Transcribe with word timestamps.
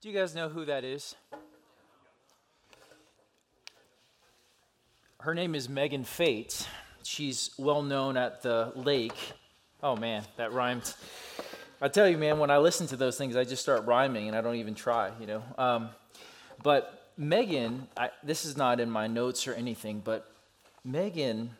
Do 0.00 0.08
you 0.08 0.14
guys 0.14 0.32
know 0.32 0.48
who 0.48 0.64
that 0.66 0.84
is? 0.84 1.16
Her 5.18 5.34
name 5.34 5.56
is 5.56 5.68
Megan 5.68 6.04
Fate. 6.04 6.68
She's 7.02 7.50
well 7.58 7.82
known 7.82 8.16
at 8.16 8.42
the 8.42 8.70
lake. 8.76 9.16
Oh 9.82 9.96
man, 9.96 10.22
that 10.36 10.52
rhymed. 10.52 10.94
I 11.82 11.88
tell 11.88 12.08
you, 12.08 12.16
man, 12.16 12.38
when 12.38 12.48
I 12.48 12.58
listen 12.58 12.86
to 12.88 12.96
those 12.96 13.18
things, 13.18 13.34
I 13.34 13.42
just 13.42 13.60
start 13.60 13.86
rhyming 13.86 14.28
and 14.28 14.36
I 14.36 14.40
don't 14.40 14.54
even 14.54 14.76
try, 14.76 15.10
you 15.18 15.26
know. 15.26 15.42
Um, 15.58 15.88
but 16.62 17.10
Megan, 17.16 17.88
I, 17.96 18.10
this 18.22 18.44
is 18.44 18.56
not 18.56 18.78
in 18.78 18.88
my 18.88 19.08
notes 19.08 19.48
or 19.48 19.54
anything, 19.54 20.00
but 20.04 20.30
Megan 20.84 21.50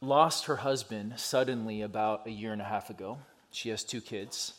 lost 0.00 0.44
her 0.44 0.56
husband 0.56 1.14
suddenly 1.16 1.82
about 1.82 2.28
a 2.28 2.30
year 2.30 2.52
and 2.52 2.62
a 2.62 2.66
half 2.66 2.88
ago. 2.88 3.18
She 3.50 3.70
has 3.70 3.82
two 3.82 4.00
kids. 4.00 4.54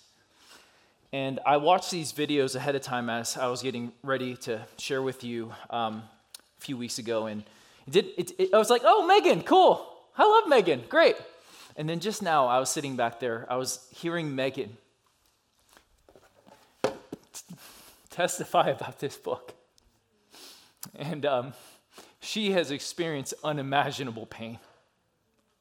And 1.16 1.40
I 1.46 1.56
watched 1.56 1.92
these 1.92 2.12
videos 2.12 2.58
ahead 2.58 2.76
of 2.76 2.82
time 2.82 3.10
as 3.10 3.38
I 3.38 3.48
was 3.48 3.62
getting 3.62 3.94
ready 4.04 4.36
to 4.48 4.66
share 4.78 5.02
with 5.02 5.24
you 5.24 5.54
um, 5.70 6.04
a 6.58 6.62
few 6.62 6.76
weeks 6.76 7.00
ago. 7.00 7.28
And 7.28 7.46
it 7.88 7.92
did, 7.92 8.06
it, 8.18 8.32
it, 8.38 8.54
I 8.54 8.58
was 8.58 8.70
like, 8.70 8.82
oh, 8.84 9.08
Megan, 9.08 9.42
cool. 9.44 9.88
I 10.18 10.24
love 10.28 10.50
Megan. 10.50 10.84
Great. 10.90 11.16
And 11.78 11.88
then 11.88 12.02
just 12.02 12.22
now, 12.22 12.48
I 12.48 12.60
was 12.60 12.70
sitting 12.70 12.98
back 12.98 13.22
there, 13.22 13.48
I 13.50 13.56
was 13.56 13.88
hearing 13.96 14.36
Megan 14.36 14.76
testify 18.10 18.68
about 18.68 19.00
this 19.00 19.16
book. 19.16 19.54
And 20.96 21.26
um, 21.26 21.54
she 22.20 22.52
has 22.52 22.72
experienced 22.72 23.34
unimaginable 23.42 24.26
pain. 24.26 24.60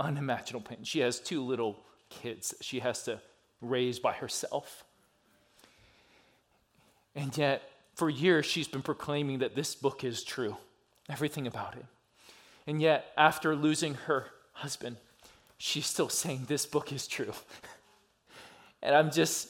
Unimaginable 0.01 0.67
pain. 0.69 0.83
She 0.83 0.99
has 0.99 1.21
two 1.21 1.45
little 1.45 1.79
kids 2.09 2.51
that 2.51 2.65
she 2.65 2.81
has 2.81 3.05
to 3.05 3.21
raise 3.61 4.01
by 4.01 4.15
herself. 4.15 4.85
And 7.15 7.37
yet, 7.37 7.63
for 7.95 8.11
years, 8.11 8.47
she's 8.47 8.69
been 8.69 8.83
proclaiming 8.83 9.39
that 9.39 9.55
this 9.55 9.75
book 9.75 10.05
is 10.05 10.25
true, 10.25 10.57
everything 11.09 11.47
about 11.47 11.77
it. 11.77 11.85
And 12.67 12.81
yet, 12.81 13.13
after 13.17 13.55
losing 13.55 13.95
her 13.95 14.27
husband, 14.53 14.97
she's 15.59 15.87
still 15.87 16.09
saying 16.09 16.47
this 16.49 16.67
book 16.67 16.93
is 16.93 17.07
true. 17.07 17.33
and 18.83 18.95
I'm 18.95 19.11
just, 19.11 19.49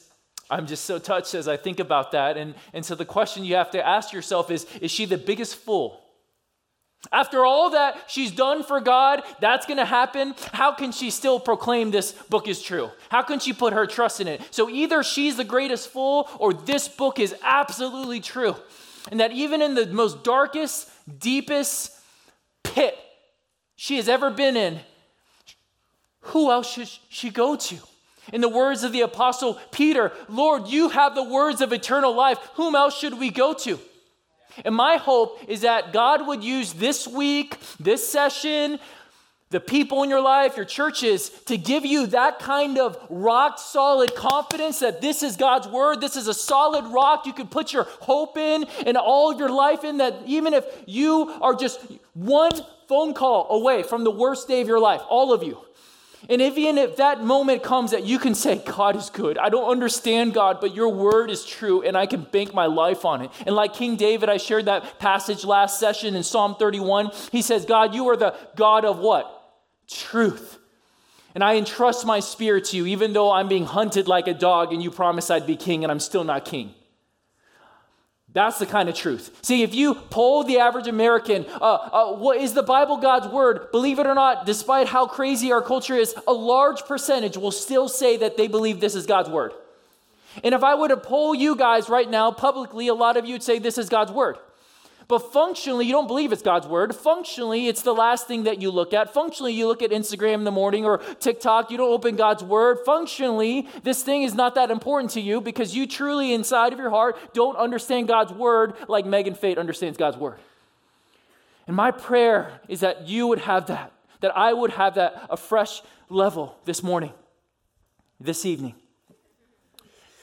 I'm 0.49 0.67
just 0.67 0.85
so 0.85 0.99
touched 0.99 1.33
as 1.33 1.47
I 1.47 1.57
think 1.57 1.79
about 1.79 2.11
that. 2.11 2.37
And, 2.37 2.55
and 2.73 2.85
so 2.85 2.93
the 2.93 3.05
question 3.05 3.43
you 3.45 3.55
have 3.55 3.71
to 3.71 3.85
ask 3.85 4.13
yourself 4.13 4.51
is 4.51 4.65
Is 4.81 4.91
she 4.91 5.05
the 5.05 5.17
biggest 5.17 5.55
fool? 5.55 6.04
After 7.11 7.45
all 7.45 7.71
that 7.71 8.05
she's 8.07 8.31
done 8.31 8.63
for 8.63 8.79
God, 8.79 9.23
that's 9.39 9.65
going 9.65 9.77
to 9.77 9.85
happen. 9.85 10.35
How 10.53 10.71
can 10.71 10.91
she 10.91 11.09
still 11.09 11.39
proclaim 11.39 11.91
this 11.91 12.11
book 12.11 12.47
is 12.47 12.61
true? 12.61 12.89
How 13.09 13.21
can 13.21 13.39
she 13.39 13.53
put 13.53 13.73
her 13.73 13.85
trust 13.85 14.21
in 14.21 14.27
it? 14.27 14.41
So 14.51 14.69
either 14.69 15.03
she's 15.03 15.37
the 15.37 15.43
greatest 15.43 15.89
fool 15.89 16.29
or 16.39 16.53
this 16.53 16.87
book 16.87 17.19
is 17.19 17.35
absolutely 17.43 18.19
true. 18.19 18.55
And 19.11 19.19
that 19.19 19.31
even 19.31 19.61
in 19.61 19.75
the 19.75 19.85
most 19.87 20.23
darkest, 20.23 20.89
deepest 21.19 21.91
pit 22.63 22.97
she 23.75 23.97
has 23.97 24.09
ever 24.09 24.29
been 24.29 24.57
in, 24.57 24.79
who 26.21 26.49
else 26.49 26.71
should 26.71 26.89
she 27.09 27.29
go 27.29 27.55
to? 27.55 27.77
In 28.33 28.41
the 28.41 28.49
words 28.49 28.83
of 28.83 28.91
the 28.91 29.01
apostle 29.01 29.59
Peter, 29.71 30.11
Lord, 30.27 30.67
you 30.67 30.89
have 30.89 31.13
the 31.13 31.23
words 31.23 31.61
of 31.61 31.71
eternal 31.71 32.15
life. 32.15 32.39
Whom 32.55 32.75
else 32.75 32.97
should 32.97 33.19
we 33.19 33.29
go 33.29 33.53
to? 33.53 33.79
And 34.63 34.75
my 34.75 34.97
hope 34.97 35.39
is 35.47 35.61
that 35.61 35.91
God 35.91 36.25
would 36.27 36.43
use 36.43 36.73
this 36.73 37.07
week, 37.07 37.57
this 37.79 38.07
session, 38.07 38.79
the 39.51 39.59
people 39.59 40.03
in 40.03 40.09
your 40.09 40.21
life, 40.21 40.57
your 40.57 40.65
churches, 40.65 41.29
to 41.45 41.57
give 41.57 41.85
you 41.85 42.07
that 42.07 42.39
kind 42.39 42.77
of 42.77 42.97
rock 43.09 43.59
solid 43.59 44.15
confidence 44.15 44.79
that 44.79 45.01
this 45.01 45.21
is 45.23 45.37
God's 45.37 45.67
word. 45.67 46.01
This 46.01 46.15
is 46.15 46.27
a 46.27 46.33
solid 46.33 46.85
rock 46.91 47.25
you 47.25 47.33
can 47.33 47.47
put 47.47 47.71
your 47.71 47.83
hope 48.01 48.37
in 48.37 48.65
and 48.85 48.97
all 48.97 49.31
of 49.31 49.39
your 49.39 49.51
life 49.51 49.83
in. 49.83 49.97
That 49.97 50.15
even 50.25 50.53
if 50.53 50.65
you 50.87 51.29
are 51.41 51.53
just 51.53 51.79
one 52.13 52.51
phone 52.87 53.13
call 53.13 53.47
away 53.51 53.83
from 53.83 54.03
the 54.03 54.11
worst 54.11 54.47
day 54.47 54.61
of 54.61 54.67
your 54.67 54.79
life, 54.79 55.01
all 55.09 55.31
of 55.31 55.43
you, 55.43 55.59
and 56.29 56.41
even 56.41 56.77
if 56.77 56.97
that 56.97 57.23
moment 57.23 57.63
comes 57.63 57.91
that 57.91 58.05
you 58.05 58.19
can 58.19 58.35
say, 58.35 58.61
God 58.65 58.95
is 58.95 59.09
good, 59.09 59.37
I 59.37 59.49
don't 59.49 59.69
understand 59.69 60.33
God, 60.33 60.59
but 60.61 60.75
your 60.75 60.89
word 60.89 61.29
is 61.29 61.45
true, 61.45 61.81
and 61.81 61.97
I 61.97 62.05
can 62.05 62.23
bank 62.23 62.53
my 62.53 62.65
life 62.65 63.05
on 63.05 63.21
it. 63.21 63.31
And 63.45 63.55
like 63.55 63.73
King 63.73 63.95
David, 63.95 64.29
I 64.29 64.37
shared 64.37 64.65
that 64.65 64.99
passage 64.99 65.43
last 65.45 65.79
session 65.79 66.15
in 66.15 66.23
Psalm 66.23 66.55
31. 66.55 67.11
He 67.31 67.41
says, 67.41 67.65
God, 67.65 67.93
you 67.93 68.07
are 68.09 68.17
the 68.17 68.35
God 68.55 68.85
of 68.85 68.99
what? 68.99 69.31
Truth. 69.87 70.57
And 71.33 71.43
I 71.43 71.55
entrust 71.55 72.05
my 72.05 72.21
spirit 72.21 72.65
to 72.65 72.77
you, 72.77 72.85
even 72.85 73.11
though 73.11 73.31
I'm 73.31 73.49
being 73.49 73.65
hunted 73.65 74.07
like 74.07 74.27
a 74.27 74.33
dog, 74.33 74.71
and 74.71 74.81
you 74.81 74.89
promised 74.89 75.29
I'd 75.29 75.45
be 75.45 75.57
king, 75.57 75.83
and 75.83 75.91
I'm 75.91 75.99
still 75.99 76.23
not 76.23 76.45
king. 76.45 76.73
That's 78.35 78.59
the 78.59 78.65
kind 78.65 78.89
of 78.89 78.95
truth. 78.95 79.39
See, 79.43 79.63
if 79.63 79.73
you 79.73 79.95
poll 79.95 80.43
the 80.43 80.59
average 80.59 80.87
American, 80.87 81.45
uh, 81.61 81.63
uh, 81.63 82.13
what 82.15 82.35
is 82.37 82.53
the 82.53 82.63
Bible 82.63 82.97
God's 82.97 83.27
word? 83.27 83.71
Believe 83.71 83.97
it 83.97 84.05
or 84.05 84.13
not, 84.13 84.45
despite 84.45 84.87
how 84.87 85.07
crazy 85.07 85.53
our 85.53 85.61
culture 85.61 85.95
is, 85.95 86.13
a 86.27 86.33
large 86.33 86.83
percentage 86.83 87.37
will 87.37 87.53
still 87.53 87.87
say 87.87 88.17
that 88.17 88.35
they 88.35 88.47
believe 88.47 88.81
this 88.81 88.93
is 88.93 89.05
God's 89.05 89.29
word. 89.29 89.53
And 90.43 90.53
if 90.53 90.65
I 90.65 90.75
were 90.75 90.89
to 90.89 90.97
poll 90.97 91.33
you 91.33 91.55
guys 91.55 91.87
right 91.87 92.09
now 92.09 92.29
publicly, 92.29 92.89
a 92.89 92.93
lot 92.93 93.15
of 93.15 93.25
you 93.25 93.35
would 93.35 93.43
say 93.43 93.57
this 93.57 93.77
is 93.77 93.87
God's 93.87 94.11
word. 94.11 94.35
But 95.07 95.31
functionally, 95.31 95.85
you 95.85 95.91
don't 95.91 96.07
believe 96.07 96.31
it's 96.31 96.41
God's 96.41 96.67
word. 96.67 96.95
Functionally, 96.95 97.67
it's 97.67 97.83
the 97.83 97.93
last 97.93 98.27
thing 98.27 98.43
that 98.43 98.61
you 98.61 98.71
look 98.71 98.93
at. 98.93 99.13
Functionally, 99.13 99.53
you 99.53 99.67
look 99.67 99.83
at 99.83 99.91
Instagram 99.91 100.35
in 100.35 100.43
the 100.45 100.51
morning 100.51 100.83
or 100.83 100.97
TikTok, 101.19 101.69
you 101.69 101.77
don't 101.77 101.91
open 101.91 102.15
God's 102.15 102.43
word. 102.43 102.79
Functionally, 102.85 103.67
this 103.83 104.01
thing 104.01 104.23
is 104.23 104.33
not 104.33 104.55
that 104.55 104.71
important 104.71 105.11
to 105.11 105.21
you 105.21 105.41
because 105.41 105.75
you 105.75 105.85
truly, 105.85 106.33
inside 106.33 106.73
of 106.73 106.79
your 106.79 106.89
heart, 106.89 107.17
don't 107.33 107.55
understand 107.55 108.07
God's 108.07 108.33
word 108.33 108.73
like 108.87 109.05
Megan 109.05 109.35
Fate 109.35 109.59
understands 109.59 109.97
God's 109.97 110.17
word. 110.17 110.39
And 111.67 111.75
my 111.75 111.91
prayer 111.91 112.59
is 112.67 112.79
that 112.79 113.07
you 113.07 113.27
would 113.27 113.39
have 113.39 113.67
that, 113.67 113.91
that 114.21 114.35
I 114.35 114.53
would 114.53 114.71
have 114.71 114.95
that 114.95 115.27
a 115.29 115.37
fresh 115.37 115.81
level 116.09 116.57
this 116.65 116.81
morning, 116.81 117.13
this 118.19 118.45
evening. 118.45 118.75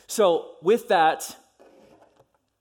So, 0.09 0.56
with 0.60 0.88
that, 0.88 1.37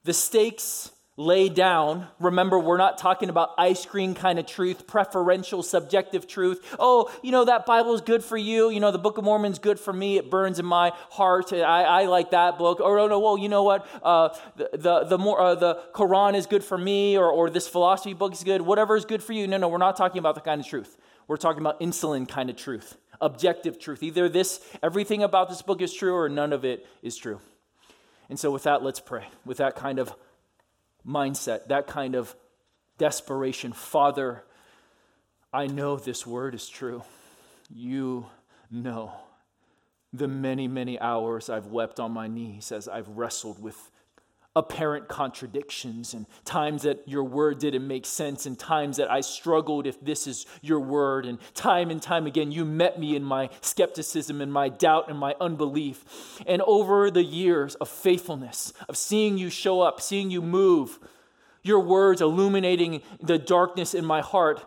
the 0.03 0.13
stakes 0.13 0.91
lay 1.21 1.49
down. 1.49 2.07
Remember, 2.19 2.57
we're 2.59 2.77
not 2.77 2.97
talking 2.97 3.29
about 3.29 3.51
ice 3.57 3.85
cream 3.85 4.15
kind 4.15 4.39
of 4.39 4.45
truth, 4.45 4.87
preferential, 4.87 5.61
subjective 5.63 6.27
truth. 6.27 6.75
Oh, 6.79 7.11
you 7.21 7.31
know, 7.31 7.45
that 7.45 7.65
Bible 7.65 7.93
is 7.93 8.01
good 8.01 8.23
for 8.23 8.37
you. 8.37 8.69
You 8.69 8.79
know, 8.79 8.91
the 8.91 8.99
Book 8.99 9.17
of 9.17 9.23
Mormon's 9.23 9.59
good 9.59 9.79
for 9.79 9.93
me. 9.93 10.17
It 10.17 10.29
burns 10.29 10.59
in 10.59 10.65
my 10.65 10.91
heart. 11.11 11.53
I, 11.53 11.83
I 11.83 12.05
like 12.05 12.31
that 12.31 12.57
book. 12.57 12.79
Or, 12.79 12.99
oh, 12.99 13.07
no, 13.07 13.19
well, 13.19 13.37
you 13.37 13.49
know 13.49 13.63
what? 13.63 13.87
Uh, 14.01 14.29
the, 14.55 14.69
the, 14.73 15.03
the, 15.05 15.17
more, 15.17 15.39
uh, 15.39 15.55
the 15.55 15.75
Quran 15.93 16.35
is 16.35 16.47
good 16.47 16.63
for 16.63 16.77
me, 16.77 17.17
or, 17.17 17.29
or 17.29 17.49
this 17.49 17.67
philosophy 17.67 18.13
book 18.13 18.33
is 18.33 18.43
good. 18.43 18.61
Whatever 18.61 18.95
is 18.95 19.05
good 19.05 19.21
for 19.21 19.33
you. 19.33 19.47
No, 19.47 19.57
no, 19.57 19.67
we're 19.67 19.77
not 19.77 19.95
talking 19.95 20.19
about 20.19 20.35
the 20.35 20.41
kind 20.41 20.59
of 20.59 20.67
truth. 20.67 20.97
We're 21.27 21.37
talking 21.37 21.61
about 21.61 21.79
insulin 21.79 22.27
kind 22.27 22.49
of 22.49 22.55
truth, 22.55 22.97
objective 23.21 23.79
truth. 23.79 24.03
Either 24.03 24.27
this, 24.27 24.59
everything 24.81 25.23
about 25.23 25.49
this 25.49 25.61
book 25.61 25.81
is 25.81 25.93
true, 25.93 26.15
or 26.15 26.27
none 26.27 26.51
of 26.51 26.65
it 26.65 26.85
is 27.01 27.15
true. 27.15 27.39
And 28.29 28.39
so, 28.39 28.49
with 28.49 28.63
that, 28.63 28.81
let's 28.81 28.99
pray. 28.99 29.25
With 29.45 29.57
that 29.57 29.75
kind 29.75 29.99
of 29.99 30.13
mindset, 31.07 31.67
that 31.67 31.87
kind 31.87 32.15
of 32.15 32.35
desperation. 32.97 33.73
Father, 33.73 34.43
I 35.53 35.67
know 35.67 35.97
this 35.97 36.25
word 36.25 36.55
is 36.55 36.69
true. 36.69 37.03
You 37.69 38.25
know 38.69 39.13
the 40.13 40.27
many, 40.27 40.67
many 40.67 40.99
hours 40.99 41.49
I've 41.49 41.67
wept 41.67 41.99
on 41.99 42.11
my 42.11 42.27
knees 42.27 42.71
as 42.71 42.87
I've 42.87 43.09
wrestled 43.09 43.61
with 43.61 43.90
apparent 44.55 45.07
contradictions 45.07 46.13
and 46.13 46.25
times 46.43 46.81
that 46.81 47.07
your 47.07 47.23
word 47.23 47.57
didn't 47.59 47.87
make 47.87 48.05
sense 48.05 48.45
and 48.45 48.59
times 48.59 48.97
that 48.97 49.09
I 49.09 49.21
struggled 49.21 49.87
if 49.87 49.99
this 50.01 50.27
is 50.27 50.45
your 50.61 50.81
word 50.81 51.25
and 51.25 51.39
time 51.53 51.89
and 51.89 52.01
time 52.01 52.27
again 52.27 52.51
you 52.51 52.65
met 52.65 52.99
me 52.99 53.15
in 53.15 53.23
my 53.23 53.49
skepticism 53.61 54.41
and 54.41 54.51
my 54.51 54.67
doubt 54.67 55.09
and 55.09 55.17
my 55.17 55.35
unbelief. 55.39 56.39
And 56.45 56.61
over 56.63 57.09
the 57.09 57.23
years 57.23 57.75
of 57.75 57.87
faithfulness 57.87 58.73
of 58.89 58.97
seeing 58.97 59.37
you 59.37 59.49
show 59.49 59.81
up 59.81 60.01
seeing 60.01 60.29
you 60.29 60.41
move 60.41 60.99
your 61.63 61.79
words 61.79 62.21
illuminating 62.21 63.01
the 63.21 63.37
darkness 63.37 63.93
in 63.93 64.05
my 64.05 64.21
heart 64.21 64.65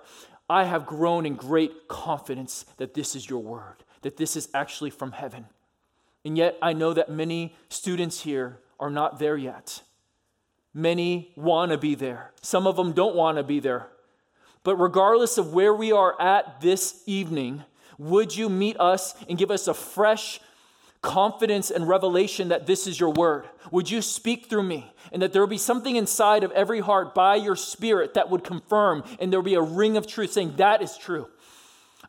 I 0.49 0.65
have 0.65 0.87
grown 0.87 1.27
in 1.27 1.35
great 1.37 1.89
confidence 1.89 2.65
that 2.77 2.95
this 2.95 3.15
is 3.15 3.29
your 3.29 3.41
word 3.41 3.85
that 4.05 4.19
this 4.19 4.37
is 4.37 4.49
actually 4.55 4.91
from 4.91 5.13
heaven. 5.13 5.47
And 6.25 6.39
yet 6.39 6.57
I 6.63 6.73
know 6.73 6.93
that 6.95 7.11
many 7.11 7.57
students 7.69 8.21
here 8.21 8.61
are 8.85 8.91
not 8.91 9.19
there 9.19 9.39
yet. 9.39 9.81
Many 10.75 11.33
want 11.37 11.73
to 11.73 11.79
be 11.79 11.95
there, 11.95 12.33
some 12.43 12.67
of 12.67 12.77
them 12.77 12.93
don't 12.93 13.17
want 13.17 13.39
to 13.39 13.43
be 13.43 13.59
there. 13.59 13.87
But 14.63 14.77
regardless 14.77 15.39
of 15.39 15.55
where 15.55 15.73
we 15.73 15.91
are 15.91 16.21
at 16.21 16.61
this 16.61 17.03
evening, 17.07 17.65
would 17.97 18.37
you 18.37 18.51
meet 18.51 18.79
us 18.79 19.15
and 19.27 19.39
give 19.39 19.51
us 19.51 19.69
a 19.69 19.75
fresh 19.75 20.39
confidence 21.01 21.71
and 21.71 21.89
revelation 21.89 22.49
that 22.49 22.67
this 22.67 22.87
is 22.87 23.01
your 23.01 23.11
word? 23.11 23.47
Would 23.71 23.91
you 23.91 24.03
speak 24.03 24.51
through 24.51 24.65
me 24.65 24.93
and 25.13 25.23
that 25.23 25.33
there 25.33 25.41
will 25.41 25.47
be 25.47 25.57
something 25.57 25.97
inside 25.97 26.45
of 26.45 26.53
every 26.53 26.81
heart 26.81 27.15
by 27.15 27.37
your 27.37 27.57
spirit 27.57 28.13
that 28.15 28.29
would 28.29 28.45
confirm 28.45 29.03
and 29.19 29.33
there 29.33 29.41
will 29.41 29.45
be 29.45 29.55
a 29.55 29.63
ring 29.63 29.97
of 29.97 30.07
truth 30.07 30.33
saying 30.33 30.57
that 30.57 30.83
is 30.83 30.99
true? 30.99 31.29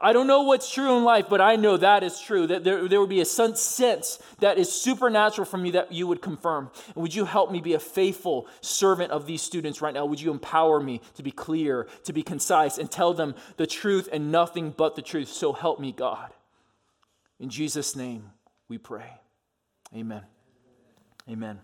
I 0.06 0.14
don't 0.14 0.28
know 0.28 0.44
what's 0.44 0.72
true 0.72 0.98
in 0.98 1.04
life, 1.04 1.26
but 1.32 1.42
I 1.42 1.56
know 1.56 1.78
that 1.78 2.04
is 2.04 2.20
true. 2.20 2.46
That 2.46 2.64
there, 2.64 2.88
there 2.88 3.00
would 3.00 3.10
be 3.10 3.22
a 3.22 3.26
sense 3.26 4.22
that 4.38 4.60
is 4.60 4.72
supernatural 4.72 5.46
from 5.46 5.66
you 5.66 5.72
that 5.72 5.92
you 5.92 6.06
would 6.06 6.22
confirm. 6.22 6.70
And 6.94 7.02
would 7.02 7.16
you 7.16 7.26
help 7.26 7.52
me 7.52 7.60
be 7.60 7.74
a 7.74 7.80
faithful 7.80 8.46
servant 8.62 9.12
of 9.12 9.26
these 9.26 9.42
students 9.42 9.82
right 9.82 9.96
now? 9.96 10.06
Would 10.06 10.22
you 10.22 10.30
empower 10.30 10.80
me 10.80 11.02
to 11.16 11.24
be 11.24 11.32
clear, 11.32 11.88
to 12.04 12.14
be 12.14 12.22
concise, 12.22 12.78
and 12.78 12.92
tell 12.92 13.16
them 13.16 13.34
the 13.58 13.66
truth 13.66 14.08
and 14.12 14.32
nothing 14.32 14.70
but 14.78 14.96
the 14.96 15.02
truth? 15.02 15.30
So 15.30 15.54
help 15.54 15.80
me, 15.80 15.92
God. 15.92 16.32
In 17.40 17.50
Jesus' 17.50 17.96
name 17.96 18.30
we 18.70 18.78
pray. 18.78 19.10
Amen. 19.96 20.22
Amen. 21.28 21.62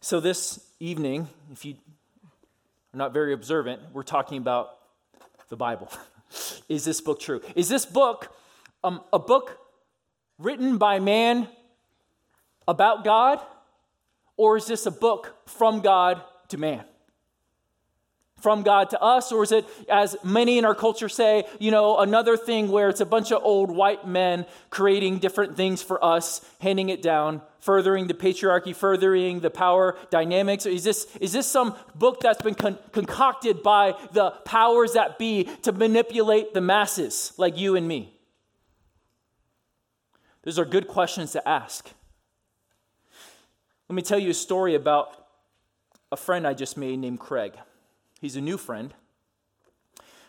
So, 0.00 0.18
this 0.18 0.58
evening, 0.80 1.28
if 1.52 1.64
you 1.64 1.76
are 2.92 2.98
not 2.98 3.12
very 3.12 3.32
observant, 3.32 3.82
we're 3.92 4.02
talking 4.02 4.38
about 4.38 4.70
the 5.48 5.56
Bible. 5.56 5.92
Is 6.68 6.84
this 6.84 7.00
book 7.00 7.20
true? 7.20 7.40
Is 7.54 7.68
this 7.68 7.86
book 7.86 8.34
um, 8.82 9.00
a 9.12 9.18
book 9.18 9.58
written 10.38 10.78
by 10.78 10.98
man 11.00 11.48
about 12.66 13.04
God, 13.04 13.40
or 14.36 14.56
is 14.56 14.66
this 14.66 14.86
a 14.86 14.90
book 14.90 15.36
from 15.46 15.80
God 15.80 16.22
to 16.48 16.58
man? 16.58 16.84
From 18.44 18.62
God 18.62 18.90
to 18.90 19.00
us, 19.00 19.32
or 19.32 19.42
is 19.42 19.52
it, 19.52 19.64
as 19.88 20.18
many 20.22 20.58
in 20.58 20.66
our 20.66 20.74
culture 20.74 21.08
say, 21.08 21.44
you 21.58 21.70
know, 21.70 21.96
another 21.96 22.36
thing 22.36 22.68
where 22.68 22.90
it's 22.90 23.00
a 23.00 23.06
bunch 23.06 23.32
of 23.32 23.42
old 23.42 23.70
white 23.70 24.06
men 24.06 24.44
creating 24.68 25.16
different 25.16 25.56
things 25.56 25.82
for 25.82 26.04
us, 26.04 26.44
handing 26.60 26.90
it 26.90 27.00
down, 27.00 27.40
furthering 27.58 28.06
the 28.06 28.12
patriarchy, 28.12 28.76
furthering 28.76 29.40
the 29.40 29.48
power 29.48 29.96
dynamics? 30.10 30.66
Or 30.66 30.68
Is 30.68 30.84
this, 30.84 31.06
is 31.22 31.32
this 31.32 31.46
some 31.46 31.74
book 31.94 32.20
that's 32.20 32.42
been 32.42 32.54
con- 32.54 32.78
concocted 32.92 33.62
by 33.62 33.94
the 34.12 34.32
powers 34.44 34.92
that 34.92 35.18
be 35.18 35.44
to 35.62 35.72
manipulate 35.72 36.52
the 36.52 36.60
masses 36.60 37.32
like 37.38 37.56
you 37.56 37.76
and 37.76 37.88
me? 37.88 38.12
Those 40.42 40.58
are 40.58 40.66
good 40.66 40.86
questions 40.86 41.32
to 41.32 41.48
ask. 41.48 41.90
Let 43.88 43.96
me 43.96 44.02
tell 44.02 44.18
you 44.18 44.32
a 44.32 44.34
story 44.34 44.74
about 44.74 45.28
a 46.12 46.16
friend 46.18 46.46
I 46.46 46.52
just 46.52 46.76
made 46.76 46.98
named 46.98 47.20
Craig. 47.20 47.54
He's 48.24 48.36
a 48.36 48.40
new 48.40 48.56
friend. 48.56 48.94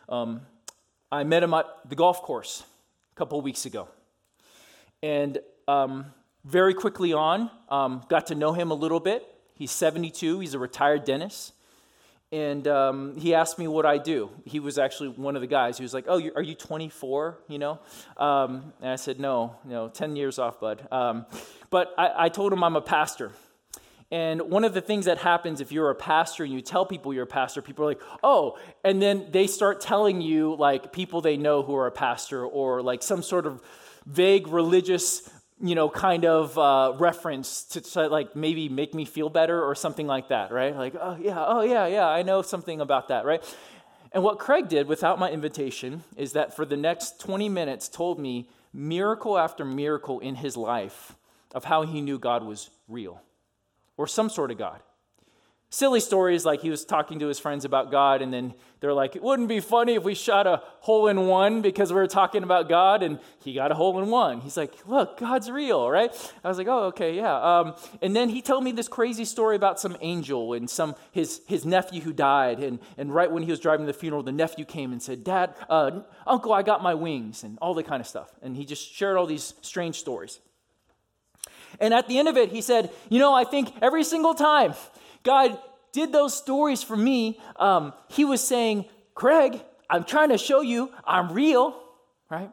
Um, 0.09 0.41
I 1.09 1.23
met 1.23 1.43
him 1.43 1.53
at 1.53 1.65
the 1.87 1.95
golf 1.95 2.21
course 2.23 2.65
a 3.13 3.15
couple 3.15 3.39
weeks 3.39 3.65
ago. 3.65 3.87
And 5.01 5.37
um, 5.65 6.07
very 6.43 6.73
quickly 6.73 7.13
on, 7.13 7.49
um, 7.69 8.03
got 8.09 8.27
to 8.27 8.35
know 8.35 8.51
him 8.51 8.69
a 8.69 8.73
little 8.73 8.99
bit. 8.99 9.25
He's 9.53 9.71
72, 9.71 10.41
he's 10.41 10.53
a 10.53 10.59
retired 10.59 11.05
dentist 11.05 11.53
and 12.31 12.67
um, 12.67 13.15
he 13.15 13.33
asked 13.33 13.57
me 13.57 13.67
what 13.67 13.85
I 13.85 13.97
do. 13.97 14.29
He 14.43 14.59
was 14.59 14.77
actually 14.77 15.09
one 15.09 15.35
of 15.35 15.41
the 15.41 15.47
guys. 15.47 15.77
He 15.77 15.83
was 15.83 15.93
like, 15.93 16.05
"Oh, 16.07 16.21
are 16.35 16.41
you 16.41 16.55
24?" 16.55 17.37
You 17.47 17.59
know, 17.59 17.79
um, 18.17 18.73
and 18.81 18.89
I 18.89 18.95
said, 18.95 19.19
"No, 19.19 19.55
no, 19.63 19.87
10 19.87 20.15
years 20.15 20.39
off, 20.39 20.59
bud." 20.59 20.85
Um, 20.91 21.27
but 21.69 21.93
I, 21.97 22.25
I, 22.25 22.29
told 22.29 22.51
him 22.51 22.63
I'm 22.63 22.75
a 22.75 22.81
pastor. 22.81 23.31
And 24.11 24.41
one 24.43 24.63
of 24.63 24.73
the 24.73 24.81
things 24.81 25.05
that 25.05 25.17
happens 25.17 25.61
if 25.61 25.71
you're 25.71 25.89
a 25.89 25.95
pastor 25.95 26.43
and 26.43 26.53
you 26.53 26.61
tell 26.61 26.85
people 26.85 27.13
you're 27.13 27.23
a 27.23 27.27
pastor, 27.27 27.61
people 27.61 27.85
are 27.85 27.89
like, 27.89 28.01
"Oh," 28.23 28.57
and 28.83 29.01
then 29.01 29.27
they 29.31 29.47
start 29.47 29.81
telling 29.81 30.21
you 30.21 30.55
like 30.55 30.93
people 30.93 31.21
they 31.21 31.37
know 31.37 31.63
who 31.63 31.75
are 31.75 31.87
a 31.87 31.91
pastor 31.91 32.45
or 32.45 32.81
like 32.83 33.01
some 33.01 33.23
sort 33.23 33.47
of 33.47 33.61
vague 34.05 34.47
religious 34.47 35.29
you 35.61 35.73
know, 35.73 35.89
kind 35.89 36.25
of 36.25 36.57
uh, 36.57 36.93
reference 36.97 37.63
to, 37.63 37.79
to, 37.79 38.07
like 38.07 38.35
maybe 38.35 38.67
make 38.67 38.93
me 38.93 39.05
feel 39.05 39.29
better 39.29 39.63
or 39.63 39.73
something 39.73 40.05
like 40.05 40.27
that, 40.27 40.51
right? 40.51 40.75
Like, 40.75 40.95
oh 40.99 41.17
yeah, 41.19 41.43
oh 41.45 41.61
yeah, 41.61 41.87
yeah, 41.87 42.07
I 42.07 42.23
know 42.23 42.41
something 42.41 42.81
about 42.81 43.07
that, 43.07 43.25
right? 43.25 43.41
And 44.11 44.23
what 44.23 44.37
Craig 44.37 44.67
did 44.67 44.87
without 44.87 45.17
my 45.17 45.31
invitation 45.31 46.03
is 46.17 46.33
that 46.33 46.55
for 46.55 46.65
the 46.65 46.77
next 46.77 47.21
20 47.21 47.47
minutes 47.49 47.87
told 47.87 48.19
me 48.19 48.49
miracle 48.73 49.37
after 49.37 49.63
miracle 49.63 50.19
in 50.19 50.35
his 50.35 50.57
life 50.57 51.15
of 51.53 51.63
how 51.63 51.83
he 51.83 52.01
knew 52.01 52.19
God 52.19 52.43
was 52.43 52.69
real 52.89 53.21
or 53.97 54.07
some 54.07 54.29
sort 54.29 54.51
of 54.51 54.57
God 54.57 54.81
silly 55.75 55.99
stories 55.99 56.45
like 56.45 56.61
he 56.61 56.69
was 56.69 56.85
talking 56.85 57.19
to 57.19 57.27
his 57.27 57.37
friends 57.37 57.65
about 57.65 57.91
God, 57.91 58.21
and 58.21 58.33
then 58.33 58.53
they're 58.79 58.93
like, 58.93 59.15
It 59.15 59.21
wouldn't 59.21 59.49
be 59.49 59.59
funny 59.59 59.95
if 59.95 60.03
we 60.03 60.15
shot 60.15 60.47
a 60.47 60.61
hole 60.79 61.07
in 61.07 61.27
one 61.27 61.61
because 61.61 61.91
we 61.91 61.99
were 61.99 62.07
talking 62.07 62.43
about 62.43 62.69
God, 62.69 63.03
and 63.03 63.19
he 63.39 63.53
got 63.53 63.71
a 63.71 63.75
hole 63.75 64.01
in 64.01 64.09
one. 64.09 64.41
He's 64.41 64.55
like, 64.55 64.73
Look, 64.87 65.17
God's 65.19 65.51
real, 65.51 65.89
right? 65.89 66.11
I 66.43 66.47
was 66.47 66.57
like, 66.57 66.67
Oh, 66.67 66.85
okay, 66.85 67.15
yeah. 67.15 67.35
Um, 67.35 67.75
and 68.01 68.15
then 68.15 68.29
he 68.29 68.41
told 68.41 68.63
me 68.63 68.71
this 68.71 68.87
crazy 68.87 69.25
story 69.25 69.55
about 69.55 69.79
some 69.79 69.97
angel 69.99 70.53
and 70.53 70.69
some 70.69 70.95
his, 71.11 71.41
his 71.47 71.65
nephew 71.65 72.01
who 72.01 72.13
died. 72.13 72.59
And, 72.59 72.79
and 72.97 73.13
right 73.13 73.29
when 73.29 73.43
he 73.43 73.51
was 73.51 73.59
driving 73.59 73.85
to 73.85 73.91
the 73.91 73.97
funeral, 73.97 74.23
the 74.23 74.31
nephew 74.31 74.63
came 74.65 74.93
and 74.93 75.01
said, 75.01 75.23
Dad, 75.23 75.55
uh, 75.69 76.01
Uncle, 76.25 76.53
I 76.53 76.63
got 76.63 76.81
my 76.81 76.93
wings, 76.93 77.43
and 77.43 77.57
all 77.61 77.73
that 77.73 77.87
kind 77.87 77.99
of 77.99 78.07
stuff. 78.07 78.31
And 78.41 78.55
he 78.55 78.65
just 78.65 78.93
shared 78.93 79.17
all 79.17 79.27
these 79.27 79.53
strange 79.61 79.99
stories. 79.99 80.39
And 81.79 81.93
at 81.93 82.07
the 82.07 82.19
end 82.19 82.27
of 82.27 82.37
it, 82.37 82.51
he 82.51 82.61
said, 82.61 82.91
You 83.09 83.19
know, 83.19 83.33
I 83.33 83.43
think 83.43 83.71
every 83.81 84.03
single 84.03 84.33
time 84.33 84.73
God 85.23 85.57
did 85.91 86.11
those 86.11 86.35
stories 86.35 86.83
for 86.83 86.95
me, 86.95 87.39
um, 87.57 87.93
he 88.09 88.25
was 88.25 88.45
saying, 88.45 88.85
Craig, 89.13 89.61
I'm 89.89 90.03
trying 90.03 90.29
to 90.29 90.37
show 90.37 90.61
you 90.61 90.91
I'm 91.05 91.31
real, 91.31 91.79
right? 92.29 92.51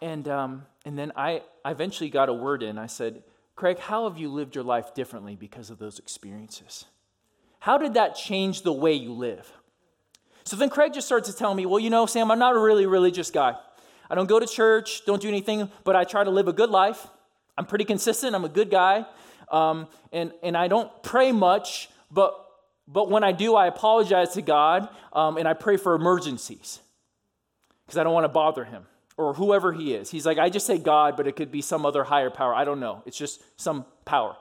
And, 0.00 0.28
um, 0.28 0.66
and 0.84 0.98
then 0.98 1.12
I, 1.16 1.42
I 1.64 1.70
eventually 1.70 2.10
got 2.10 2.28
a 2.28 2.32
word 2.32 2.62
in. 2.62 2.78
I 2.78 2.86
said, 2.86 3.22
Craig, 3.56 3.78
how 3.78 4.08
have 4.08 4.18
you 4.18 4.28
lived 4.28 4.54
your 4.54 4.64
life 4.64 4.94
differently 4.94 5.36
because 5.36 5.70
of 5.70 5.78
those 5.78 5.98
experiences? 5.98 6.84
How 7.60 7.78
did 7.78 7.94
that 7.94 8.14
change 8.14 8.62
the 8.62 8.72
way 8.72 8.92
you 8.92 9.12
live? 9.12 9.50
So 10.44 10.56
then 10.56 10.68
Craig 10.68 10.92
just 10.92 11.06
starts 11.06 11.30
to 11.30 11.34
tell 11.34 11.54
me, 11.54 11.64
well, 11.64 11.78
you 11.78 11.88
know, 11.88 12.04
Sam, 12.04 12.30
I'm 12.30 12.38
not 12.38 12.54
a 12.54 12.58
really 12.58 12.86
religious 12.86 13.30
guy. 13.30 13.54
I 14.10 14.14
don't 14.14 14.28
go 14.28 14.38
to 14.38 14.46
church, 14.46 15.06
don't 15.06 15.22
do 15.22 15.28
anything, 15.28 15.70
but 15.82 15.96
I 15.96 16.04
try 16.04 16.22
to 16.22 16.30
live 16.30 16.48
a 16.48 16.52
good 16.52 16.68
life. 16.68 17.06
I'm 17.56 17.66
pretty 17.66 17.84
consistent, 17.84 18.34
I'm 18.34 18.44
a 18.44 18.48
good 18.48 18.70
guy. 18.70 19.06
Um, 19.50 19.88
and, 20.12 20.32
and 20.42 20.56
I 20.56 20.68
don't 20.68 20.90
pray 21.02 21.30
much, 21.32 21.88
but, 22.10 22.34
but 22.88 23.10
when 23.10 23.22
I 23.22 23.32
do, 23.32 23.54
I 23.54 23.66
apologize 23.66 24.34
to 24.34 24.42
God 24.42 24.88
um, 25.12 25.36
and 25.36 25.46
I 25.46 25.52
pray 25.52 25.76
for 25.76 25.94
emergencies 25.94 26.80
because 27.86 27.98
I 27.98 28.04
don't 28.04 28.14
want 28.14 28.24
to 28.24 28.28
bother 28.28 28.64
him 28.64 28.86
or 29.16 29.34
whoever 29.34 29.72
he 29.72 29.94
is. 29.94 30.10
He's 30.10 30.26
like, 30.26 30.38
I 30.38 30.50
just 30.50 30.66
say 30.66 30.78
God, 30.78 31.16
but 31.16 31.26
it 31.26 31.36
could 31.36 31.52
be 31.52 31.62
some 31.62 31.86
other 31.86 32.04
higher 32.04 32.30
power. 32.30 32.54
I 32.54 32.64
don't 32.64 32.80
know. 32.80 33.02
It's 33.06 33.16
just 33.16 33.42
some 33.60 33.84
power. 34.04 34.36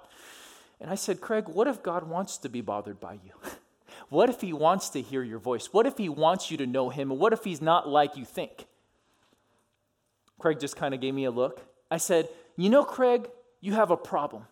And 0.79 0.89
I 0.89 0.95
said, 0.95 1.21
Craig, 1.21 1.45
what 1.47 1.67
if 1.67 1.83
God 1.83 2.07
wants 2.09 2.37
to 2.39 2.49
be 2.49 2.61
bothered 2.61 2.99
by 2.99 3.13
you? 3.13 3.31
what 4.09 4.29
if 4.29 4.41
he 4.41 4.51
wants 4.51 4.89
to 4.89 5.01
hear 5.01 5.23
your 5.23 5.39
voice? 5.39 5.71
What 5.71 5.85
if 5.85 5.97
he 5.97 6.09
wants 6.09 6.49
you 6.49 6.57
to 6.57 6.67
know 6.67 6.89
him? 6.89 7.11
And 7.11 7.19
what 7.19 7.33
if 7.33 7.43
he's 7.43 7.61
not 7.61 7.87
like 7.87 8.17
you 8.17 8.25
think? 8.25 8.65
Craig 10.39 10.59
just 10.59 10.75
kind 10.75 10.93
of 10.93 10.99
gave 10.99 11.13
me 11.13 11.25
a 11.25 11.31
look. 11.31 11.61
I 11.89 11.97
said, 11.97 12.27
You 12.55 12.69
know, 12.69 12.83
Craig, 12.83 13.29
you 13.61 13.73
have 13.73 13.91
a 13.91 13.97
problem. 13.97 14.45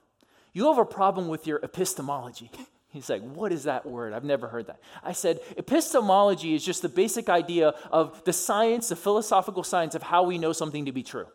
You 0.53 0.67
have 0.67 0.77
a 0.77 0.85
problem 0.85 1.27
with 1.27 1.47
your 1.47 1.59
epistemology. 1.63 2.51
He's 2.89 3.09
like, 3.09 3.21
What 3.21 3.51
is 3.51 3.63
that 3.63 3.85
word? 3.85 4.13
I've 4.13 4.23
never 4.23 4.47
heard 4.47 4.67
that. 4.67 4.79
I 5.03 5.13
said, 5.13 5.39
Epistemology 5.57 6.55
is 6.55 6.65
just 6.65 6.81
the 6.81 6.89
basic 6.89 7.29
idea 7.29 7.73
of 7.91 8.23
the 8.25 8.33
science, 8.33 8.89
the 8.89 8.95
philosophical 8.95 9.63
science 9.63 9.95
of 9.95 10.03
how 10.03 10.23
we 10.23 10.37
know 10.37 10.51
something 10.51 10.85
to 10.85 10.91
be 10.91 11.03
true. 11.03 11.27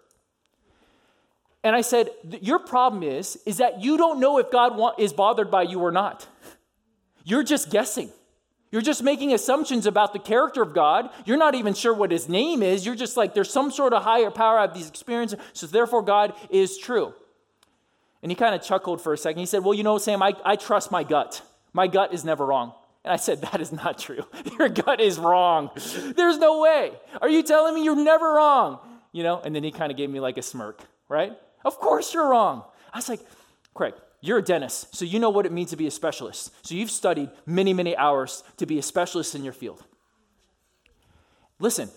And 1.64 1.74
I 1.74 1.80
said, 1.80 2.10
Your 2.42 2.58
problem 2.58 3.02
is, 3.02 3.38
is 3.46 3.56
that 3.58 3.82
you 3.82 3.96
don't 3.96 4.20
know 4.20 4.38
if 4.38 4.50
God 4.50 4.94
is 4.98 5.12
bothered 5.12 5.50
by 5.50 5.62
you 5.62 5.80
or 5.80 5.90
not. 5.90 6.26
You're 7.24 7.42
just 7.42 7.70
guessing. 7.70 8.10
You're 8.72 8.82
just 8.82 9.02
making 9.02 9.32
assumptions 9.32 9.86
about 9.86 10.12
the 10.12 10.18
character 10.18 10.62
of 10.62 10.74
God. 10.74 11.10
You're 11.24 11.36
not 11.36 11.54
even 11.54 11.72
sure 11.72 11.94
what 11.94 12.10
his 12.10 12.28
name 12.28 12.62
is. 12.62 12.84
You're 12.84 12.96
just 12.96 13.16
like, 13.16 13.32
there's 13.32 13.50
some 13.50 13.70
sort 13.70 13.92
of 13.92 14.02
higher 14.02 14.30
power 14.30 14.60
of 14.60 14.74
these 14.74 14.88
experiences, 14.88 15.38
so 15.52 15.66
therefore 15.66 16.02
God 16.02 16.34
is 16.50 16.76
true. 16.76 17.14
And 18.22 18.32
he 18.32 18.34
kind 18.34 18.54
of 18.54 18.62
chuckled 18.62 19.00
for 19.00 19.12
a 19.12 19.18
second. 19.18 19.38
He 19.38 19.46
said, 19.46 19.62
Well, 19.62 19.74
you 19.74 19.84
know, 19.84 19.98
Sam, 19.98 20.22
I, 20.22 20.34
I 20.44 20.56
trust 20.56 20.90
my 20.90 21.04
gut. 21.04 21.42
My 21.72 21.86
gut 21.86 22.12
is 22.12 22.24
never 22.24 22.44
wrong. 22.44 22.72
And 23.04 23.12
I 23.12 23.16
said, 23.16 23.40
That 23.42 23.60
is 23.60 23.72
not 23.72 23.98
true. 24.00 24.24
Your 24.58 24.68
gut 24.68 25.00
is 25.00 25.18
wrong. 25.18 25.70
There's 26.16 26.38
no 26.38 26.60
way. 26.60 26.92
Are 27.22 27.28
you 27.28 27.42
telling 27.42 27.74
me 27.74 27.84
you're 27.84 27.94
never 27.94 28.32
wrong? 28.32 28.80
You 29.12 29.22
know, 29.22 29.40
and 29.40 29.54
then 29.54 29.62
he 29.62 29.70
kind 29.70 29.92
of 29.92 29.96
gave 29.96 30.10
me 30.10 30.18
like 30.18 30.38
a 30.38 30.42
smirk, 30.42 30.82
right? 31.08 31.38
Of 31.64 31.78
course 31.78 32.12
you're 32.12 32.28
wrong. 32.28 32.64
I 32.92 32.98
was 32.98 33.08
like, 33.08 33.20
Craig, 33.74 33.94
you're 34.26 34.38
a 34.38 34.42
dentist, 34.42 34.94
so 34.94 35.04
you 35.04 35.18
know 35.18 35.30
what 35.30 35.46
it 35.46 35.52
means 35.52 35.70
to 35.70 35.76
be 35.76 35.86
a 35.86 35.90
specialist. 35.90 36.52
So 36.66 36.74
you've 36.74 36.90
studied 36.90 37.30
many, 37.44 37.72
many 37.72 37.96
hours 37.96 38.42
to 38.56 38.66
be 38.66 38.78
a 38.78 38.82
specialist 38.82 39.34
in 39.34 39.44
your 39.44 39.52
field. 39.52 39.84
Listen, 41.58 41.88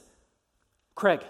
Craig, 0.96 1.22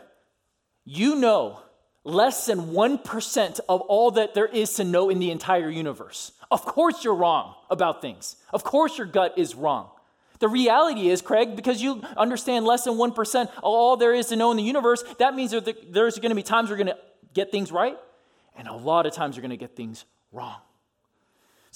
you 0.85 1.15
know 1.15 1.59
less 2.03 2.45
than 2.45 2.71
1% 2.71 3.59
of 3.69 3.81
all 3.81 4.11
that 4.11 4.33
there 4.33 4.47
is 4.47 4.73
to 4.75 4.83
know 4.83 5.09
in 5.09 5.19
the 5.19 5.31
entire 5.31 5.69
universe. 5.69 6.31
Of 6.51 6.65
course, 6.65 7.03
you're 7.03 7.15
wrong 7.15 7.53
about 7.69 8.01
things. 8.01 8.35
Of 8.51 8.63
course, 8.63 8.97
your 8.97 9.07
gut 9.07 9.33
is 9.37 9.55
wrong. 9.55 9.89
The 10.39 10.47
reality 10.47 11.09
is, 11.09 11.21
Craig, 11.21 11.55
because 11.55 11.81
you 11.81 12.01
understand 12.15 12.65
less 12.65 12.85
than 12.85 12.93
1% 12.93 13.41
of 13.41 13.49
all 13.61 13.97
there 13.97 14.13
is 14.13 14.27
to 14.27 14.35
know 14.35 14.51
in 14.51 14.57
the 14.57 14.63
universe, 14.63 15.03
that 15.19 15.35
means 15.35 15.51
that 15.51 15.93
there's 15.93 16.17
going 16.17 16.29
to 16.29 16.35
be 16.35 16.43
times 16.43 16.69
you're 16.69 16.77
going 16.77 16.87
to 16.87 16.97
get 17.33 17.51
things 17.51 17.71
right, 17.71 17.97
and 18.55 18.67
a 18.67 18.73
lot 18.73 19.05
of 19.05 19.13
times 19.13 19.35
you're 19.35 19.41
going 19.41 19.51
to 19.51 19.57
get 19.57 19.75
things 19.75 20.05
wrong. 20.31 20.55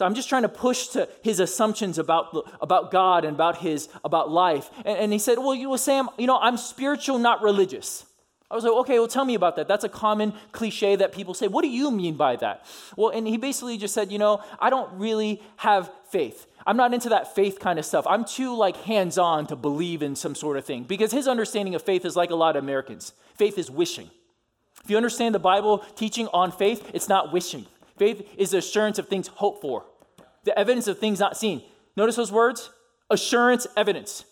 I'm 0.03 0.15
just 0.15 0.29
trying 0.29 0.43
to 0.43 0.50
push 0.50 0.88
to 0.89 1.07
his 1.22 1.39
assumptions 1.39 1.98
about, 1.98 2.50
about 2.62 2.91
God 2.91 3.25
and 3.25 3.36
about 3.36 3.57
his 3.57 3.89
about 4.03 4.29
life. 4.29 4.69
And, 4.86 4.98
and 4.98 5.13
he 5.13 5.19
said, 5.19 5.38
Well, 5.38 5.55
you 5.55 5.69
well, 5.69 5.77
Sam, 5.77 6.10
you 6.17 6.27
know, 6.27 6.39
I'm 6.39 6.57
spiritual, 6.57 7.17
not 7.19 7.41
religious. 7.41 8.05
I 8.53 8.55
was 8.55 8.63
like, 8.63 8.74
okay, 8.74 9.00
well, 9.00 9.07
tell 9.07 9.25
me 9.25 9.33
about 9.33 9.55
that. 9.55 9.67
That's 9.67 9.83
a 9.83 9.89
common 9.89 10.31
cliche 10.51 10.95
that 10.98 11.12
people 11.12 11.33
say. 11.33 11.48
What 11.48 11.63
do 11.63 11.69
you 11.69 11.89
mean 11.89 12.17
by 12.17 12.36
that? 12.36 12.63
Well, 12.95 13.10
and 13.10 13.27
he 13.27 13.38
basically 13.38 13.79
just 13.79 13.95
said, 13.95 14.12
you 14.12 14.19
know, 14.19 14.43
I 14.60 14.69
don't 14.69 15.00
really 15.00 15.41
have 15.57 15.89
faith. 16.12 16.45
I'm 16.67 16.77
not 16.77 16.93
into 16.93 17.10
that 17.10 17.33
faith 17.33 17.60
kind 17.60 17.79
of 17.79 17.86
stuff. 17.86 18.05
I'm 18.07 18.24
too 18.24 18.55
like 18.55 18.77
hands-on 18.77 19.48
to 19.48 19.55
believe 19.55 20.03
in 20.03 20.15
some 20.15 20.36
sort 20.36 20.57
of 20.57 20.65
thing 20.65 20.83
because 20.83 21.12
his 21.12 21.27
understanding 21.27 21.74
of 21.74 21.81
faith 21.81 22.05
is 22.05 22.15
like 22.15 22.29
a 22.29 22.36
lot 22.36 22.55
of 22.55 22.63
Americans. 22.63 23.13
Faith 23.33 23.57
is 23.57 23.72
wishing. 23.72 24.12
If 24.83 24.89
you 24.91 24.98
understand 24.98 25.33
the 25.33 25.39
Bible 25.39 25.79
teaching 25.95 26.27
on 26.27 26.51
faith, 26.51 26.91
it's 26.93 27.10
not 27.10 27.33
wishing. 27.33 27.65
Faith 27.98 28.27
is 28.38 28.51
the 28.51 28.57
assurance 28.57 29.00
of 29.00 29.07
things 29.07 29.27
hoped 29.27 29.62
for, 29.62 29.86
the 30.43 30.57
evidence 30.57 30.88
of 30.88 31.00
things 31.00 31.19
not 31.19 31.38
seen. 31.38 31.63
Notice 31.95 32.15
those 32.15 32.31
words? 32.31 32.69
Assurance, 33.09 33.67
evidence. 33.77 34.25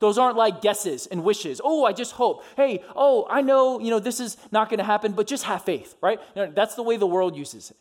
Those 0.00 0.18
aren't 0.18 0.36
like 0.36 0.60
guesses 0.60 1.06
and 1.06 1.22
wishes. 1.24 1.60
Oh, 1.64 1.84
I 1.84 1.92
just 1.92 2.12
hope. 2.12 2.44
Hey, 2.56 2.82
oh, 2.94 3.26
I 3.30 3.40
know, 3.42 3.80
you 3.80 3.90
know, 3.90 4.00
this 4.00 4.20
is 4.20 4.36
not 4.50 4.68
going 4.68 4.78
to 4.78 4.84
happen, 4.84 5.12
but 5.12 5.26
just 5.26 5.44
have 5.44 5.64
faith, 5.64 5.94
right? 6.00 6.20
That's 6.34 6.74
the 6.74 6.82
way 6.82 6.96
the 6.96 7.06
world 7.06 7.36
uses 7.36 7.70
it. 7.70 7.76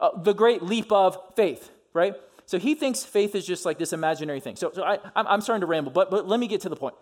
Uh, 0.00 0.18
the 0.22 0.32
great 0.32 0.62
leap 0.62 0.90
of 0.92 1.18
faith, 1.36 1.70
right? 1.92 2.14
So 2.46 2.58
he 2.58 2.74
thinks 2.74 3.04
faith 3.04 3.34
is 3.34 3.46
just 3.46 3.64
like 3.64 3.78
this 3.78 3.92
imaginary 3.92 4.40
thing. 4.40 4.56
So, 4.56 4.70
so 4.72 4.82
I, 4.84 4.98
I'm 5.16 5.40
starting 5.40 5.60
to 5.60 5.66
ramble, 5.66 5.92
but, 5.92 6.10
but 6.10 6.26
let 6.26 6.38
me 6.38 6.46
get 6.46 6.60
to 6.62 6.68
the 6.68 6.76
point. 6.76 6.94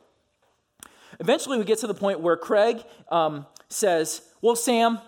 Eventually, 1.20 1.58
we 1.58 1.64
get 1.64 1.78
to 1.78 1.86
the 1.86 1.94
point 1.94 2.20
where 2.20 2.36
Craig 2.36 2.82
um, 3.10 3.46
says, 3.68 4.22
Well, 4.40 4.56
Sam, 4.56 4.98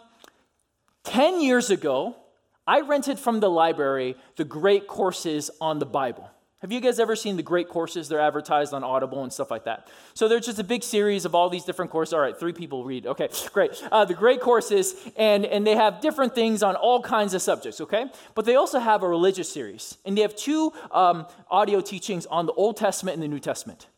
10 1.05 1.41
years 1.41 1.71
ago, 1.71 2.17
I 2.67 2.81
rented 2.81 3.19
from 3.19 3.41
the 3.41 3.51
library 3.51 4.17
the 4.37 4.45
great 4.45 4.87
courses 4.87 5.51
on 5.61 5.79
the 5.79 5.87
Bible. 5.87 6.31
Have 6.65 6.73
you 6.73 6.81
guys 6.81 6.99
ever 6.99 7.15
seen 7.15 7.37
the 7.37 7.43
great 7.43 7.69
courses? 7.69 8.09
They're 8.09 8.23
advertised 8.23 8.73
on 8.73 8.83
Audible 8.83 9.23
and 9.23 9.31
stuff 9.31 9.51
like 9.51 9.65
that. 9.65 9.89
So 10.15 10.29
there's 10.29 10.47
just 10.47 10.59
a 10.59 10.65
big 10.65 10.83
series 10.83 11.27
of 11.27 11.35
all 11.35 11.51
these 11.51 11.65
different 11.65 11.91
courses. 11.91 12.15
All 12.15 12.21
right, 12.21 12.35
three 12.35 12.55
people 12.55 12.85
read. 12.85 13.07
Okay, 13.07 13.29
great. 13.53 13.83
Uh, 13.93 14.07
the 14.07 14.15
great 14.15 14.41
courses, 14.41 14.95
and, 15.19 15.45
and 15.45 15.67
they 15.67 15.77
have 15.77 16.01
different 16.01 16.35
things 16.35 16.63
on 16.63 16.75
all 16.75 17.03
kinds 17.03 17.35
of 17.35 17.43
subjects, 17.43 17.83
okay? 17.83 18.07
But 18.35 18.47
they 18.47 18.55
also 18.55 18.79
have 18.79 19.03
a 19.03 19.09
religious 19.09 19.53
series, 19.53 19.99
and 20.07 20.17
they 20.17 20.23
have 20.23 20.35
two 20.35 20.73
um, 20.91 21.27
audio 21.51 21.83
teachings 21.83 22.25
on 22.25 22.47
the 22.47 22.55
Old 22.55 22.79
Testament 22.79 23.17
and 23.17 23.23
the 23.23 23.29
New 23.29 23.41
Testament. 23.41 23.89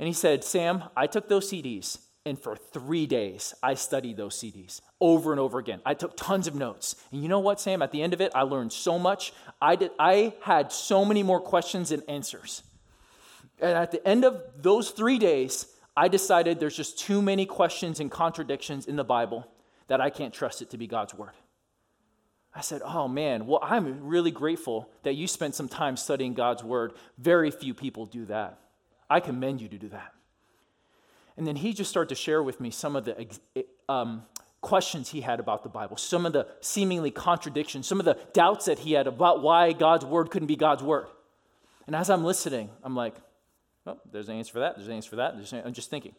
And 0.00 0.08
he 0.08 0.12
said, 0.12 0.42
Sam, 0.42 0.82
I 0.96 1.06
took 1.06 1.28
those 1.28 1.48
CDs 1.48 1.98
and 2.26 2.38
for 2.38 2.56
three 2.56 3.06
days, 3.06 3.54
I 3.62 3.74
studied 3.74 4.16
those 4.16 4.34
CDs 4.34 4.80
over 4.98 5.32
and 5.32 5.40
over 5.40 5.58
again. 5.58 5.82
I 5.84 5.92
took 5.92 6.16
tons 6.16 6.46
of 6.46 6.54
notes. 6.54 6.96
And 7.12 7.22
you 7.22 7.28
know 7.28 7.40
what, 7.40 7.60
Sam? 7.60 7.82
At 7.82 7.92
the 7.92 8.02
end 8.02 8.14
of 8.14 8.20
it, 8.22 8.32
I 8.34 8.42
learned 8.42 8.72
so 8.72 8.98
much. 8.98 9.34
I, 9.60 9.76
did, 9.76 9.90
I 9.98 10.32
had 10.40 10.72
so 10.72 11.04
many 11.04 11.22
more 11.22 11.40
questions 11.40 11.90
and 11.90 12.02
answers. 12.08 12.62
And 13.60 13.76
at 13.76 13.92
the 13.92 14.06
end 14.08 14.24
of 14.24 14.42
those 14.56 14.90
three 14.90 15.18
days, 15.18 15.66
I 15.94 16.08
decided 16.08 16.58
there's 16.58 16.76
just 16.76 16.98
too 16.98 17.20
many 17.20 17.44
questions 17.44 18.00
and 18.00 18.10
contradictions 18.10 18.86
in 18.86 18.96
the 18.96 19.04
Bible 19.04 19.46
that 19.88 20.00
I 20.00 20.08
can't 20.08 20.32
trust 20.32 20.62
it 20.62 20.70
to 20.70 20.78
be 20.78 20.86
God's 20.86 21.14
word. 21.14 21.32
I 22.54 22.62
said, 22.62 22.80
Oh 22.84 23.06
man, 23.06 23.46
well, 23.46 23.60
I'm 23.62 24.06
really 24.06 24.30
grateful 24.30 24.88
that 25.02 25.14
you 25.14 25.26
spent 25.26 25.54
some 25.54 25.68
time 25.68 25.96
studying 25.96 26.32
God's 26.32 26.64
word. 26.64 26.94
Very 27.18 27.50
few 27.50 27.74
people 27.74 28.06
do 28.06 28.24
that. 28.26 28.58
I 29.10 29.20
commend 29.20 29.60
you 29.60 29.68
to 29.68 29.78
do 29.78 29.88
that. 29.90 30.13
And 31.36 31.46
then 31.46 31.56
he 31.56 31.72
just 31.72 31.90
started 31.90 32.08
to 32.10 32.14
share 32.14 32.42
with 32.42 32.60
me 32.60 32.70
some 32.70 32.94
of 32.94 33.04
the 33.04 33.28
um, 33.88 34.22
questions 34.60 35.10
he 35.10 35.20
had 35.20 35.40
about 35.40 35.62
the 35.62 35.68
Bible, 35.68 35.96
some 35.96 36.26
of 36.26 36.32
the 36.32 36.46
seemingly 36.60 37.10
contradictions, 37.10 37.86
some 37.86 37.98
of 37.98 38.06
the 38.06 38.18
doubts 38.32 38.66
that 38.66 38.80
he 38.80 38.92
had 38.92 39.06
about 39.06 39.42
why 39.42 39.72
God's 39.72 40.04
word 40.04 40.30
couldn't 40.30 40.48
be 40.48 40.56
God's 40.56 40.82
word. 40.82 41.06
And 41.86 41.94
as 41.94 42.08
I'm 42.08 42.24
listening, 42.24 42.70
I'm 42.82 42.96
like, 42.96 43.14
oh, 43.86 43.98
there's 44.10 44.28
an 44.28 44.36
answer 44.36 44.52
for 44.52 44.60
that, 44.60 44.76
there's 44.76 44.88
an 44.88 44.94
answer 44.94 45.10
for 45.10 45.16
that. 45.16 45.34
I'm 45.64 45.72
just 45.72 45.90
thinking. 45.90 46.14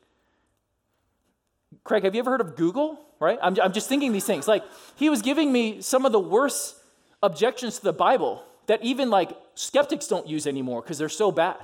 Craig, 1.84 2.04
have 2.04 2.14
you 2.14 2.20
ever 2.20 2.32
heard 2.32 2.42
of 2.42 2.56
Google? 2.56 3.00
Right? 3.20 3.40
I'm, 3.42 3.58
I'm 3.62 3.74
just 3.74 3.90
thinking 3.90 4.12
these 4.12 4.26
things. 4.26 4.48
Like, 4.48 4.64
he 4.96 5.10
was 5.10 5.22
giving 5.22 5.52
me 5.52 5.82
some 5.82 6.06
of 6.06 6.12
the 6.12 6.20
worst 6.20 6.76
objections 7.24 7.78
to 7.78 7.84
the 7.84 7.94
Bible 7.94 8.44
that 8.68 8.84
even 8.84 9.10
like 9.10 9.32
skeptics 9.56 10.08
don't 10.08 10.28
use 10.28 10.46
anymore 10.46 10.82
because 10.82 10.98
they're 10.98 11.10
so 11.10 11.32
bad. 11.32 11.58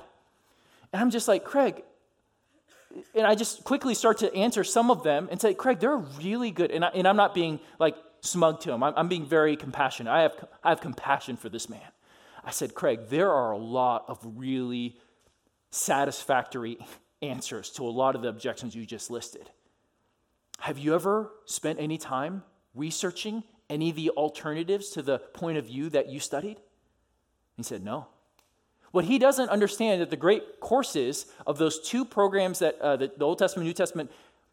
And 0.92 1.00
I'm 1.00 1.10
just 1.10 1.28
like, 1.28 1.44
Craig, 1.44 1.82
and 3.14 3.26
I 3.26 3.34
just 3.34 3.64
quickly 3.64 3.94
start 3.94 4.18
to 4.18 4.34
answer 4.34 4.64
some 4.64 4.90
of 4.90 5.02
them 5.02 5.28
and 5.30 5.40
say, 5.40 5.54
Craig, 5.54 5.80
they're 5.80 5.96
really 5.96 6.50
good. 6.50 6.70
And, 6.70 6.84
I, 6.84 6.88
and 6.88 7.06
I'm 7.06 7.16
not 7.16 7.34
being 7.34 7.60
like 7.78 7.96
smug 8.20 8.60
to 8.60 8.72
him, 8.72 8.82
I'm, 8.82 8.94
I'm 8.96 9.08
being 9.08 9.26
very 9.26 9.56
compassionate. 9.56 10.12
I 10.12 10.22
have, 10.22 10.44
I 10.62 10.68
have 10.70 10.80
compassion 10.80 11.36
for 11.36 11.48
this 11.48 11.68
man. 11.68 11.80
I 12.44 12.50
said, 12.50 12.74
Craig, 12.74 13.08
there 13.08 13.30
are 13.30 13.52
a 13.52 13.58
lot 13.58 14.04
of 14.08 14.18
really 14.22 14.96
satisfactory 15.70 16.78
answers 17.20 17.70
to 17.70 17.84
a 17.84 17.90
lot 17.90 18.14
of 18.14 18.22
the 18.22 18.28
objections 18.28 18.74
you 18.74 18.84
just 18.84 19.10
listed. 19.10 19.48
Have 20.60 20.78
you 20.78 20.94
ever 20.94 21.30
spent 21.44 21.80
any 21.80 21.98
time 21.98 22.42
researching 22.74 23.42
any 23.70 23.90
of 23.90 23.96
the 23.96 24.10
alternatives 24.10 24.90
to 24.90 25.02
the 25.02 25.18
point 25.18 25.58
of 25.58 25.66
view 25.66 25.88
that 25.90 26.08
you 26.08 26.20
studied? 26.20 26.58
He 27.56 27.62
said, 27.62 27.82
No. 27.84 28.08
What 28.92 29.06
he 29.06 29.18
doesn't 29.18 29.48
understand 29.48 30.00
that 30.00 30.10
the 30.10 30.16
great 30.16 30.60
courses 30.60 31.26
of 31.46 31.58
those 31.58 31.80
two 31.80 32.04
programs 32.04 32.60
that 32.60 32.80
uh, 32.80 32.96
the, 32.96 33.10
the 33.16 33.24
Old 33.24 33.38
Testament, 33.38 33.66
New 33.66 33.72
Testament 33.72 34.10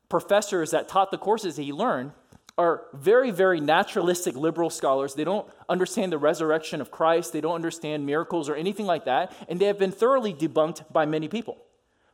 professors 0.08 0.72
that 0.72 0.88
taught 0.88 1.12
the 1.12 1.18
courses 1.18 1.58
that 1.58 1.64
he 1.64 1.72
learned 1.72 2.12
are 2.58 2.84
very, 2.94 3.32
very 3.32 3.62
naturalistic 3.62 4.36
liberal 4.36 4.70
scholars. 4.70 5.14
They 5.14 5.24
don't 5.24 5.48
understand 5.70 6.12
the 6.12 6.18
resurrection 6.18 6.82
of 6.82 6.92
Christ, 6.92 7.32
they 7.32 7.42
don't 7.42 7.56
understand 7.56 8.06
miracles 8.06 8.50
or 8.50 8.56
anything 8.56 8.86
like 8.86 9.06
that, 9.06 9.34
and 9.48 9.60
they 9.60 9.66
have 9.66 9.80
been 9.80 9.92
thoroughly 9.92 10.34
debunked 10.34 10.92
by 10.92 11.06
many 11.06 11.28
people. 11.28 11.58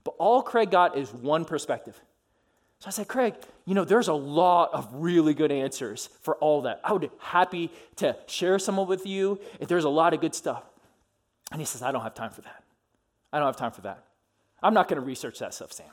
But 0.03 0.15
all 0.19 0.43
Craig 0.43 0.69
got 0.69 0.97
is 0.97 1.11
one 1.13 1.45
perspective. 1.45 1.99
So 2.79 2.87
I 2.87 2.91
said, 2.91 3.07
Craig, 3.07 3.35
you 3.65 3.73
know, 3.73 3.85
there's 3.85 4.09
a 4.09 4.13
lot 4.13 4.71
of 4.73 4.87
really 4.93 5.33
good 5.33 5.51
answers 5.51 6.09
for 6.21 6.35
all 6.35 6.61
that. 6.63 6.79
I 6.83 6.91
would 6.91 7.01
be 7.01 7.09
happy 7.19 7.71
to 7.95 8.15
share 8.27 8.59
some 8.59 8.77
with 8.85 9.07
you 9.07 9.39
if 9.59 9.67
there's 9.67 9.85
a 9.85 9.89
lot 9.89 10.13
of 10.13 10.21
good 10.21 10.35
stuff. 10.35 10.63
And 11.51 11.61
he 11.61 11.65
says, 11.65 11.81
I 11.81 11.91
don't 11.91 12.01
have 12.01 12.15
time 12.15 12.31
for 12.31 12.41
that. 12.41 12.63
I 13.31 13.39
don't 13.39 13.47
have 13.47 13.57
time 13.57 13.71
for 13.71 13.81
that. 13.81 14.03
I'm 14.63 14.73
not 14.73 14.87
going 14.87 14.99
to 14.99 15.05
research 15.05 15.39
that 15.39 15.53
stuff, 15.53 15.73
Sam. 15.73 15.85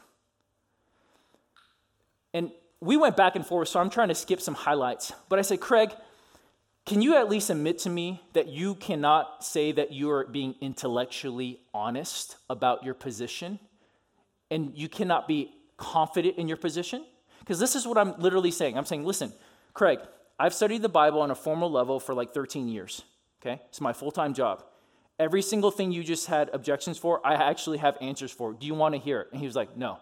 And 2.33 2.51
we 2.81 2.97
went 2.97 3.17
back 3.17 3.37
and 3.37 3.47
forth, 3.47 3.69
so 3.69 3.81
I'm 3.81 3.91
trying 3.91 4.09
to 4.09 4.15
skip 4.15 4.41
some 4.41 4.55
highlights. 4.55 5.13
But 5.29 5.39
I 5.39 5.43
said, 5.43 5.61
Craig, 5.61 5.91
can 6.85 7.01
you 7.01 7.17
at 7.17 7.29
least 7.29 7.51
admit 7.51 7.79
to 7.81 7.91
me 7.91 8.21
that 8.33 8.49
you 8.49 8.75
cannot 8.75 9.45
say 9.45 9.73
that 9.73 9.93
you 9.93 10.11
are 10.11 10.27
being 10.27 10.55
intellectually 10.61 11.61
honest 11.73 12.37
about 12.51 12.83
your 12.83 12.95
position 12.95 13.61
and 14.51 14.73
you 14.75 14.89
cannot 14.89 15.29
be 15.29 15.53
confident 15.77 16.39
in 16.39 16.49
your 16.49 16.57
position? 16.57 17.05
Because 17.39 17.59
this 17.59 17.77
is 17.77 17.87
what 17.87 17.99
I'm 17.99 18.19
literally 18.19 18.51
saying. 18.51 18.77
I'm 18.77 18.85
saying, 18.85 19.05
listen, 19.05 19.33
Craig, 19.75 20.01
I've 20.39 20.55
studied 20.55 20.83
the 20.83 20.89
Bible 20.89 21.21
on 21.21 21.31
a 21.31 21.35
formal 21.35 21.71
level 21.71 22.01
for 22.01 22.15
like 22.15 22.33
13 22.33 22.69
years. 22.69 23.03
Okay? 23.41 23.61
It's 23.69 23.81
my 23.81 23.93
full 23.93 24.11
time 24.11 24.35
job. 24.35 24.65
Every 25.19 25.43
single 25.43 25.71
thing 25.71 25.93
you 25.93 26.03
just 26.03 26.27
had 26.27 26.51
objections 26.53 26.99
for, 26.99 27.25
I 27.25 27.35
actually 27.35 27.79
have 27.79 27.97
answers 28.01 28.33
for. 28.33 28.53
Do 28.53 28.67
you 28.67 28.75
want 28.75 28.95
to 28.95 29.01
hear 29.01 29.21
it? 29.21 29.29
And 29.33 29.41
he 29.41 29.47
was 29.47 29.57
like, 29.57 29.77
No. 29.77 29.99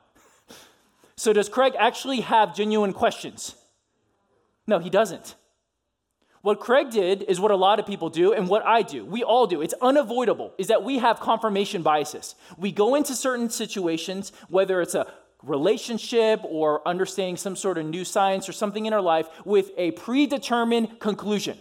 So, 1.17 1.33
does 1.35 1.51
Craig 1.51 1.75
actually 1.79 2.21
have 2.21 2.55
genuine 2.55 2.95
questions? 2.95 3.55
No, 4.67 4.79
he 4.79 4.89
doesn't. 4.89 5.35
What 6.43 6.61
Craig 6.61 6.91
did 6.91 7.23
is 7.25 7.39
what 7.39 7.51
a 7.51 7.57
lot 7.57 7.79
of 7.79 7.87
people 7.87 8.09
do 8.09 8.33
and 8.33 8.49
what 8.49 8.65
I 8.65 8.81
do. 8.83 9.05
We 9.05 9.23
all 9.23 9.47
do. 9.47 9.61
It's 9.61 9.75
unavoidable, 9.83 10.55
is 10.57 10.69
that 10.69 10.83
we 10.83 10.99
have 10.99 11.21
confirmation 11.21 11.83
biases. 11.83 12.35
We 12.57 12.73
go 12.73 12.95
into 12.95 13.15
certain 13.15 13.51
situations, 13.51 14.33
whether 14.49 14.81
it's 14.81 14.95
a 14.95 15.07
relationship 15.43 16.41
or 16.45 16.87
understanding 16.89 17.37
some 17.37 17.57
sort 17.57 17.77
of 17.77 17.85
new 17.85 18.05
science 18.05 18.49
or 18.49 18.53
something 18.53 18.87
in 18.87 18.95
our 18.95 19.03
life, 19.03 19.29
with 19.45 19.71
a 19.77 19.91
predetermined 19.91 20.99
conclusion. 21.01 21.59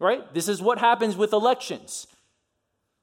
Right? 0.00 0.34
This 0.34 0.48
is 0.48 0.60
what 0.60 0.78
happens 0.78 1.16
with 1.16 1.32
elections. 1.32 2.08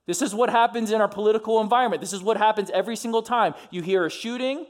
This 0.07 0.21
is 0.21 0.33
what 0.33 0.49
happens 0.49 0.91
in 0.91 0.99
our 0.99 1.07
political 1.07 1.61
environment. 1.61 2.01
This 2.01 2.13
is 2.13 2.23
what 2.23 2.37
happens 2.37 2.69
every 2.71 2.95
single 2.95 3.21
time 3.21 3.53
you 3.69 3.81
hear 3.81 4.05
a 4.05 4.09
shooting 4.09 4.65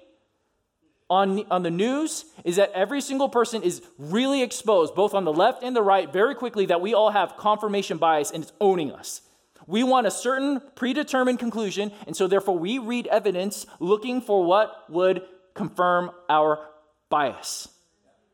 on, 1.12 1.46
on 1.52 1.62
the 1.62 1.70
news 1.70 2.26
is 2.46 2.56
that 2.56 2.72
every 2.74 3.02
single 3.02 3.28
person 3.28 3.64
is 3.64 3.82
really 3.98 4.42
exposed, 4.44 4.96
both 4.96 5.14
on 5.14 5.26
the 5.26 5.34
left 5.34 5.62
and 5.62 5.76
the 5.76 5.82
right, 5.82 6.12
very 6.12 6.36
quickly, 6.36 6.68
that 6.68 6.80
we 6.80 6.94
all 6.94 7.12
have 7.12 7.36
confirmation 7.36 7.98
bias 7.98 8.32
and 8.32 8.44
it's 8.44 8.54
owning 8.62 8.94
us. 8.94 9.22
We 9.68 9.84
want 9.84 10.08
a 10.08 10.12
certain 10.12 10.62
predetermined 10.76 11.38
conclusion, 11.38 11.92
and 12.08 12.16
so 12.16 12.28
therefore 12.28 12.58
we 12.58 12.80
read 12.80 13.08
evidence 13.08 13.66
looking 13.80 14.22
for 14.22 14.44
what 14.46 14.90
would 14.90 15.24
confirm 15.54 16.12
our 16.30 16.66
bias. 17.10 17.68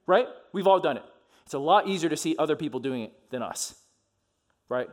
Right? 0.05 0.27
We've 0.53 0.67
all 0.67 0.79
done 0.79 0.97
it. 0.97 1.03
It's 1.45 1.55
a 1.55 1.59
lot 1.59 1.87
easier 1.87 2.09
to 2.09 2.17
see 2.17 2.35
other 2.37 2.55
people 2.55 2.79
doing 2.79 3.01
it 3.01 3.31
than 3.31 3.41
us. 3.41 3.75
Right? 4.69 4.87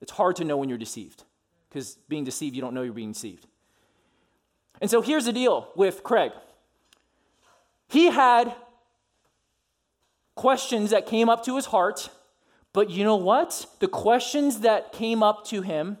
It's 0.00 0.12
hard 0.12 0.36
to 0.36 0.44
know 0.44 0.56
when 0.56 0.68
you're 0.68 0.78
deceived 0.78 1.24
because 1.70 1.94
being 2.08 2.24
deceived, 2.24 2.54
you 2.54 2.60
don't 2.60 2.74
know 2.74 2.82
you're 2.82 2.92
being 2.92 3.12
deceived. 3.12 3.46
And 4.80 4.90
so 4.90 5.00
here's 5.00 5.24
the 5.24 5.32
deal 5.32 5.70
with 5.76 6.02
Craig 6.02 6.32
he 7.88 8.10
had 8.10 8.54
questions 10.34 10.90
that 10.90 11.06
came 11.06 11.28
up 11.28 11.44
to 11.44 11.56
his 11.56 11.66
heart, 11.66 12.08
But 12.72 12.88
you 12.88 13.04
know 13.04 13.16
what? 13.16 13.66
The 13.80 13.88
questions 13.88 14.60
that 14.60 14.92
came 14.92 15.22
up 15.22 15.44
to 15.46 15.62
him 15.62 15.98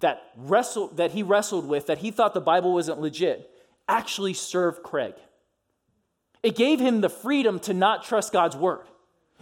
that 0.00 0.22
wrestled 0.36 0.96
that 0.96 1.12
he 1.12 1.22
wrestled 1.22 1.66
with 1.66 1.86
that 1.86 1.98
he 1.98 2.10
thought 2.10 2.34
the 2.34 2.40
Bible 2.40 2.74
wasn't 2.74 3.00
legit 3.00 3.50
actually 3.88 4.34
served 4.34 4.82
Craig. 4.82 5.14
It 6.42 6.56
gave 6.56 6.80
him 6.80 7.00
the 7.00 7.08
freedom 7.08 7.58
to 7.60 7.74
not 7.74 8.04
trust 8.04 8.32
God's 8.32 8.56
word. 8.56 8.86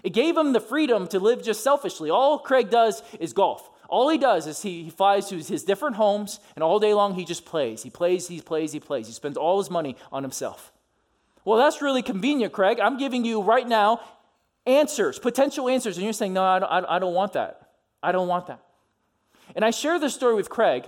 It 0.02 0.10
gave 0.10 0.36
him 0.36 0.52
the 0.52 0.60
freedom 0.60 1.06
to 1.08 1.20
live 1.20 1.42
just 1.42 1.62
selfishly. 1.62 2.10
All 2.10 2.38
Craig 2.38 2.70
does 2.70 3.02
is 3.20 3.32
golf. 3.32 3.68
All 3.88 4.10
he 4.10 4.18
does 4.18 4.46
is 4.46 4.62
he, 4.62 4.84
he 4.84 4.90
flies 4.90 5.28
to 5.30 5.36
his 5.36 5.64
different 5.64 5.96
homes, 5.96 6.40
and 6.54 6.62
all 6.62 6.78
day 6.78 6.92
long 6.92 7.14
he 7.14 7.24
just 7.24 7.46
plays. 7.46 7.82
He 7.82 7.90
plays, 7.90 8.28
he 8.28 8.40
plays, 8.40 8.72
he 8.72 8.80
plays. 8.80 9.06
He 9.06 9.14
spends 9.14 9.38
all 9.38 9.58
his 9.58 9.70
money 9.70 9.96
on 10.12 10.22
himself. 10.22 10.72
Well, 11.44 11.58
that's 11.58 11.80
really 11.80 12.02
convenient, 12.02 12.52
Craig. 12.52 12.78
I'm 12.80 12.98
giving 12.98 13.24
you 13.24 13.40
right 13.40 13.66
now 13.66 14.02
answers, 14.66 15.18
potential 15.18 15.68
answers, 15.70 15.96
and 15.96 16.04
you're 16.04 16.12
saying, 16.12 16.34
no, 16.34 16.44
I 16.44 16.58
don't, 16.58 16.70
I 16.70 16.98
don't 16.98 17.14
want 17.14 17.32
that. 17.32 17.70
I 18.02 18.12
don't 18.12 18.28
want 18.28 18.48
that. 18.48 18.60
And 19.56 19.64
I 19.64 19.70
share 19.70 19.98
this 19.98 20.14
story 20.14 20.34
with 20.34 20.50
Craig, 20.50 20.84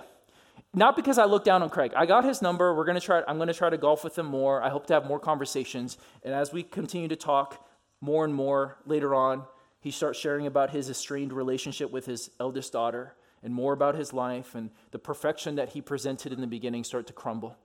not 0.74 0.94
because 0.94 1.16
I 1.16 1.24
look 1.24 1.44
down 1.44 1.62
on 1.62 1.70
Craig. 1.70 1.92
I 1.96 2.04
got 2.04 2.24
his 2.24 2.42
number. 2.42 2.74
We're 2.74 2.84
gonna 2.84 3.00
try, 3.00 3.22
I'm 3.26 3.38
going 3.38 3.48
to 3.48 3.54
try 3.54 3.70
to 3.70 3.78
golf 3.78 4.04
with 4.04 4.18
him 4.18 4.26
more. 4.26 4.62
I 4.62 4.68
hope 4.68 4.86
to 4.88 4.92
have 4.92 5.06
more 5.06 5.18
conversations. 5.18 5.96
And 6.22 6.34
as 6.34 6.52
we 6.52 6.62
continue 6.62 7.08
to 7.08 7.16
talk 7.16 7.66
more 8.02 8.26
and 8.26 8.34
more 8.34 8.76
later 8.84 9.14
on, 9.14 9.44
he 9.80 9.90
starts 9.90 10.18
sharing 10.18 10.46
about 10.46 10.70
his 10.70 10.90
estranged 10.90 11.32
relationship 11.32 11.90
with 11.90 12.06
his 12.06 12.30
eldest 12.38 12.72
daughter 12.72 13.14
and 13.42 13.54
more 13.54 13.72
about 13.72 13.94
his 13.94 14.12
life 14.12 14.54
and 14.54 14.70
the 14.90 14.98
perfection 14.98 15.54
that 15.56 15.70
he 15.70 15.80
presented 15.80 16.32
in 16.32 16.40
the 16.40 16.46
beginning 16.46 16.84
start 16.84 17.06
to 17.06 17.12
crumble. 17.12 17.56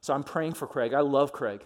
So 0.00 0.14
I'm 0.14 0.24
praying 0.24 0.54
for 0.54 0.66
Craig. 0.66 0.94
I 0.94 1.00
love 1.00 1.32
Craig. 1.32 1.62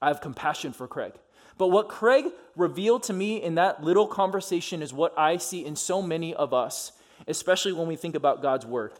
I 0.00 0.08
have 0.08 0.20
compassion 0.20 0.72
for 0.72 0.86
Craig. 0.86 1.14
But 1.58 1.68
what 1.68 1.88
Craig 1.88 2.26
revealed 2.56 3.02
to 3.04 3.12
me 3.12 3.42
in 3.42 3.54
that 3.54 3.82
little 3.82 4.06
conversation 4.06 4.82
is 4.82 4.92
what 4.92 5.16
I 5.18 5.36
see 5.36 5.64
in 5.64 5.76
so 5.76 6.02
many 6.02 6.34
of 6.34 6.52
us, 6.52 6.92
especially 7.26 7.72
when 7.72 7.86
we 7.86 7.96
think 7.96 8.14
about 8.14 8.42
God's 8.42 8.66
word. 8.66 8.92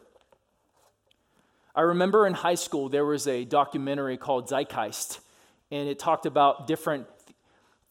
I 1.74 1.80
remember 1.82 2.26
in 2.26 2.34
high 2.34 2.54
school 2.54 2.88
there 2.88 3.04
was 3.04 3.26
a 3.26 3.44
documentary 3.44 4.16
called 4.16 4.48
Zeitgeist, 4.48 5.20
and 5.70 5.88
it 5.88 5.98
talked 5.98 6.26
about 6.26 6.66
different 6.66 7.06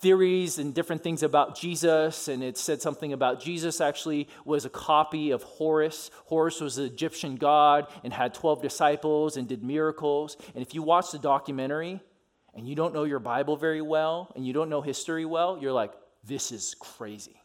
theories 0.02 0.58
and 0.58 0.74
different 0.74 1.04
things 1.04 1.22
about 1.22 1.56
Jesus, 1.56 2.28
and 2.28 2.44
it 2.44 2.58
said 2.58 2.82
something 2.82 3.14
about 3.14 3.40
Jesus 3.40 3.80
actually 3.80 4.28
was 4.46 4.66
a 4.66 4.70
copy 4.70 5.30
of 5.30 5.44
Horus. 5.44 6.10
Horus 6.26 6.60
was 6.60 6.80
an 6.80 6.86
Egyptian 6.86 7.36
god 7.36 7.88
and 8.04 8.12
had 8.12 8.34
12 8.34 8.62
disciples 8.62 9.38
and 9.38 9.48
did 9.48 9.64
miracles. 9.64 10.38
And 10.56 10.66
if 10.66 10.74
you 10.74 10.82
watch 10.82 11.12
the 11.12 11.20
documentary 11.20 12.02
and 12.56 12.68
you 12.68 12.76
don't 12.76 12.94
know 12.94 13.04
your 13.04 13.20
Bible 13.20 13.56
very 13.56 13.82
well 13.82 14.32
and 14.36 14.46
you 14.46 14.54
don't 14.54 14.70
know 14.70 14.82
history 14.82 15.24
well, 15.24 15.60
you're 15.62 15.72
like, 15.72 15.94
this 16.24 16.52
is 16.52 16.76
crazy. 16.80 17.40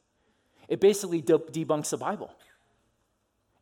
It 0.69 0.81
basically 0.81 1.21
de- 1.21 1.39
debunks 1.39 1.91
the 1.91 1.99
Bible. 1.99 2.35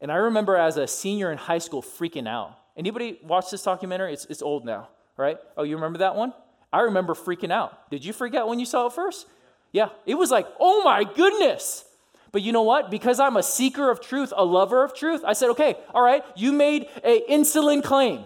And 0.00 0.12
I 0.12 0.16
remember 0.16 0.56
as 0.56 0.76
a 0.76 0.86
senior 0.86 1.32
in 1.32 1.38
high 1.38 1.58
school 1.58 1.82
freaking 1.82 2.28
out. 2.28 2.58
Anybody 2.76 3.18
watch 3.22 3.50
this 3.50 3.62
documentary? 3.62 4.12
It's, 4.12 4.24
it's 4.26 4.42
old 4.42 4.64
now, 4.64 4.88
right? 5.16 5.38
Oh, 5.56 5.64
you 5.64 5.74
remember 5.76 5.98
that 5.98 6.14
one? 6.14 6.32
I 6.74 6.80
remember 6.80 7.14
freaking 7.14 7.52
out. 7.52 7.88
Did 7.88 8.04
you 8.04 8.12
freak 8.12 8.34
out 8.34 8.48
when 8.48 8.58
you 8.58 8.66
saw 8.66 8.86
it 8.86 8.92
first? 8.92 9.28
Yeah, 9.70 9.90
it 10.06 10.16
was 10.16 10.32
like, 10.32 10.48
oh 10.58 10.82
my 10.82 11.04
goodness. 11.04 11.84
But 12.32 12.42
you 12.42 12.50
know 12.50 12.62
what? 12.62 12.90
Because 12.90 13.20
I'm 13.20 13.36
a 13.36 13.44
seeker 13.44 13.90
of 13.90 14.00
truth, 14.00 14.32
a 14.36 14.44
lover 14.44 14.82
of 14.82 14.92
truth, 14.92 15.22
I 15.24 15.34
said, 15.34 15.50
okay, 15.50 15.76
all 15.94 16.02
right, 16.02 16.24
you 16.34 16.50
made 16.50 16.88
a 17.04 17.22
insulin 17.30 17.80
claim. 17.82 18.24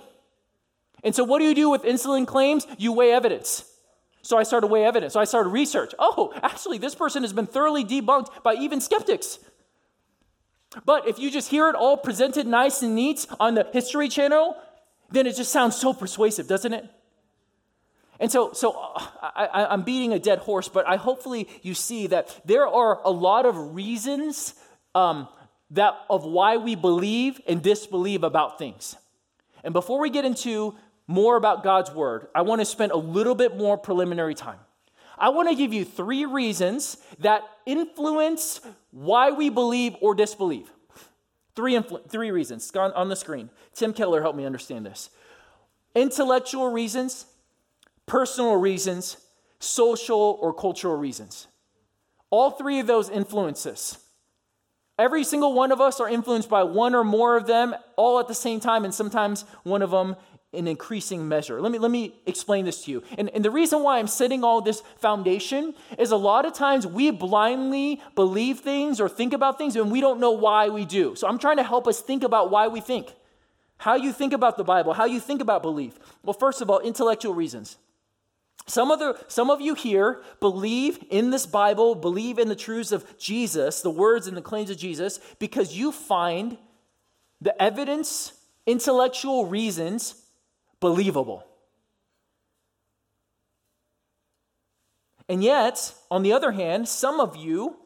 And 1.05 1.15
so 1.15 1.25
what 1.25 1.41
do 1.41 1.45
you 1.45 1.55
do 1.55 1.69
with 1.69 1.83
insulin 1.83 2.27
claims? 2.27 2.67
You 2.79 2.93
weigh 2.95 3.13
evidence. 3.13 3.71
So 4.23 4.39
I 4.39 4.45
started 4.45 4.69
weigh 4.69 4.85
evidence. 4.85 5.13
So 5.13 5.21
I 5.21 5.25
started 5.25 5.51
research. 5.51 5.95
Oh, 5.99 6.33
actually, 6.43 6.79
this 6.79 6.95
person 6.95 7.23
has 7.23 7.35
been 7.35 7.47
thoroughly 7.47 7.85
debunked 7.85 8.43
by 8.43 8.55
even 8.55 8.81
skeptics. 8.81 9.39
But 10.87 11.07
if 11.07 11.19
you 11.19 11.31
just 11.31 11.51
hear 11.51 11.69
it 11.69 11.75
all 11.75 11.99
presented 11.99 12.47
nice 12.47 12.83
and 12.83 12.95
neat 12.95 13.27
on 13.39 13.55
the 13.57 13.67
History 13.75 14.09
Channel, 14.09 14.57
then 15.11 15.27
it 15.27 15.37
just 15.37 15.53
sounds 15.53 15.77
so 15.77 15.93
persuasive, 15.93 16.49
doesn't 16.49 16.73
it? 16.73 16.89
And 18.21 18.33
so, 18.33 18.53
so 18.53 18.73
uh, 18.73 19.01
I, 19.23 19.75
am 19.75 19.83
beating 19.83 20.13
a 20.13 20.19
dead 20.19 20.41
horse, 20.41 20.69
but 20.69 20.89
I 20.89 20.97
hopefully 20.97 21.49
you 21.63 21.75
see 21.75 22.09
that 22.09 22.41
there 22.45 22.67
are 22.67 23.01
a 23.05 23.11
lot 23.11 23.47
of 23.47 23.75
reasons 23.75 24.55
um, 24.95 25.29
that 25.71 25.95
of 26.11 26.25
why 26.25 26.57
we 26.57 26.75
believe 26.75 27.41
and 27.47 27.63
disbelieve 27.63 28.25
about 28.25 28.59
things. 28.59 28.97
And 29.63 29.73
before 29.73 30.01
we 30.01 30.11
get 30.11 30.25
into 30.25 30.75
more 31.07 31.37
about 31.37 31.63
God's 31.63 31.91
word, 31.91 32.29
I 32.35 32.43
want 32.43 32.61
to 32.61 32.65
spend 32.65 32.93
a 32.93 32.97
little 32.97 33.35
bit 33.35 33.57
more 33.57 33.79
preliminary 33.79 34.35
time. 34.35 34.59
I 35.17 35.31
want 35.31 35.49
to 35.49 35.55
give 35.55 35.73
you 35.73 35.85
three 35.85 36.25
reasons 36.25 36.97
that 37.21 37.43
influence 37.67 38.61
why 38.91 39.31
we 39.31 39.49
believe 39.49 39.97
or 40.01 40.15
disbelieve. 40.15 40.71
Three, 41.57 41.81
three 42.09 42.31
reasons 42.31 42.71
on, 42.77 42.93
on 42.93 43.09
the 43.09 43.17
screen. 43.17 43.51
Tim 43.75 43.93
Keller 43.93 44.23
helped 44.23 44.39
me 44.39 44.47
understand 44.47 44.87
this. 44.87 45.11
Intellectual 45.95 46.71
reasons, 46.71 47.27
personal 48.09 48.57
reasons, 48.57 49.17
social 49.61 50.39
or 50.41 50.53
cultural 50.53 50.97
reasons. 50.97 51.47
All 52.31 52.51
three 52.51 52.81
of 52.81 52.87
those 52.87 53.09
influences. 53.09 53.99
Every 54.99 55.23
single 55.23 55.53
one 55.55 55.71
of 55.71 55.81
us 55.81 56.01
are 56.01 56.09
influenced 56.09 56.49
by 56.49 56.65
one 56.65 56.95
or 56.95 57.05
more 57.05 57.37
of 57.37 57.47
them 57.47 57.75
all 57.97 58.19
at 58.19 58.27
the 58.27 58.35
same 58.35 58.59
time, 58.59 58.85
and 58.85 58.93
sometimes 58.93 59.45
one 59.63 59.81
of 59.81 59.93
them 59.93 60.17
in 60.53 60.67
increasing 60.67 61.29
measure. 61.29 61.61
Let 61.61 61.71
me, 61.71 61.79
let 61.79 61.91
me 61.91 62.15
explain 62.27 62.65
this 62.65 62.85
to 62.85 62.91
you. 62.91 63.03
And, 63.19 63.29
and 63.31 63.45
the 63.45 63.51
reason 63.51 63.83
why 63.83 63.99
I'm 63.99 64.07
setting 64.07 64.43
all 64.43 64.63
this 64.63 64.81
foundation 64.97 65.75
is 65.99 66.11
a 66.11 66.17
lot 66.17 66.47
of 66.47 66.55
times 66.55 66.87
we 66.87 67.11
blindly 67.11 68.01
believe 68.15 68.61
things 68.61 68.99
or 68.99 69.11
think 69.11 69.35
about 69.35 69.59
things 69.59 69.77
and 69.77 69.93
we 69.93 70.01
don't 70.01 70.21
know 70.21 70.31
why 70.31 70.71
we 70.71 70.87
do. 70.87 71.15
So 71.17 71.29
I'm 71.29 71.39
trying 71.39 71.59
to 71.59 71.63
help 71.63 71.87
us 71.87 72.01
think 72.01 72.25
about 72.25 72.51
why 72.51 72.69
we 72.69 72.81
think, 72.81 73.15
how 73.77 73.97
you 73.97 74.11
think 74.11 74.33
about 74.33 74.57
the 74.57 74.65
Bible, 74.65 74.95
how 74.95 75.05
you 75.05 75.21
think 75.21 75.43
about 75.43 75.61
belief. 75.61 75.99
Well, 76.23 76.33
first 76.33 76.63
of 76.63 76.71
all, 76.71 76.81
intellectual 76.81 77.35
reasons. 77.35 77.77
Some 78.69 78.91
of, 78.91 78.99
the, 78.99 79.19
some 79.29 79.49
of 79.49 79.63
you 79.63 79.75
here 79.75 80.21
believe 80.41 81.03
in 81.09 81.31
this 81.31 81.47
Bible, 81.47 81.95
believe 81.95 82.39
in 82.39 82.49
the 82.49 82.55
truths 82.55 82.93
of 82.93 83.19
Jesus, 83.19 83.81
the 83.81 83.91
words 83.91 84.27
and 84.27 84.37
the 84.37 84.43
claims 84.43 84.69
of 84.69 84.77
Jesus, 84.77 85.21
because 85.39 85.75
you 85.75 85.91
find 85.91 86.59
the 87.41 87.61
evidence, 87.61 88.35
intellectual 88.67 89.47
reasons 89.47 90.23
believable. 90.81 91.47
And 95.31 95.43
yet, 95.43 95.95
on 96.11 96.23
the 96.23 96.35
other 96.35 96.53
hand, 96.53 96.89
some 96.89 97.21
of 97.21 97.37
you 97.37 97.77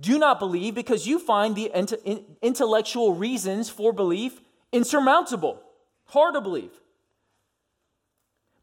do 0.00 0.18
not 0.18 0.40
believe 0.40 0.74
because 0.74 1.06
you 1.06 1.20
find 1.20 1.54
the 1.54 1.70
intellectual 2.42 3.14
reasons 3.14 3.70
for 3.70 3.92
belief 3.92 4.40
insurmountable, 4.72 5.62
hard 6.06 6.34
to 6.34 6.40
believe. 6.40 6.72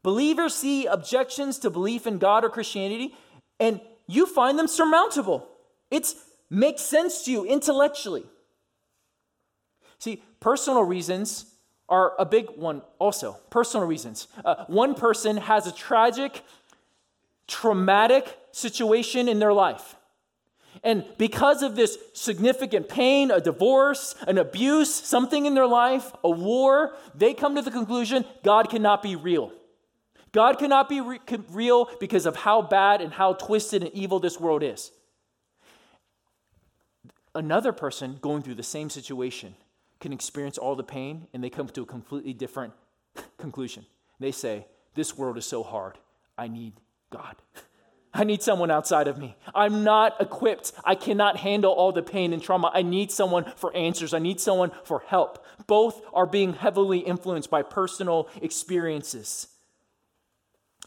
Believers 0.08 0.54
see 0.54 0.86
objections 0.86 1.58
to 1.58 1.68
belief 1.68 2.06
in 2.06 2.16
God 2.16 2.42
or 2.42 2.48
Christianity, 2.48 3.14
and 3.60 3.78
you 4.06 4.24
find 4.24 4.58
them 4.58 4.66
surmountable. 4.66 5.46
It 5.90 6.14
makes 6.48 6.80
sense 6.80 7.26
to 7.26 7.30
you 7.30 7.44
intellectually. 7.44 8.24
See, 9.98 10.22
personal 10.40 10.82
reasons 10.82 11.44
are 11.90 12.14
a 12.18 12.24
big 12.24 12.46
one 12.56 12.80
also. 12.98 13.36
Personal 13.50 13.86
reasons. 13.86 14.28
Uh, 14.42 14.64
one 14.68 14.94
person 14.94 15.36
has 15.36 15.66
a 15.66 15.72
tragic, 15.72 16.42
traumatic 17.46 18.34
situation 18.50 19.28
in 19.28 19.38
their 19.38 19.52
life. 19.52 19.94
And 20.82 21.04
because 21.18 21.62
of 21.62 21.76
this 21.76 21.98
significant 22.14 22.88
pain, 22.88 23.30
a 23.30 23.42
divorce, 23.42 24.14
an 24.26 24.38
abuse, 24.38 24.94
something 24.94 25.44
in 25.44 25.52
their 25.52 25.66
life, 25.66 26.10
a 26.24 26.30
war, 26.30 26.94
they 27.14 27.34
come 27.34 27.56
to 27.56 27.60
the 27.60 27.70
conclusion 27.70 28.24
God 28.42 28.70
cannot 28.70 29.02
be 29.02 29.14
real. 29.14 29.52
God 30.32 30.58
cannot 30.58 30.88
be 30.88 31.00
re- 31.00 31.20
real 31.50 31.88
because 32.00 32.26
of 32.26 32.36
how 32.36 32.62
bad 32.62 33.00
and 33.00 33.12
how 33.12 33.34
twisted 33.34 33.82
and 33.82 33.92
evil 33.92 34.20
this 34.20 34.38
world 34.38 34.62
is. 34.62 34.90
Another 37.34 37.72
person 37.72 38.18
going 38.20 38.42
through 38.42 38.56
the 38.56 38.62
same 38.62 38.90
situation 38.90 39.54
can 40.00 40.12
experience 40.12 40.58
all 40.58 40.76
the 40.76 40.82
pain 40.82 41.26
and 41.32 41.42
they 41.42 41.50
come 41.50 41.68
to 41.68 41.82
a 41.82 41.86
completely 41.86 42.32
different 42.32 42.72
conclusion. 43.38 43.86
They 44.20 44.32
say, 44.32 44.66
This 44.94 45.16
world 45.16 45.38
is 45.38 45.46
so 45.46 45.62
hard. 45.62 45.98
I 46.36 46.48
need 46.48 46.74
God. 47.10 47.36
I 48.14 48.24
need 48.24 48.42
someone 48.42 48.70
outside 48.70 49.06
of 49.06 49.18
me. 49.18 49.36
I'm 49.54 49.84
not 49.84 50.20
equipped. 50.20 50.72
I 50.84 50.94
cannot 50.94 51.36
handle 51.36 51.72
all 51.72 51.92
the 51.92 52.02
pain 52.02 52.32
and 52.32 52.42
trauma. 52.42 52.70
I 52.72 52.82
need 52.82 53.12
someone 53.12 53.52
for 53.56 53.74
answers. 53.76 54.14
I 54.14 54.18
need 54.18 54.40
someone 54.40 54.72
for 54.82 55.04
help. 55.06 55.44
Both 55.66 56.00
are 56.14 56.26
being 56.26 56.54
heavily 56.54 57.00
influenced 57.00 57.50
by 57.50 57.62
personal 57.62 58.28
experiences. 58.40 59.48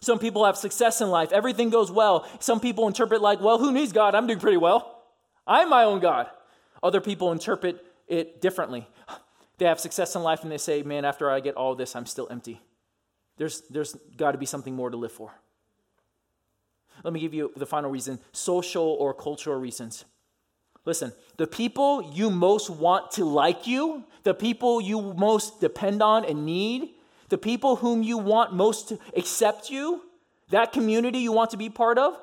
Some 0.02 0.18
people 0.18 0.46
have 0.46 0.58
success 0.58 1.00
in 1.00 1.10
life, 1.10 1.32
everything 1.32 1.70
goes 1.70 1.92
well. 1.92 2.28
Some 2.40 2.60
people 2.60 2.88
interpret 2.88 3.22
like, 3.22 3.40
well, 3.40 3.60
who 3.60 3.72
needs 3.72 3.92
God? 3.92 4.16
I'm 4.16 4.28
doing 4.28 4.40
pretty 4.40 4.58
well. 4.58 5.04
I'm 5.46 5.70
my 5.70 5.84
own 5.84 6.00
God. 6.00 6.28
Other 6.82 7.02
people 7.02 7.32
interpret 7.32 7.86
it 8.08 8.42
differently. 8.42 8.88
They 9.60 9.66
have 9.66 9.80
success 9.80 10.16
in 10.16 10.24
life 10.24 10.42
and 10.42 10.52
they 10.52 10.58
say, 10.58 10.82
man, 10.82 11.06
after 11.06 11.30
I 11.30 11.40
get 11.40 11.56
all 11.56 11.76
this, 11.76 11.96
I'm 11.96 12.08
still 12.08 12.28
empty. 12.32 12.60
There's, 13.38 13.62
there's 13.70 13.96
got 14.18 14.32
to 14.32 14.40
be 14.40 14.48
something 14.48 14.76
more 14.76 14.90
to 14.90 14.98
live 14.98 15.12
for. 15.12 15.32
Let 17.04 17.14
me 17.14 17.20
give 17.20 17.34
you 17.34 17.52
the 17.56 17.66
final 17.66 17.92
reason 17.92 18.20
social 18.32 18.84
or 18.84 19.14
cultural 19.14 19.60
reasons. 19.60 20.06
Listen, 20.84 21.14
the 21.38 21.46
people 21.46 22.12
you 22.14 22.32
most 22.32 22.72
want 22.72 23.12
to 23.12 23.26
like 23.26 23.68
you, 23.68 24.04
the 24.24 24.34
people 24.34 24.82
you 24.82 25.14
most 25.14 25.62
depend 25.62 26.02
on 26.02 26.26
and 26.26 26.44
need, 26.46 26.96
the 27.32 27.38
people 27.38 27.78
whom 27.78 28.04
you 28.04 28.17
want 28.17 28.54
most 28.54 28.89
to 28.89 29.00
accept 29.15 29.70
you, 29.70 30.04
that 30.50 30.74
community 30.74 31.20
you 31.20 31.32
want 31.32 31.50
to 31.52 31.58
be 31.58 31.70
part 31.70 31.98
of, 31.98 32.13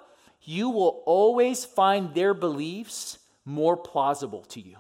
you 0.43 0.69
will 0.69 1.03
always 1.07 1.65
find 1.65 2.15
their 2.15 2.35
beliefs 2.35 3.19
more 3.45 3.75
plausible 3.77 4.43
to 4.45 4.61
you. 4.61 4.77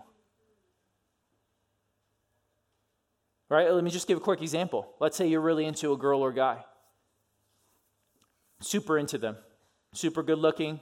Right? 3.49 3.73
Let 3.73 3.83
me 3.83 3.91
just 3.91 4.07
give 4.07 4.19
a 4.19 4.21
quick 4.21 4.43
example. 4.43 4.93
Let's 5.01 5.17
say 5.17 5.27
you're 5.27 5.41
really 5.41 5.65
into 5.65 5.93
a 5.93 5.97
girl 5.97 6.21
or 6.21 6.31
guy, 6.31 6.63
super 8.61 8.99
into 8.99 9.17
them, 9.17 9.37
super 9.95 10.23
good 10.23 10.39
looking, 10.39 10.79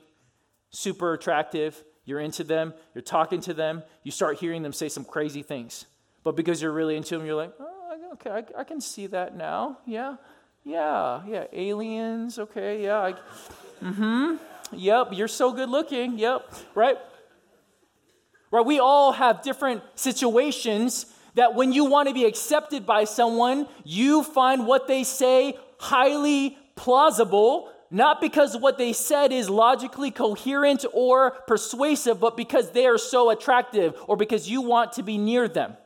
super 0.71 1.13
attractive. 1.13 1.83
You're 2.05 2.21
into 2.21 2.43
them, 2.43 2.75
you're 2.95 3.03
talking 3.03 3.41
to 3.43 3.55
them, 3.55 3.85
you 4.03 4.11
start 4.11 4.39
hearing 4.39 4.63
them 4.63 4.73
say 4.73 4.89
some 4.89 5.05
crazy 5.05 5.43
things. 5.43 5.87
But 6.25 6.35
because 6.35 6.61
you're 6.61 6.73
really 6.73 6.97
into 6.97 7.17
them, 7.17 7.25
you're 7.25 7.37
like, 7.37 7.53
oh, 7.61 7.76
okay, 8.17 8.31
I, 8.31 8.61
I 8.61 8.65
can 8.65 8.81
see 8.81 9.07
that 9.09 9.37
now. 9.37 9.79
Yeah, 9.87 10.17
yeah, 10.65 11.23
yeah. 11.27 11.45
Aliens, 11.53 12.39
okay, 12.39 12.83
yeah. 12.83 13.13
mm 13.83 13.95
hmm. 13.95 14.37
Yep, 14.73 15.09
you're 15.13 15.29
so 15.29 15.53
good 15.53 15.69
looking. 15.69 16.19
Yep, 16.19 16.53
right? 16.75 16.97
Right, 18.51 18.67
we 18.67 18.81
all 18.81 19.13
have 19.13 19.43
different 19.43 19.83
situations 19.95 21.07
that 21.35 21.55
when 21.55 21.73
you 21.73 21.85
want 21.85 22.09
to 22.09 22.15
be 22.15 22.25
accepted 22.25 22.87
by 22.87 23.05
someone, 23.05 23.69
you 23.85 24.23
find 24.23 24.67
what 24.67 24.89
they 24.89 25.05
say 25.05 25.57
highly 25.79 26.57
plausible, 26.75 27.71
not 27.91 28.21
because 28.21 28.57
what 28.57 28.79
they 28.79 28.93
said 28.93 29.33
is 29.33 29.49
logically 29.51 30.11
coherent 30.11 30.85
or 30.93 31.33
persuasive, 31.47 32.19
but 32.19 32.37
because 32.37 32.71
they 32.71 32.87
are 32.87 32.99
so 32.99 33.31
attractive 33.31 33.95
or 34.09 34.17
because 34.17 34.49
you 34.49 34.63
want 34.63 34.93
to 34.95 35.03
be 35.03 35.19
near 35.19 35.47
them 35.47 35.77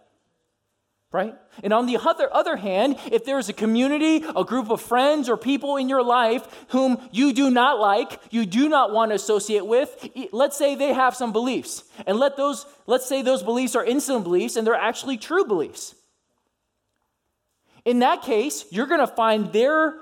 right? 1.12 1.34
And 1.64 1.72
on 1.72 1.86
the 1.86 1.96
other, 1.96 2.32
other 2.32 2.56
hand, 2.56 2.96
if 3.10 3.24
there's 3.24 3.48
a 3.48 3.52
community, 3.52 4.24
a 4.36 4.44
group 4.44 4.70
of 4.70 4.80
friends 4.80 5.28
or 5.28 5.36
people 5.36 5.76
in 5.76 5.88
your 5.88 6.04
life 6.04 6.46
whom 6.68 6.98
you 7.10 7.32
do 7.32 7.50
not 7.50 7.80
like, 7.80 8.20
you 8.30 8.46
do 8.46 8.68
not 8.68 8.92
want 8.92 9.10
to 9.10 9.16
associate 9.16 9.66
with, 9.66 10.08
let's 10.30 10.56
say 10.56 10.76
they 10.76 10.92
have 10.92 11.16
some 11.16 11.32
beliefs. 11.32 11.82
And 12.06 12.18
let 12.18 12.36
those, 12.36 12.64
let's 12.86 13.06
say 13.06 13.22
those 13.22 13.42
beliefs 13.42 13.74
are 13.74 13.84
instant 13.84 14.22
beliefs 14.22 14.54
and 14.54 14.64
they're 14.64 14.74
actually 14.74 15.16
true 15.16 15.44
beliefs. 15.44 15.96
In 17.84 18.00
that 18.00 18.22
case, 18.22 18.66
you're 18.70 18.86
going 18.86 19.00
to 19.00 19.06
find 19.06 19.52
their 19.52 19.96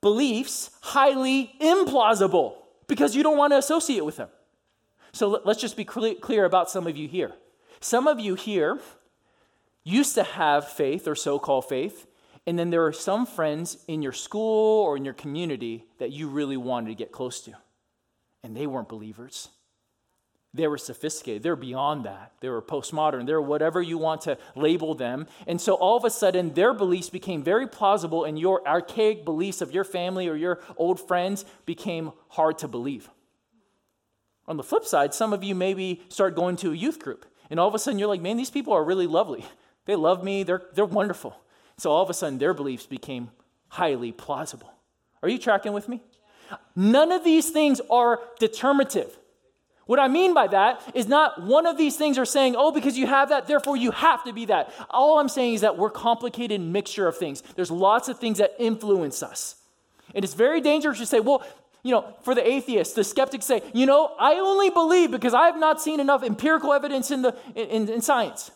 beliefs 0.00 0.70
highly 0.80 1.52
implausible 1.60 2.54
because 2.86 3.16
you 3.16 3.24
don't 3.24 3.38
want 3.38 3.52
to 3.52 3.58
associate 3.58 4.04
with 4.04 4.16
them. 4.16 4.28
So 5.10 5.40
let's 5.44 5.60
just 5.60 5.76
be 5.76 5.84
clear 5.84 6.44
about 6.44 6.70
some 6.70 6.86
of 6.86 6.96
you 6.96 7.08
here. 7.08 7.32
Some 7.80 8.06
of 8.06 8.20
you 8.20 8.34
here 8.34 8.78
used 9.86 10.16
to 10.16 10.24
have 10.24 10.68
faith 10.68 11.06
or 11.06 11.14
so 11.14 11.38
called 11.38 11.68
faith, 11.68 12.06
and 12.46 12.58
then 12.58 12.70
there 12.70 12.84
are 12.84 12.92
some 12.92 13.24
friends 13.24 13.78
in 13.86 14.02
your 14.02 14.12
school 14.12 14.82
or 14.82 14.96
in 14.96 15.04
your 15.04 15.14
community 15.14 15.84
that 15.98 16.10
you 16.10 16.28
really 16.28 16.56
wanted 16.56 16.88
to 16.88 16.94
get 16.94 17.12
close 17.12 17.40
to, 17.42 17.52
and 18.42 18.56
they 18.56 18.66
weren't 18.66 18.88
believers. 18.88 19.48
They 20.52 20.66
were 20.66 20.78
sophisticated. 20.78 21.42
They're 21.42 21.54
beyond 21.54 22.04
that. 22.06 22.32
They 22.40 22.48
were 22.48 22.62
postmodern. 22.62 23.26
They're 23.26 23.42
whatever 23.42 23.82
you 23.82 23.98
want 23.98 24.22
to 24.22 24.38
label 24.54 24.94
them. 24.94 25.26
And 25.46 25.60
so 25.60 25.74
all 25.74 25.98
of 25.98 26.04
a 26.04 26.10
sudden, 26.10 26.54
their 26.54 26.72
beliefs 26.72 27.10
became 27.10 27.42
very 27.42 27.68
plausible, 27.68 28.24
and 28.24 28.38
your 28.38 28.66
archaic 28.66 29.24
beliefs 29.24 29.60
of 29.60 29.72
your 29.72 29.84
family 29.84 30.28
or 30.28 30.34
your 30.34 30.60
old 30.78 30.98
friends 30.98 31.44
became 31.66 32.12
hard 32.28 32.58
to 32.58 32.68
believe. 32.68 33.10
On 34.48 34.56
the 34.56 34.62
flip 34.62 34.84
side, 34.84 35.12
some 35.12 35.32
of 35.32 35.44
you 35.44 35.54
maybe 35.54 36.00
start 36.08 36.34
going 36.34 36.56
to 36.56 36.72
a 36.72 36.76
youth 36.76 37.00
group, 37.00 37.26
and 37.50 37.60
all 37.60 37.68
of 37.68 37.74
a 37.74 37.78
sudden 37.78 37.98
you're 37.98 38.08
like, 38.08 38.22
man, 38.22 38.36
these 38.36 38.50
people 38.50 38.72
are 38.72 38.84
really 38.84 39.06
lovely. 39.06 39.44
They 39.86 39.96
love 39.96 40.22
me, 40.22 40.42
they're, 40.42 40.62
they're 40.74 40.84
wonderful. 40.84 41.36
So 41.78 41.90
all 41.90 42.02
of 42.02 42.10
a 42.10 42.14
sudden, 42.14 42.38
their 42.38 42.54
beliefs 42.54 42.86
became 42.86 43.30
highly 43.68 44.12
plausible. 44.12 44.72
Are 45.22 45.28
you 45.28 45.38
tracking 45.38 45.72
with 45.72 45.88
me? 45.88 46.02
None 46.74 47.12
of 47.12 47.24
these 47.24 47.50
things 47.50 47.80
are 47.90 48.20
determinative. 48.38 49.16
What 49.86 50.00
I 50.00 50.08
mean 50.08 50.34
by 50.34 50.48
that 50.48 50.82
is 50.94 51.06
not 51.06 51.42
one 51.42 51.64
of 51.64 51.78
these 51.78 51.96
things 51.96 52.18
are 52.18 52.24
saying, 52.24 52.56
oh, 52.56 52.72
because 52.72 52.98
you 52.98 53.06
have 53.06 53.28
that, 53.28 53.46
therefore 53.46 53.76
you 53.76 53.92
have 53.92 54.24
to 54.24 54.32
be 54.32 54.46
that. 54.46 54.72
All 54.90 55.18
I'm 55.18 55.28
saying 55.28 55.54
is 55.54 55.60
that 55.60 55.78
we're 55.78 55.90
complicated 55.90 56.60
mixture 56.60 57.06
of 57.06 57.16
things. 57.16 57.42
There's 57.54 57.70
lots 57.70 58.08
of 58.08 58.18
things 58.18 58.38
that 58.38 58.54
influence 58.58 59.22
us. 59.22 59.56
And 60.14 60.24
it's 60.24 60.34
very 60.34 60.60
dangerous 60.60 60.98
to 60.98 61.06
say, 61.06 61.20
well, 61.20 61.44
you 61.84 61.92
know, 61.92 62.16
for 62.22 62.34
the 62.34 62.46
atheists, 62.46 62.94
the 62.94 63.04
skeptics 63.04 63.46
say, 63.46 63.62
you 63.72 63.86
know, 63.86 64.12
I 64.18 64.34
only 64.34 64.70
believe 64.70 65.12
because 65.12 65.34
I 65.34 65.46
have 65.46 65.56
not 65.56 65.80
seen 65.80 66.00
enough 66.00 66.24
empirical 66.24 66.72
evidence 66.72 67.12
in, 67.12 67.22
the, 67.22 67.36
in, 67.54 67.88
in 67.88 68.02
science. 68.02 68.50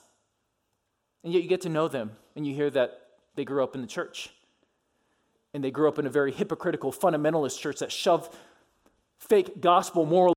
And 1.22 1.32
yet 1.32 1.42
you 1.42 1.48
get 1.48 1.62
to 1.62 1.68
know 1.68 1.88
them 1.88 2.12
and 2.36 2.46
you 2.46 2.54
hear 2.54 2.70
that 2.70 3.00
they 3.34 3.44
grew 3.44 3.62
up 3.62 3.74
in 3.74 3.80
the 3.80 3.86
church. 3.86 4.30
And 5.52 5.62
they 5.64 5.70
grew 5.70 5.88
up 5.88 5.98
in 5.98 6.06
a 6.06 6.10
very 6.10 6.32
hypocritical 6.32 6.92
fundamentalist 6.92 7.58
church 7.58 7.80
that 7.80 7.90
shoved 7.90 8.32
fake 9.18 9.60
gospel 9.60 10.06
moral 10.06 10.34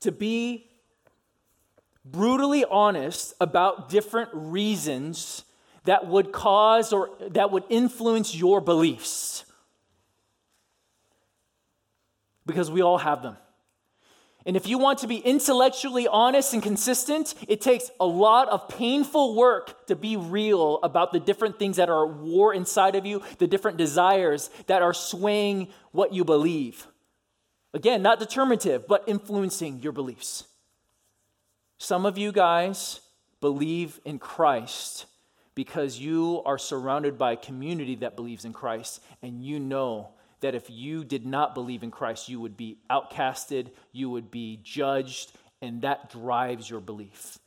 to 0.00 0.12
be 0.12 0.66
brutally 2.04 2.64
honest 2.64 3.34
about 3.40 3.88
different 3.88 4.30
reasons 4.32 5.44
that 5.84 6.06
would 6.06 6.32
cause 6.32 6.92
or 6.92 7.10
that 7.28 7.50
would 7.50 7.64
influence 7.68 8.34
your 8.34 8.60
beliefs. 8.60 9.44
Because 12.46 12.70
we 12.70 12.82
all 12.82 12.98
have 12.98 13.22
them. 13.22 13.36
And 14.46 14.56
if 14.56 14.66
you 14.66 14.78
want 14.78 15.00
to 15.00 15.06
be 15.06 15.18
intellectually 15.18 16.08
honest 16.08 16.54
and 16.54 16.62
consistent, 16.62 17.34
it 17.46 17.60
takes 17.60 17.90
a 18.00 18.06
lot 18.06 18.48
of 18.48 18.68
painful 18.68 19.34
work 19.34 19.86
to 19.88 19.94
be 19.94 20.16
real 20.16 20.80
about 20.82 21.12
the 21.12 21.20
different 21.20 21.58
things 21.58 21.76
that 21.76 21.90
are 21.90 22.10
at 22.10 22.16
war 22.16 22.54
inside 22.54 22.94
of 22.94 23.04
you, 23.04 23.22
the 23.38 23.46
different 23.46 23.76
desires 23.76 24.48
that 24.66 24.80
are 24.80 24.94
swaying 24.94 25.68
what 25.92 26.14
you 26.14 26.24
believe. 26.24 26.86
Again, 27.72 28.02
not 28.02 28.18
determinative, 28.18 28.86
but 28.88 29.04
influencing 29.06 29.80
your 29.80 29.92
beliefs. 29.92 30.44
Some 31.78 32.04
of 32.04 32.18
you 32.18 32.32
guys 32.32 33.00
believe 33.40 34.00
in 34.04 34.18
Christ 34.18 35.06
because 35.54 35.98
you 35.98 36.42
are 36.44 36.58
surrounded 36.58 37.18
by 37.18 37.32
a 37.32 37.36
community 37.36 37.96
that 37.96 38.16
believes 38.16 38.44
in 38.44 38.52
Christ, 38.52 39.00
and 39.22 39.44
you 39.44 39.60
know 39.60 40.10
that 40.40 40.54
if 40.54 40.70
you 40.70 41.04
did 41.04 41.26
not 41.26 41.54
believe 41.54 41.82
in 41.82 41.90
Christ, 41.90 42.28
you 42.28 42.40
would 42.40 42.56
be 42.56 42.78
outcasted, 42.90 43.70
you 43.92 44.10
would 44.10 44.30
be 44.30 44.60
judged, 44.62 45.32
and 45.60 45.82
that 45.82 46.10
drives 46.10 46.68
your 46.68 46.80
belief. 46.80 47.38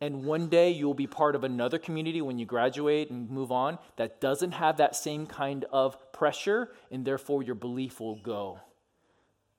And 0.00 0.24
one 0.24 0.48
day 0.48 0.70
you'll 0.70 0.94
be 0.94 1.06
part 1.06 1.34
of 1.34 1.44
another 1.44 1.78
community 1.78 2.20
when 2.20 2.38
you 2.38 2.46
graduate 2.46 3.10
and 3.10 3.30
move 3.30 3.52
on 3.52 3.78
that 3.96 4.20
doesn't 4.20 4.52
have 4.52 4.78
that 4.78 4.96
same 4.96 5.26
kind 5.26 5.64
of 5.70 6.12
pressure, 6.12 6.70
and 6.90 7.04
therefore 7.04 7.42
your 7.42 7.54
belief 7.54 8.00
will 8.00 8.16
go. 8.16 8.58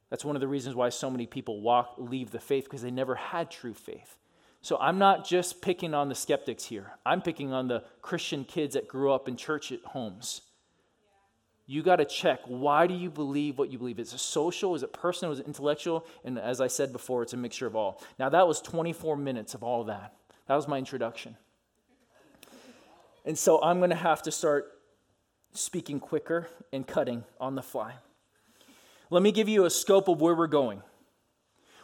That's 0.10 0.24
one 0.24 0.36
of 0.36 0.40
the 0.40 0.48
reasons 0.48 0.76
why 0.76 0.90
so 0.90 1.10
many 1.10 1.26
people 1.26 1.62
walk, 1.62 1.96
leave 1.98 2.32
the 2.32 2.40
faith 2.40 2.66
because 2.66 2.82
they 2.82 2.92
never 2.92 3.16
had 3.16 3.50
true 3.50 3.74
faith. 3.74 4.18
So 4.62 4.78
I'm 4.80 4.98
not 4.98 5.26
just 5.26 5.62
picking 5.62 5.94
on 5.94 6.10
the 6.10 6.16
skeptics 6.16 6.66
here. 6.66 6.94
I'm 7.06 7.22
picking 7.22 7.54
on 7.54 7.68
the 7.68 7.84
Christian 8.02 8.44
kids 8.44 8.74
that 8.74 8.88
grew 8.88 9.12
up 9.12 9.28
in 9.28 9.36
church 9.36 9.72
at 9.72 9.80
homes. 9.84 10.42
you 11.68 11.82
got 11.84 11.96
to 11.98 12.06
check 12.06 12.40
why 12.46 12.88
do 12.88 12.94
you 12.94 13.10
believe 13.10 13.58
what 13.58 13.72
you 13.72 13.78
believe? 13.78 14.00
Is 14.00 14.14
it 14.14 14.20
social? 14.20 14.76
Is 14.76 14.84
it 14.84 14.94
personal? 14.94 15.32
Is 15.32 15.40
it 15.40 15.48
intellectual? 15.48 16.06
And 16.24 16.40
as 16.40 16.62
I 16.62 16.68
said 16.68 16.92
before, 16.92 17.24
it's 17.24 17.34
a 17.34 17.38
mixture 17.38 17.68
of 17.68 17.76
all. 17.76 18.02
Now, 18.20 18.30
that 18.30 18.48
was 18.48 18.62
24 18.62 19.18
minutes 19.18 19.54
of 19.54 19.64
all 19.64 19.82
of 19.82 19.88
that. 19.88 20.16
That 20.48 20.56
was 20.56 20.68
my 20.68 20.78
introduction. 20.78 21.38
And 23.26 23.38
so 23.38 23.62
I'm 23.62 23.80
going 23.80 23.90
to 23.90 23.96
have 23.96 24.22
to 24.24 24.32
start 24.32 24.72
speaking 25.54 26.00
quicker 26.00 26.48
and 26.72 26.86
cutting 26.86 27.24
on 27.40 27.56
the 27.56 27.64
fly. 27.64 27.96
Let 29.10 29.24
me 29.24 29.32
give 29.32 29.50
you 29.50 29.66
a 29.66 29.70
scope 29.70 30.08
of 30.08 30.22
where 30.22 30.36
we're 30.36 30.48
going. 30.48 30.82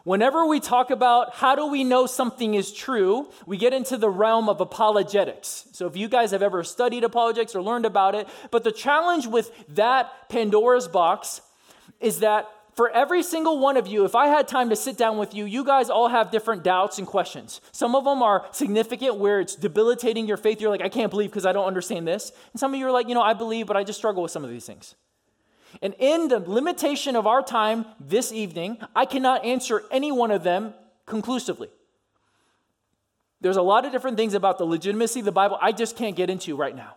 Whenever 0.04 0.48
we 0.48 0.60
talk 0.60 0.90
about 0.90 1.36
how 1.36 1.56
do 1.56 1.68
we 1.68 1.84
know 1.84 2.08
something 2.08 2.56
is 2.56 2.74
true, 2.74 3.30
we 3.46 3.56
get 3.58 3.72
into 3.72 3.98
the 3.98 4.10
realm 4.10 4.50
of 4.50 4.60
apologetics. 4.60 5.66
So, 5.74 5.86
if 5.86 5.96
you 5.96 6.08
guys 6.08 6.32
have 6.32 6.42
ever 6.42 6.64
studied 6.64 7.04
apologetics 7.04 7.56
or 7.56 7.62
learned 7.62 7.86
about 7.86 8.16
it, 8.16 8.28
but 8.50 8.64
the 8.64 8.72
challenge 8.72 9.28
with 9.28 9.52
that 9.76 10.30
Pandora's 10.30 10.88
box 10.88 11.42
is 12.00 12.20
that 12.22 12.50
for 12.74 12.90
every 12.90 13.22
single 13.22 13.60
one 13.60 13.78
of 13.78 13.86
you, 13.86 14.06
if 14.06 14.16
I 14.16 14.28
had 14.28 14.48
time 14.48 14.70
to 14.70 14.76
sit 14.76 14.98
down 14.98 15.18
with 15.18 15.36
you, 15.36 15.46
you 15.46 15.64
guys 15.64 15.90
all 15.90 16.08
have 16.08 16.32
different 16.32 16.64
doubts 16.64 16.98
and 16.98 17.06
questions. 17.06 17.62
Some 17.72 17.96
of 17.96 18.06
them 18.06 18.24
are 18.24 18.48
significant 18.52 19.18
where 19.18 19.40
it's 19.40 19.56
debilitating 19.56 20.26
your 20.26 20.38
faith. 20.38 20.62
You're 20.62 20.72
like, 20.72 20.82
I 20.82 20.90
can't 20.90 21.12
believe 21.12 21.30
because 21.30 21.46
I 21.46 21.52
don't 21.52 21.68
understand 21.68 22.08
this. 22.08 22.32
And 22.54 22.60
some 22.60 22.74
of 22.74 22.80
you 22.80 22.88
are 22.88 22.92
like, 22.92 23.08
you 23.08 23.14
know, 23.14 23.22
I 23.22 23.34
believe, 23.34 23.68
but 23.68 23.78
I 23.78 23.84
just 23.84 24.00
struggle 24.00 24.24
with 24.24 24.32
some 24.32 24.44
of 24.44 24.50
these 24.50 24.66
things. 24.66 24.96
And 25.82 25.96
in 26.00 26.28
the 26.28 26.40
limitation 26.40 27.16
of 27.16 27.28
our 27.28 27.42
time 27.42 27.86
this 28.00 28.32
evening, 28.32 28.78
I 28.96 29.06
cannot 29.06 29.46
answer 29.46 29.84
any 29.92 30.12
one 30.12 30.32
of 30.32 30.44
them 30.44 30.74
conclusively. 31.06 31.70
There's 33.42 33.58
a 33.58 33.62
lot 33.62 33.86
of 33.86 33.92
different 33.92 34.18
things 34.18 34.34
about 34.34 34.58
the 34.58 34.66
legitimacy 34.66 35.20
of 35.20 35.26
the 35.26 35.32
Bible 35.32 35.58
I 35.62 35.72
just 35.72 35.98
can't 35.98 36.16
get 36.16 36.30
into 36.30 36.56
right 36.56 36.76
now. 36.76 36.96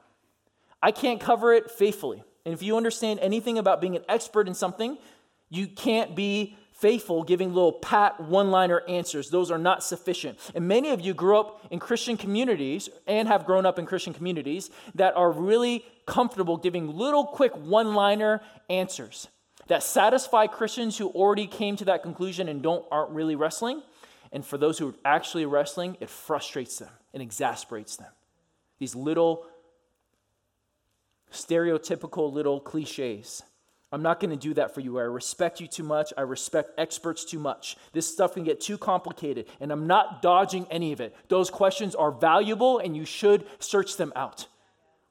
I 0.82 0.92
can't 0.92 1.20
cover 1.20 1.52
it 1.54 1.70
faithfully. 1.70 2.22
And 2.44 2.52
if 2.52 2.62
you 2.62 2.76
understand 2.76 3.20
anything 3.20 3.58
about 3.58 3.80
being 3.80 3.96
an 3.96 4.04
expert 4.08 4.46
in 4.46 4.54
something, 4.54 4.98
you 5.48 5.66
can't 5.66 6.14
be 6.14 6.56
faithful 6.84 7.22
giving 7.22 7.54
little 7.54 7.72
pat 7.72 8.20
one 8.20 8.50
liner 8.50 8.82
answers. 8.86 9.30
Those 9.30 9.50
are 9.50 9.56
not 9.56 9.82
sufficient. 9.82 10.38
And 10.54 10.68
many 10.68 10.90
of 10.90 11.00
you 11.00 11.14
grew 11.14 11.38
up 11.38 11.64
in 11.70 11.78
Christian 11.78 12.18
communities 12.18 12.90
and 13.06 13.26
have 13.26 13.46
grown 13.46 13.64
up 13.64 13.78
in 13.78 13.86
Christian 13.86 14.12
communities 14.12 14.68
that 14.94 15.16
are 15.16 15.32
really 15.32 15.82
comfortable 16.04 16.58
giving 16.58 16.94
little 16.94 17.24
quick 17.24 17.56
one 17.56 17.94
liner 17.94 18.42
answers 18.68 19.28
that 19.68 19.82
satisfy 19.82 20.46
Christians 20.46 20.98
who 20.98 21.08
already 21.08 21.46
came 21.46 21.74
to 21.76 21.86
that 21.86 22.02
conclusion 22.02 22.50
and 22.50 22.62
don't 22.62 22.84
aren't 22.90 23.12
really 23.12 23.34
wrestling. 23.34 23.82
And 24.30 24.44
for 24.44 24.58
those 24.58 24.76
who 24.78 24.90
are 24.90 24.94
actually 25.06 25.46
wrestling, 25.46 25.96
it 26.00 26.10
frustrates 26.10 26.80
them 26.80 26.90
and 27.14 27.22
exasperates 27.22 27.96
them. 27.96 28.12
These 28.78 28.94
little 28.94 29.46
stereotypical 31.32 32.30
little 32.30 32.60
cliches. 32.60 33.42
I'm 33.94 34.02
not 34.02 34.18
going 34.18 34.30
to 34.30 34.36
do 34.36 34.54
that 34.54 34.74
for 34.74 34.80
you. 34.80 34.98
I 34.98 35.02
respect 35.02 35.60
you 35.60 35.68
too 35.68 35.84
much. 35.84 36.12
I 36.16 36.22
respect 36.22 36.72
experts 36.76 37.24
too 37.24 37.38
much. 37.38 37.76
This 37.92 38.12
stuff 38.12 38.34
can 38.34 38.42
get 38.42 38.60
too 38.60 38.76
complicated, 38.76 39.46
and 39.60 39.70
I'm 39.70 39.86
not 39.86 40.20
dodging 40.20 40.66
any 40.70 40.92
of 40.92 41.00
it. 41.00 41.14
Those 41.28 41.48
questions 41.48 41.94
are 41.94 42.10
valuable, 42.10 42.78
and 42.78 42.96
you 42.96 43.04
should 43.04 43.46
search 43.60 43.96
them 43.96 44.12
out. 44.16 44.48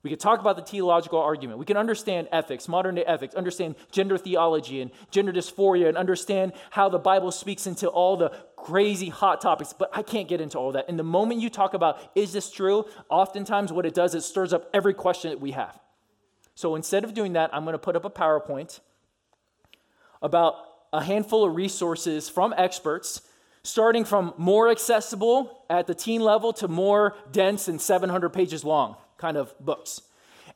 We 0.04 0.10
can 0.10 0.19
talk 0.19 0.41
about 0.41 0.58
the 0.58 0.63
theological 0.63 1.19
argument. 1.19 1.60
We 1.60 1.65
can 1.65 1.78
understand 1.78 2.28
ethics, 2.34 2.67
modern 2.67 2.96
day 2.96 3.06
ethics, 3.06 3.36
understand 3.36 3.76
gender 3.89 4.17
theology 4.17 4.82
and 4.82 4.91
gender 5.12 5.32
dysphoria, 5.32 5.88
and 5.88 5.98
understand 5.98 6.52
how 6.69 6.89
the 6.89 7.00
Bible 7.00 7.32
speaks 7.32 7.67
into 7.67 7.88
all 7.88 8.17
the 8.17 8.32
crazy 8.58 9.08
hot 9.08 9.39
topics, 9.39 9.72
but 9.72 9.89
I 9.93 10.02
can't 10.02 10.28
get 10.28 10.41
into 10.41 10.58
all 10.58 10.74
that. 10.74 10.89
And 10.89 11.00
the 11.00 11.04
moment 11.04 11.39
you 11.39 11.50
talk 11.50 11.74
about, 11.74 12.00
is 12.15 12.34
this 12.34 12.52
true? 12.52 12.84
Oftentimes, 13.10 13.72
what 13.72 13.86
it 13.86 13.93
does, 13.93 14.13
it 14.13 14.24
stirs 14.24 14.52
up 14.52 14.69
every 14.74 14.93
question 14.93 15.32
that 15.32 15.39
we 15.39 15.52
have. 15.52 15.80
So 16.56 16.76
instead 16.76 17.04
of 17.04 17.13
doing 17.13 17.34
that, 17.34 17.50
I'm 17.54 17.63
going 17.63 17.74
to 17.74 17.80
put 17.80 17.96
up 17.96 18.06
a 18.06 18.10
PowerPoint 18.10 18.80
about 20.22 20.56
a 20.92 21.04
handful 21.04 21.44
of 21.44 21.56
resources 21.56 22.30
from 22.30 22.54
experts, 22.56 23.22
starting 23.63 24.06
from 24.06 24.34
more 24.38 24.70
accessible 24.70 25.66
at 25.70 25.88
the 25.88 25.96
teen 25.96 26.22
level 26.22 26.54
to 26.54 26.68
more 26.68 27.16
dense 27.32 27.68
and 27.68 27.82
700 27.82 28.30
pages 28.30 28.63
long 28.63 28.96
kind 29.18 29.38
of 29.38 29.54
books. 29.60 30.02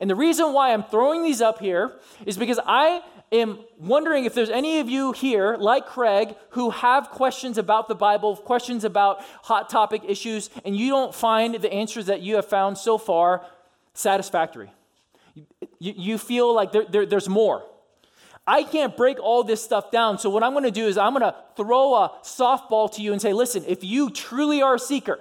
And 0.00 0.08
the 0.08 0.14
reason 0.14 0.52
why 0.52 0.72
I'm 0.72 0.84
throwing 0.84 1.24
these 1.24 1.40
up 1.40 1.58
here 1.58 1.92
is 2.24 2.38
because 2.38 2.60
I 2.64 3.02
am 3.32 3.58
wondering 3.78 4.24
if 4.24 4.34
there's 4.34 4.50
any 4.50 4.78
of 4.78 4.88
you 4.88 5.12
here, 5.12 5.56
like 5.56 5.86
Craig, 5.86 6.36
who 6.50 6.70
have 6.70 7.10
questions 7.10 7.58
about 7.58 7.88
the 7.88 7.94
Bible, 7.94 8.36
questions 8.36 8.84
about 8.84 9.22
hot 9.42 9.68
topic 9.68 10.02
issues, 10.06 10.50
and 10.64 10.76
you 10.76 10.90
don't 10.90 11.14
find 11.14 11.56
the 11.56 11.72
answers 11.72 12.06
that 12.06 12.22
you 12.22 12.36
have 12.36 12.46
found 12.46 12.78
so 12.78 12.96
far 12.96 13.44
satisfactory. 13.92 14.70
You, 15.78 15.94
you 15.96 16.18
feel 16.18 16.54
like 16.54 16.72
there, 16.72 16.84
there, 16.84 17.06
there's 17.06 17.28
more. 17.28 17.64
I 18.46 18.62
can't 18.62 18.96
break 18.96 19.20
all 19.20 19.44
this 19.44 19.62
stuff 19.62 19.90
down. 19.90 20.18
So, 20.18 20.30
what 20.30 20.42
I'm 20.42 20.52
going 20.52 20.64
to 20.64 20.70
do 20.70 20.86
is 20.86 20.96
I'm 20.96 21.12
going 21.12 21.22
to 21.22 21.36
throw 21.54 21.94
a 21.94 22.08
softball 22.22 22.90
to 22.94 23.02
you 23.02 23.12
and 23.12 23.20
say, 23.20 23.34
listen, 23.34 23.62
if 23.66 23.84
you 23.84 24.10
truly 24.10 24.62
are 24.62 24.76
a 24.76 24.78
seeker, 24.78 25.18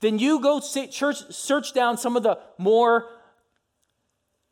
then 0.00 0.18
you 0.18 0.40
go 0.40 0.60
search, 0.60 1.02
search 1.32 1.74
down 1.74 1.98
some 1.98 2.16
of 2.16 2.22
the 2.22 2.38
more 2.56 3.08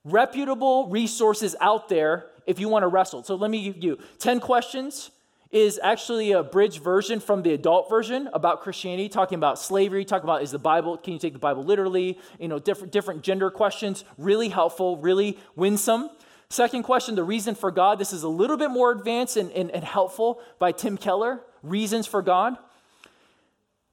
reputable 0.04 0.88
resources 0.88 1.54
out 1.60 1.88
there 1.88 2.26
if 2.46 2.58
you 2.58 2.68
want 2.68 2.82
to 2.82 2.88
wrestle. 2.88 3.22
So, 3.22 3.36
let 3.36 3.50
me 3.50 3.62
give 3.62 3.82
you 3.82 3.98
10 4.18 4.40
questions 4.40 5.12
is 5.50 5.80
actually 5.82 6.32
a 6.32 6.42
bridge 6.42 6.80
version 6.80 7.20
from 7.20 7.42
the 7.42 7.54
adult 7.54 7.88
version 7.88 8.28
about 8.32 8.60
Christianity, 8.60 9.08
talking 9.08 9.36
about 9.36 9.58
slavery, 9.58 10.04
talking 10.04 10.24
about 10.24 10.42
is 10.42 10.50
the 10.50 10.58
Bible, 10.58 10.98
can 10.98 11.14
you 11.14 11.18
take 11.18 11.32
the 11.32 11.38
Bible 11.38 11.64
literally? 11.64 12.18
You 12.38 12.48
know, 12.48 12.58
different, 12.58 12.92
different 12.92 13.22
gender 13.22 13.50
questions, 13.50 14.04
really 14.18 14.50
helpful, 14.50 14.98
really 14.98 15.38
winsome. 15.56 16.10
Second 16.50 16.82
question, 16.82 17.14
the 17.14 17.24
reason 17.24 17.54
for 17.54 17.70
God. 17.70 17.98
This 17.98 18.12
is 18.12 18.22
a 18.22 18.28
little 18.28 18.56
bit 18.56 18.70
more 18.70 18.90
advanced 18.90 19.36
and, 19.36 19.50
and, 19.52 19.70
and 19.70 19.84
helpful 19.84 20.40
by 20.58 20.72
Tim 20.72 20.96
Keller, 20.96 21.40
Reasons 21.62 22.06
for 22.06 22.22
God. 22.22 22.56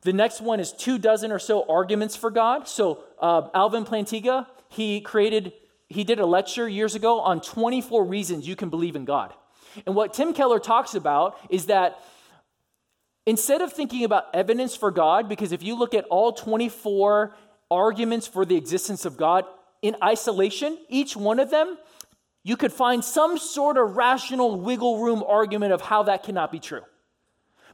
The 0.01 0.13
next 0.13 0.39
one 0.39 0.59
is 0.59 0.71
two 0.71 0.99
dozen 0.99 1.31
or 1.31 1.39
so 1.39 1.65
arguments 1.67 2.15
for 2.15 2.29
God. 2.29 2.67
So 2.67 3.03
uh, 3.19 3.49
Alvin 3.53 3.85
Plantinga, 3.85 4.45
he 4.69 5.01
created, 5.01 5.53
he 5.89 6.03
did 6.03 6.19
a 6.19 6.25
lecture 6.25 6.69
years 6.69 6.93
ago 6.93 7.19
on 7.21 7.41
24 7.41 8.05
reasons 8.05 8.47
you 8.47 8.55
can 8.55 8.69
believe 8.69 8.95
in 8.95 9.03
God. 9.03 9.33
And 9.85 9.95
what 9.95 10.13
Tim 10.13 10.33
Keller 10.33 10.59
talks 10.59 10.95
about 10.95 11.37
is 11.49 11.67
that 11.67 11.99
instead 13.25 13.61
of 13.61 13.73
thinking 13.73 14.03
about 14.03 14.25
evidence 14.33 14.75
for 14.75 14.91
God, 14.91 15.27
because 15.27 15.51
if 15.51 15.63
you 15.63 15.77
look 15.77 15.93
at 15.93 16.05
all 16.05 16.31
24 16.33 17.35
arguments 17.69 18.27
for 18.27 18.45
the 18.45 18.55
existence 18.55 19.05
of 19.05 19.17
God 19.17 19.45
in 19.81 19.95
isolation, 20.03 20.77
each 20.89 21.15
one 21.15 21.39
of 21.39 21.49
them, 21.49 21.77
you 22.43 22.55
could 22.55 22.71
find 22.71 23.03
some 23.03 23.37
sort 23.37 23.77
of 23.77 23.97
rational 23.97 24.59
wiggle 24.59 25.01
room 25.03 25.23
argument 25.27 25.73
of 25.73 25.81
how 25.81 26.03
that 26.03 26.23
cannot 26.23 26.51
be 26.51 26.59
true. 26.59 26.83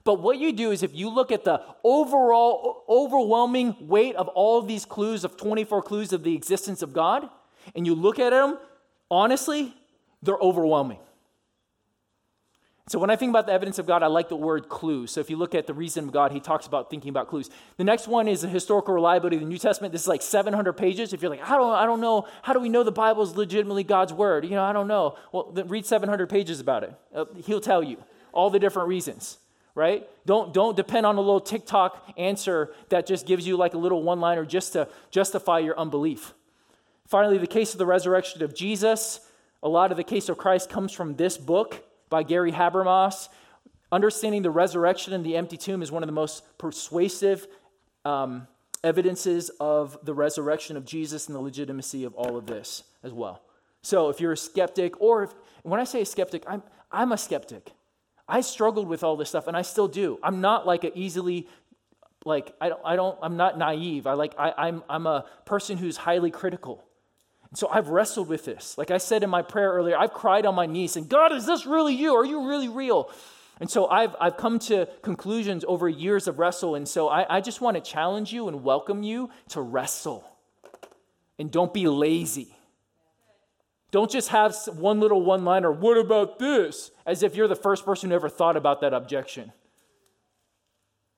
But 0.03 0.21
what 0.21 0.39
you 0.39 0.51
do 0.51 0.71
is 0.71 0.81
if 0.81 0.95
you 0.95 1.09
look 1.09 1.31
at 1.31 1.43
the 1.43 1.61
overall 1.83 2.83
overwhelming 2.89 3.75
weight 3.81 4.15
of 4.15 4.27
all 4.29 4.57
of 4.57 4.67
these 4.67 4.85
clues 4.85 5.23
of 5.23 5.37
24 5.37 5.83
clues 5.83 6.13
of 6.13 6.23
the 6.23 6.33
existence 6.33 6.81
of 6.81 6.93
God 6.93 7.29
and 7.75 7.85
you 7.85 7.93
look 7.93 8.17
at 8.17 8.31
them 8.31 8.57
honestly, 9.11 9.73
they're 10.23 10.37
overwhelming. 10.37 10.99
So 12.91 12.99
when 12.99 13.10
I 13.10 13.15
think 13.15 13.30
about 13.30 13.45
the 13.45 13.54
evidence 13.54 13.80
of 13.80 13.88
God, 13.88 14.04
I 14.04 14.08
like 14.08 14.27
the 14.27 14.36
word 14.36 14.67
clues. 14.67 15.12
So 15.12 15.21
if 15.21 15.30
you 15.30 15.38
look 15.38 15.56
at 15.56 15.65
the 15.65 15.73
reason 15.73 16.10
of 16.10 16.12
God, 16.12 16.34
he 16.34 16.41
talks 16.41 16.67
about 16.67 16.89
thinking 16.89 17.08
about 17.08 17.30
clues. 17.30 17.49
The 17.77 17.86
next 17.86 18.06
one 18.06 18.27
is 18.27 18.41
the 18.41 18.49
historical 18.49 18.93
reliability 18.93 19.38
of 19.38 19.43
the 19.43 19.47
New 19.47 19.58
Testament. 19.58 19.93
This 19.93 20.01
is 20.01 20.10
like 20.10 20.21
700 20.21 20.73
pages. 20.73 21.13
If 21.13 21.21
you're 21.21 21.32
like, 21.32 21.41
I 21.41 21.56
don't, 21.56 21.71
I 21.71 21.86
don't 21.86 22.01
know, 22.01 22.27
how 22.41 22.51
do 22.51 22.60
we 22.60 22.67
know 22.67 22.84
the 22.84 22.91
Bible 22.91 23.23
is 23.23 23.38
legitimately 23.38 23.86
God's 23.86 24.12
word? 24.12 24.43
You 24.43 24.56
know, 24.56 24.63
I 24.65 24.73
don't 24.73 24.89
know. 24.89 25.15
Well, 25.32 25.54
read 25.67 25.86
700 25.86 26.27
pages 26.27 26.60
about 26.60 26.84
it. 26.84 26.93
Uh, 27.15 27.23
he'll 27.45 27.62
tell 27.62 27.82
you 27.82 27.95
all 28.34 28.49
the 28.49 28.60
different 28.60 28.89
reasons, 28.89 29.38
right? 29.73 30.06
Don't, 30.25 30.54
don't 30.54 30.75
depend 30.75 31.06
on 31.06 31.15
a 31.15 31.21
little 31.21 31.39
TikTok 31.39 32.12
answer 32.17 32.73
that 32.89 33.06
just 33.08 33.25
gives 33.25 33.47
you 33.47 33.56
like 33.56 33.73
a 33.73 33.77
little 33.77 34.04
one-liner 34.04 34.43
just 34.43 34.73
to 34.73 34.89
justify 35.12 35.60
your 35.60 35.80
unbelief. 35.80 36.34
Finally, 37.08 37.38
the 37.38 37.47
case 37.47 37.71
of 37.71 37.77
the 37.77 37.86
resurrection 37.86 38.43
of 38.43 38.54
Jesus. 38.54 39.21
A 39.63 39.69
lot 39.69 39.91
of 39.91 39.97
the 39.97 40.04
case 40.04 40.27
of 40.27 40.38
Christ 40.38 40.69
comes 40.69 40.91
from 40.91 41.15
this 41.15 41.38
book 41.38 41.86
by 42.12 42.21
Gary 42.21 42.52
Habermas. 42.52 43.30
Understanding 43.91 44.43
the 44.43 44.52
resurrection 44.52 45.13
and 45.13 45.26
the 45.26 45.36
empty 45.36 45.58
tomb 45.58 45.82
is 45.82 45.91
one 45.91 46.04
of 46.04 46.08
the 46.08 46.13
most 46.13 46.43
persuasive 46.60 47.47
um, 48.06 48.47
evidences 48.84 49.50
of 49.60 49.97
the 50.04 50.13
resurrection 50.13 50.78
of 50.78 50.86
Jesus 50.86 51.28
and 51.28 51.36
the 51.36 51.39
legitimacy 51.39 52.04
of 52.04 52.13
all 52.13 52.38
of 52.38 52.45
this 52.45 52.84
as 53.04 53.12
well. 53.12 53.41
So, 53.82 54.10
if 54.10 54.21
you're 54.21 54.34
a 54.34 54.38
skeptic, 54.38 55.02
or 55.02 55.24
if, 55.24 55.34
when 55.63 55.80
I 55.80 55.86
say 55.86 56.02
a 56.02 56.06
skeptic, 56.06 56.43
I'm, 56.47 56.62
I'm 56.91 57.12
a 57.12 57.17
skeptic. 57.17 57.71
I 58.28 58.41
struggled 58.41 58.88
with 58.88 59.04
all 59.04 59.17
this 59.17 59.30
stuff, 59.30 59.47
and 59.47 59.58
I 59.58 59.63
still 59.63 59.88
do. 59.88 60.19
I'm 60.21 60.39
not 60.39 60.67
like 60.67 60.84
a 60.84 60.97
easily, 60.97 61.47
like 62.24 62.54
I 62.62 62.69
don't, 62.69 62.82
I 62.86 62.95
don't 62.95 63.17
I'm 63.21 63.38
not 63.38 63.58
naive. 63.58 64.06
I 64.06 64.13
like 64.13 64.36
I, 64.38 64.54
I'm 64.56 64.84
I'm 64.88 65.08
a 65.08 65.26
person 65.45 65.78
who's 65.78 65.97
highly 65.97 66.30
critical. 66.30 66.84
So 67.53 67.67
I've 67.69 67.89
wrestled 67.89 68.29
with 68.29 68.45
this. 68.45 68.77
Like 68.77 68.91
I 68.91 68.97
said 68.97 69.23
in 69.23 69.29
my 69.29 69.41
prayer 69.41 69.71
earlier, 69.71 69.97
I've 69.97 70.13
cried 70.13 70.45
on 70.45 70.55
my 70.55 70.65
knees 70.65 70.95
and 70.95 71.09
God, 71.09 71.33
is 71.33 71.45
this 71.45 71.65
really 71.65 71.93
you? 71.93 72.15
Are 72.15 72.25
you 72.25 72.47
really 72.47 72.69
real? 72.69 73.11
And 73.59 73.69
so 73.69 73.87
I've, 73.87 74.15
I've 74.19 74.37
come 74.37 74.57
to 74.59 74.87
conclusions 75.01 75.65
over 75.67 75.87
years 75.87 76.27
of 76.27 76.39
wrestle. 76.39 76.75
And 76.75 76.87
so 76.87 77.09
I, 77.09 77.37
I 77.37 77.41
just 77.41 77.61
want 77.61 77.75
to 77.75 77.81
challenge 77.81 78.31
you 78.31 78.47
and 78.47 78.63
welcome 78.63 79.03
you 79.03 79.29
to 79.49 79.61
wrestle. 79.61 80.23
And 81.37 81.51
don't 81.51 81.73
be 81.73 81.87
lazy. 81.87 82.55
Don't 83.91 84.09
just 84.09 84.29
have 84.29 84.55
one 84.73 85.01
little 85.01 85.21
one 85.21 85.43
liner, 85.43 85.71
what 85.71 85.97
about 85.97 86.39
this? 86.39 86.91
As 87.05 87.21
if 87.21 87.35
you're 87.35 87.49
the 87.49 87.55
first 87.55 87.85
person 87.85 88.09
who 88.09 88.15
ever 88.15 88.29
thought 88.29 88.55
about 88.55 88.79
that 88.81 88.93
objection. 88.93 89.51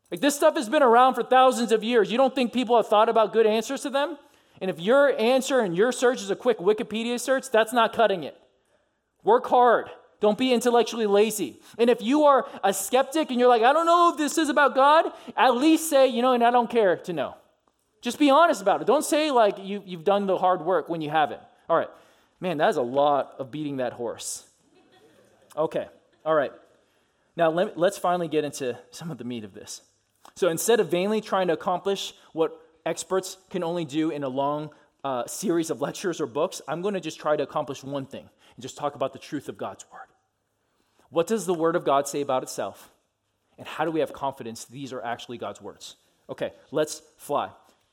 Like 0.09 0.21
this 0.21 0.35
stuff 0.35 0.55
has 0.55 0.67
been 0.67 0.83
around 0.83 1.13
for 1.13 1.23
thousands 1.23 1.71
of 1.71 1.83
years. 1.83 2.11
You 2.11 2.17
don't 2.17 2.33
think 2.33 2.51
people 2.51 2.75
have 2.75 2.87
thought 2.87 3.09
about 3.09 3.31
good 3.31 3.45
answers 3.45 3.81
to 3.81 3.91
them? 3.91 4.17
And 4.61 4.69
if 4.69 4.79
your 4.79 5.19
answer 5.19 5.59
and 5.59 5.75
your 5.75 5.91
search 5.91 6.21
is 6.21 6.29
a 6.29 6.35
quick 6.35 6.59
Wikipedia 6.59 7.19
search, 7.19 7.49
that's 7.51 7.73
not 7.73 7.93
cutting 7.93 8.23
it. 8.23 8.37
Work 9.23 9.47
hard. 9.47 9.89
Don't 10.19 10.37
be 10.37 10.53
intellectually 10.53 11.05
lazy. 11.05 11.59
And 11.77 11.89
if 11.89 12.01
you 12.01 12.23
are 12.23 12.47
a 12.63 12.73
skeptic 12.73 13.29
and 13.29 13.39
you're 13.39 13.49
like, 13.49 13.61
I 13.61 13.73
don't 13.73 13.85
know 13.85 14.11
if 14.11 14.17
this 14.17 14.37
is 14.37 14.47
about 14.47 14.73
God, 14.73 15.11
at 15.35 15.55
least 15.55 15.89
say, 15.89 16.07
you 16.07 16.21
know, 16.21 16.33
and 16.33 16.43
I 16.43 16.51
don't 16.51 16.69
care 16.69 16.95
to 16.97 17.13
know. 17.13 17.35
Just 18.01 18.19
be 18.19 18.29
honest 18.29 18.61
about 18.61 18.81
it. 18.81 18.87
Don't 18.87 19.03
say 19.03 19.31
like 19.31 19.57
you, 19.59 19.83
you've 19.85 20.05
done 20.05 20.25
the 20.25 20.37
hard 20.37 20.61
work 20.61 20.87
when 20.87 21.01
you 21.01 21.09
haven't. 21.09 21.41
All 21.69 21.77
right. 21.77 21.89
Man, 22.39 22.57
that 22.57 22.69
is 22.69 22.77
a 22.77 22.81
lot 22.81 23.35
of 23.37 23.51
beating 23.51 23.77
that 23.77 23.93
horse. 23.93 24.45
Okay. 25.57 25.87
All 26.25 26.35
right. 26.35 26.51
Now 27.35 27.49
let, 27.49 27.77
let's 27.77 27.97
finally 27.97 28.27
get 28.27 28.43
into 28.43 28.77
some 28.91 29.11
of 29.11 29.17
the 29.17 29.23
meat 29.23 29.43
of 29.43 29.53
this. 29.53 29.81
So 30.35 30.49
instead 30.49 30.79
of 30.79 30.89
vainly 30.89 31.21
trying 31.21 31.47
to 31.47 31.53
accomplish 31.53 32.13
what 32.31 32.59
experts 32.85 33.37
can 33.49 33.63
only 33.63 33.85
do 33.85 34.09
in 34.09 34.23
a 34.23 34.29
long 34.29 34.69
uh, 35.03 35.25
series 35.27 35.69
of 35.69 35.81
lectures 35.81 36.21
or 36.21 36.27
books, 36.27 36.61
I'm 36.67 36.81
going 36.81 36.93
to 36.93 36.99
just 36.99 37.19
try 37.19 37.35
to 37.35 37.43
accomplish 37.43 37.83
one 37.83 38.05
thing 38.05 38.29
and 38.55 38.61
just 38.61 38.77
talk 38.77 38.95
about 38.95 39.13
the 39.13 39.19
truth 39.19 39.49
of 39.49 39.57
God's 39.57 39.85
word. 39.91 40.07
What 41.09 41.27
does 41.27 41.45
the 41.45 41.53
word 41.53 41.75
of 41.75 41.85
God 41.85 42.07
say 42.07 42.21
about 42.21 42.43
itself? 42.43 42.89
And 43.57 43.67
how 43.67 43.85
do 43.85 43.91
we 43.91 43.99
have 43.99 44.13
confidence 44.13 44.65
these 44.65 44.93
are 44.93 45.01
actually 45.03 45.37
God's 45.37 45.61
words? 45.61 45.95
Okay, 46.29 46.53
let's 46.71 47.01
fly. 47.17 47.49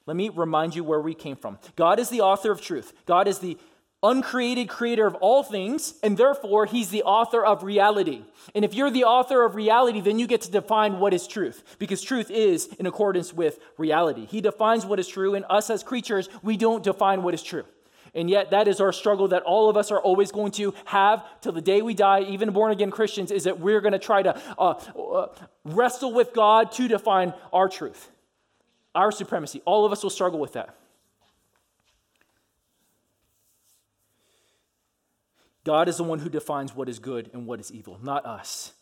Let 0.06 0.16
me 0.16 0.28
remind 0.28 0.74
you 0.74 0.82
where 0.82 1.00
we 1.00 1.14
came 1.14 1.36
from. 1.36 1.58
God 1.76 1.98
is 1.98 2.08
the 2.08 2.22
author 2.22 2.50
of 2.50 2.60
truth. 2.60 2.92
God 3.06 3.28
is 3.28 3.38
the 3.38 3.58
uncreated 4.02 4.68
creator 4.68 5.06
of 5.06 5.14
all 5.16 5.42
things, 5.42 5.94
and 6.02 6.16
therefore 6.16 6.66
he's 6.66 6.88
the 6.88 7.02
author 7.02 7.44
of 7.44 7.62
reality. 7.62 8.22
And 8.54 8.64
if 8.64 8.74
you're 8.74 8.90
the 8.90 9.04
author 9.04 9.44
of 9.44 9.54
reality, 9.54 10.00
then 10.00 10.18
you 10.18 10.26
get 10.26 10.40
to 10.42 10.50
define 10.50 11.00
what 11.00 11.12
is 11.12 11.26
truth, 11.26 11.76
because 11.78 12.00
truth 12.00 12.30
is 12.30 12.66
in 12.78 12.86
accordance 12.86 13.34
with 13.34 13.58
reality. 13.76 14.26
He 14.26 14.40
defines 14.40 14.86
what 14.86 14.98
is 14.98 15.06
true, 15.06 15.34
and 15.34 15.44
us 15.50 15.68
as 15.68 15.82
creatures, 15.82 16.28
we 16.42 16.56
don't 16.56 16.82
define 16.82 17.22
what 17.22 17.34
is 17.34 17.42
true. 17.42 17.64
And 18.14 18.28
yet, 18.28 18.50
that 18.50 18.66
is 18.66 18.80
our 18.80 18.92
struggle 18.92 19.28
that 19.28 19.42
all 19.42 19.70
of 19.70 19.76
us 19.76 19.92
are 19.92 20.00
always 20.00 20.32
going 20.32 20.52
to 20.52 20.74
have 20.86 21.24
till 21.42 21.52
the 21.52 21.60
day 21.60 21.80
we 21.80 21.94
die, 21.94 22.22
even 22.22 22.50
born 22.50 22.72
again 22.72 22.90
Christians, 22.90 23.30
is 23.30 23.44
that 23.44 23.60
we're 23.60 23.80
going 23.80 23.92
to 23.92 24.00
try 24.00 24.22
to 24.22 24.40
uh, 24.58 24.80
uh, 24.98 25.28
wrestle 25.64 26.12
with 26.12 26.32
God 26.32 26.72
to 26.72 26.88
define 26.88 27.32
our 27.52 27.68
truth, 27.68 28.10
our 28.94 29.12
supremacy. 29.12 29.62
All 29.64 29.84
of 29.84 29.92
us 29.92 30.02
will 30.02 30.10
struggle 30.10 30.40
with 30.40 30.54
that. 30.54 30.74
God 35.64 35.88
is 35.88 35.98
the 35.98 36.04
one 36.04 36.18
who 36.18 36.28
defines 36.28 36.74
what 36.74 36.88
is 36.88 36.98
good 36.98 37.30
and 37.32 37.46
what 37.46 37.60
is 37.60 37.70
evil, 37.70 37.98
not 38.02 38.24
us. 38.24 38.72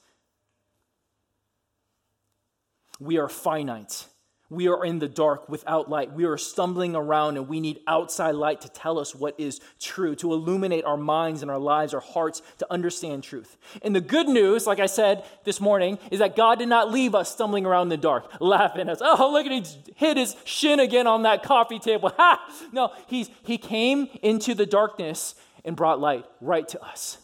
We 3.01 3.19
are 3.19 3.29
finite. 3.29 4.07
We 4.51 4.69
are 4.69 4.83
in 4.83 4.99
the 4.99 5.09
dark 5.09 5.51
without 5.51 5.91
light. 5.91 6.13
We 6.13 6.25
are 6.25 6.39
stumbling 6.39 6.97
around 6.97 7.37
and 7.37 7.49
we 7.49 7.61
need 7.61 7.81
outside 7.87 8.35
light 8.35 8.63
to 8.63 8.69
tell 8.71 8.99
us 8.99 9.15
what 9.15 9.39
is 9.39 9.61
true, 9.79 10.15
to 10.17 10.33
illuminate 10.33 10.87
our 10.87 10.97
minds 10.97 11.43
and 11.43 11.51
our 11.51 11.59
lives, 11.59 11.93
our 11.93 12.01
hearts, 12.01 12.41
to 12.59 12.67
understand 12.73 13.25
truth. 13.25 13.59
And 13.83 13.95
the 13.95 14.01
good 14.01 14.27
news, 14.27 14.67
like 14.67 14.81
I 14.81 14.87
said 14.87 15.25
this 15.45 15.61
morning, 15.61 15.99
is 16.11 16.21
that 16.21 16.35
God 16.35 16.59
did 16.59 16.69
not 16.69 16.91
leave 16.91 17.15
us 17.15 17.31
stumbling 17.31 17.67
around 17.67 17.87
in 17.87 17.89
the 17.91 17.97
dark, 17.99 18.33
laughing 18.41 18.83
at 18.83 18.89
us. 18.89 18.99
Oh, 19.03 19.31
look 19.31 19.45
at 19.45 19.53
he 19.53 19.65
hit 19.97 20.17
his 20.17 20.35
shin 20.45 20.81
again 20.81 21.07
on 21.07 21.25
that 21.25 21.43
coffee 21.43 21.79
table. 21.79 22.13
Ha! 22.19 22.53
No, 22.73 22.93
he's, 23.07 23.31
he 23.45 23.59
came 23.59 24.09
into 24.23 24.55
the 24.55 24.67
darkness 24.67 25.37
and 25.65 25.77
brought 25.77 26.01
light 26.01 26.25
right 26.41 26.67
to 26.69 26.83
us, 26.83 27.19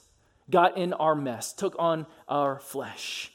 got 0.51 0.77
in 0.77 0.93
our 0.93 1.15
mess, 1.15 1.53
took 1.53 1.75
on 1.79 2.07
our 2.29 2.61
flesh. 2.61 3.33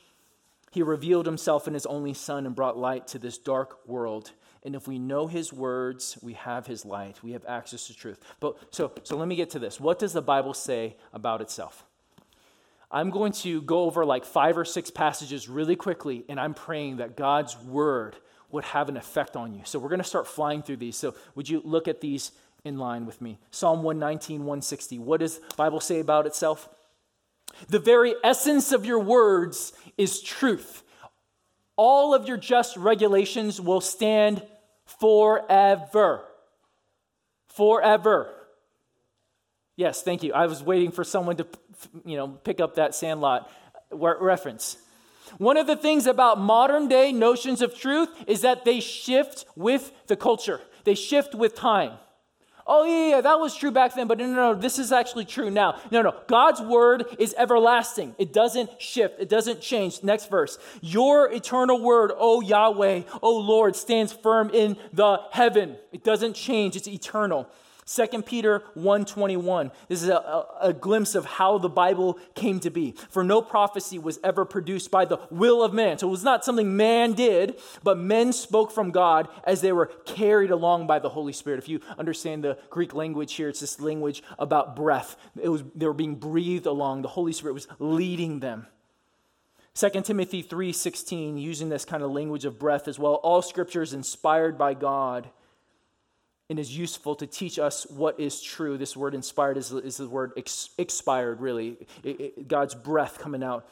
He 0.72 0.84
revealed 0.84 1.26
himself 1.26 1.68
in 1.68 1.74
his 1.74 1.86
only 1.86 2.14
Son 2.14 2.46
and 2.46 2.56
brought 2.56 2.78
light 2.78 3.08
to 3.08 3.20
this 3.20 3.38
dark 3.38 3.88
world. 3.88 4.32
And 4.64 4.76
if 4.76 4.88
we 4.88 5.00
know 5.00 5.28
his 5.28 5.52
words, 5.52 6.18
we 6.22 6.34
have 6.34 6.68
his 6.68 6.86
light. 6.86 7.24
We 7.24 7.32
have 7.32 7.46
access 7.48 7.88
to 7.88 7.96
truth. 7.96 8.20
But 8.40 8.58
so, 8.72 8.92
so 9.04 9.18
let 9.18 9.28
me 9.28 9.36
get 9.36 9.50
to 9.52 9.60
this. 9.60 9.80
What 9.80 10.00
does 10.00 10.14
the 10.14 10.22
Bible 10.22 10.54
say 10.54 10.98
about 11.14 11.42
itself? 11.42 11.86
I'm 12.92 13.10
going 13.10 13.32
to 13.34 13.62
go 13.62 13.84
over 13.84 14.06
like 14.06 14.26
five 14.26 14.58
or 14.58 14.66
six 14.66 14.90
passages 14.90 15.48
really 15.48 15.76
quickly, 15.76 16.26
and 16.28 16.40
I'm 16.40 16.54
praying 16.54 16.98
that 16.98 17.16
God's 17.16 17.58
word 17.58 18.18
would 18.52 18.64
have 18.64 18.90
an 18.90 18.98
effect 18.98 19.36
on 19.36 19.54
you. 19.54 19.62
So 19.64 19.78
we're 19.78 19.90
going 19.90 20.02
to 20.02 20.08
start 20.08 20.28
flying 20.28 20.64
through 20.64 20.78
these. 20.78 20.98
So 20.98 21.14
would 21.36 21.48
you 21.48 21.62
look 21.64 21.88
at 21.88 22.02
these 22.02 22.32
in 22.64 22.78
line 22.78 23.06
with 23.06 23.22
me. 23.22 23.40
Psalm 23.52 23.84
119, 23.84 24.42
160. 24.42 25.00
What 25.00 25.20
does 25.22 25.40
Bible 25.56 25.80
say 25.80 26.00
about 26.00 26.26
itself? 26.26 26.70
The 27.68 27.80
very 27.80 28.16
essence 28.24 28.72
of 28.72 28.86
your 28.86 29.00
words 29.00 29.74
is 29.98 30.22
truth. 30.22 30.84
All 31.76 32.14
of 32.14 32.28
your 32.28 32.38
just 32.38 32.78
regulations 32.78 33.60
will 33.60 33.82
stand 33.82 34.44
forever. 34.86 36.26
Forever. 37.48 38.34
Yes, 39.76 40.04
thank 40.04 40.24
you. 40.24 40.34
I 40.34 40.46
was 40.46 40.62
waiting 40.62 40.92
for 40.92 41.04
someone 41.04 41.38
to, 41.38 41.48
you 42.06 42.18
know, 42.18 42.28
pick 42.28 42.60
up 42.60 42.76
that 42.76 42.94
sandlot 42.94 43.50
reference. 43.92 44.78
One 45.38 45.58
of 45.58 45.68
the 45.68 45.76
things 45.76 46.06
about 46.06 46.40
modern 46.40 46.88
day 46.88 47.12
notions 47.12 47.62
of 47.62 47.78
truth 47.78 48.10
is 48.28 48.42
that 48.42 48.66
they 48.66 48.80
shift 48.80 49.46
with 49.56 49.92
the 50.08 50.16
culture. 50.16 50.60
They 50.84 50.96
shift 50.96 51.34
with 51.34 51.56
time 51.56 51.94
oh, 52.70 52.86
yeah, 52.86 53.16
yeah, 53.16 53.22
that 53.22 53.40
was 53.40 53.56
true 53.56 53.72
back 53.72 53.96
then, 53.96 54.08
but 54.08 54.20
no, 54.20 54.28
no, 54.28 54.54
no, 54.54 54.56
this 54.56 54.78
is 54.78 54.92
actually 54.92 55.26
true 55.26 55.50
now. 55.50 55.82
No, 55.92 56.04
no, 56.04 56.16
God's 56.28 56.62
word 56.62 57.06
is 57.18 57.34
everlasting. 57.38 58.16
It 58.18 58.32
doesn't 58.32 58.80
shift, 58.80 59.20
it 59.20 59.28
doesn't 59.28 59.60
change. 59.60 60.04
Next 60.04 60.30
verse. 60.30 60.60
Your 60.80 61.32
eternal 61.32 61.82
word, 61.82 62.12
O 62.16 62.42
Yahweh, 62.42 63.02
O 63.24 63.38
Lord, 63.38 63.76
stands 63.76 64.14
firm 64.14 64.52
in 64.52 64.78
the 64.94 65.18
heaven. 65.32 65.78
It 65.92 66.04
doesn't 66.04 66.36
change, 66.36 66.76
it's 66.76 66.88
eternal. 66.88 67.50
2 67.90 68.22
Peter 68.22 68.62
1:21. 68.76 69.72
This 69.88 70.04
is 70.04 70.10
a, 70.10 70.46
a, 70.62 70.74
glimpse 70.74 71.16
of 71.16 71.26
how 71.26 71.58
the 71.58 71.70
Bible 71.70 72.20
came 72.36 72.60
to 72.60 72.70
be. 72.70 72.94
For 73.10 73.24
no 73.24 73.42
prophecy 73.42 73.98
was 73.98 74.20
ever 74.24 74.46
produced 74.46 74.92
by 74.92 75.06
the 75.06 75.18
will 75.32 75.64
of 75.64 75.74
man. 75.74 75.98
So 75.98 76.08
it 76.08 76.12
was 76.12 76.24
not 76.24 76.46
something 76.46 76.78
man 76.78 77.14
did, 77.14 77.60
but 77.84 77.98
men 77.98 78.32
spoke 78.32 78.72
from 78.72 78.92
God 78.92 79.28
as 79.44 79.62
they 79.62 79.72
were 79.72 79.88
carried 80.06 80.52
along 80.52 80.86
by 80.86 81.00
the 81.00 81.10
Holy 81.10 81.34
Spirit. 81.34 81.58
If 81.58 81.68
you 81.68 81.80
understand 81.98 82.44
the 82.44 82.60
Greek 82.70 82.94
language 82.94 83.34
here, 83.34 83.50
it's 83.50 83.60
this 83.60 83.80
language 83.80 84.22
about 84.38 84.76
breath. 84.76 85.18
It 85.42 85.50
was 85.50 85.64
they 85.74 85.88
were 85.88 85.94
being 85.94 86.16
breathed 86.16 86.68
along. 86.68 87.02
The 87.02 87.08
Holy 87.08 87.34
Spirit 87.34 87.54
was 87.54 87.68
leading 87.80 88.40
them. 88.40 88.68
2 89.74 90.04
Timothy 90.04 90.44
3:16 90.44 91.40
using 91.40 91.70
this 91.70 91.86
kind 91.86 92.04
of 92.04 92.12
language 92.12 92.46
of 92.46 92.60
breath 92.60 92.88
as 92.88 93.00
well. 93.00 93.16
All 93.16 93.42
scripture 93.42 93.82
is 93.82 93.94
inspired 93.94 94.60
by 94.60 94.76
God 94.76 95.32
and 96.50 96.58
is 96.58 96.76
useful 96.76 97.16
to 97.16 97.28
teach 97.28 97.60
us 97.60 97.86
what 97.90 98.20
is 98.20 98.42
true. 98.42 98.78
This 98.78 98.98
word 98.98 99.14
inspired 99.14 99.58
is, 99.58 99.72
is 99.72 99.98
the 99.98 100.10
word 100.10 100.34
ex, 100.36 100.72
expired, 100.78 101.40
really. 101.40 101.78
It, 102.04 102.20
it, 102.20 102.48
God's 102.48 102.74
breath 102.74 103.20
coming 103.20 103.44
out, 103.44 103.68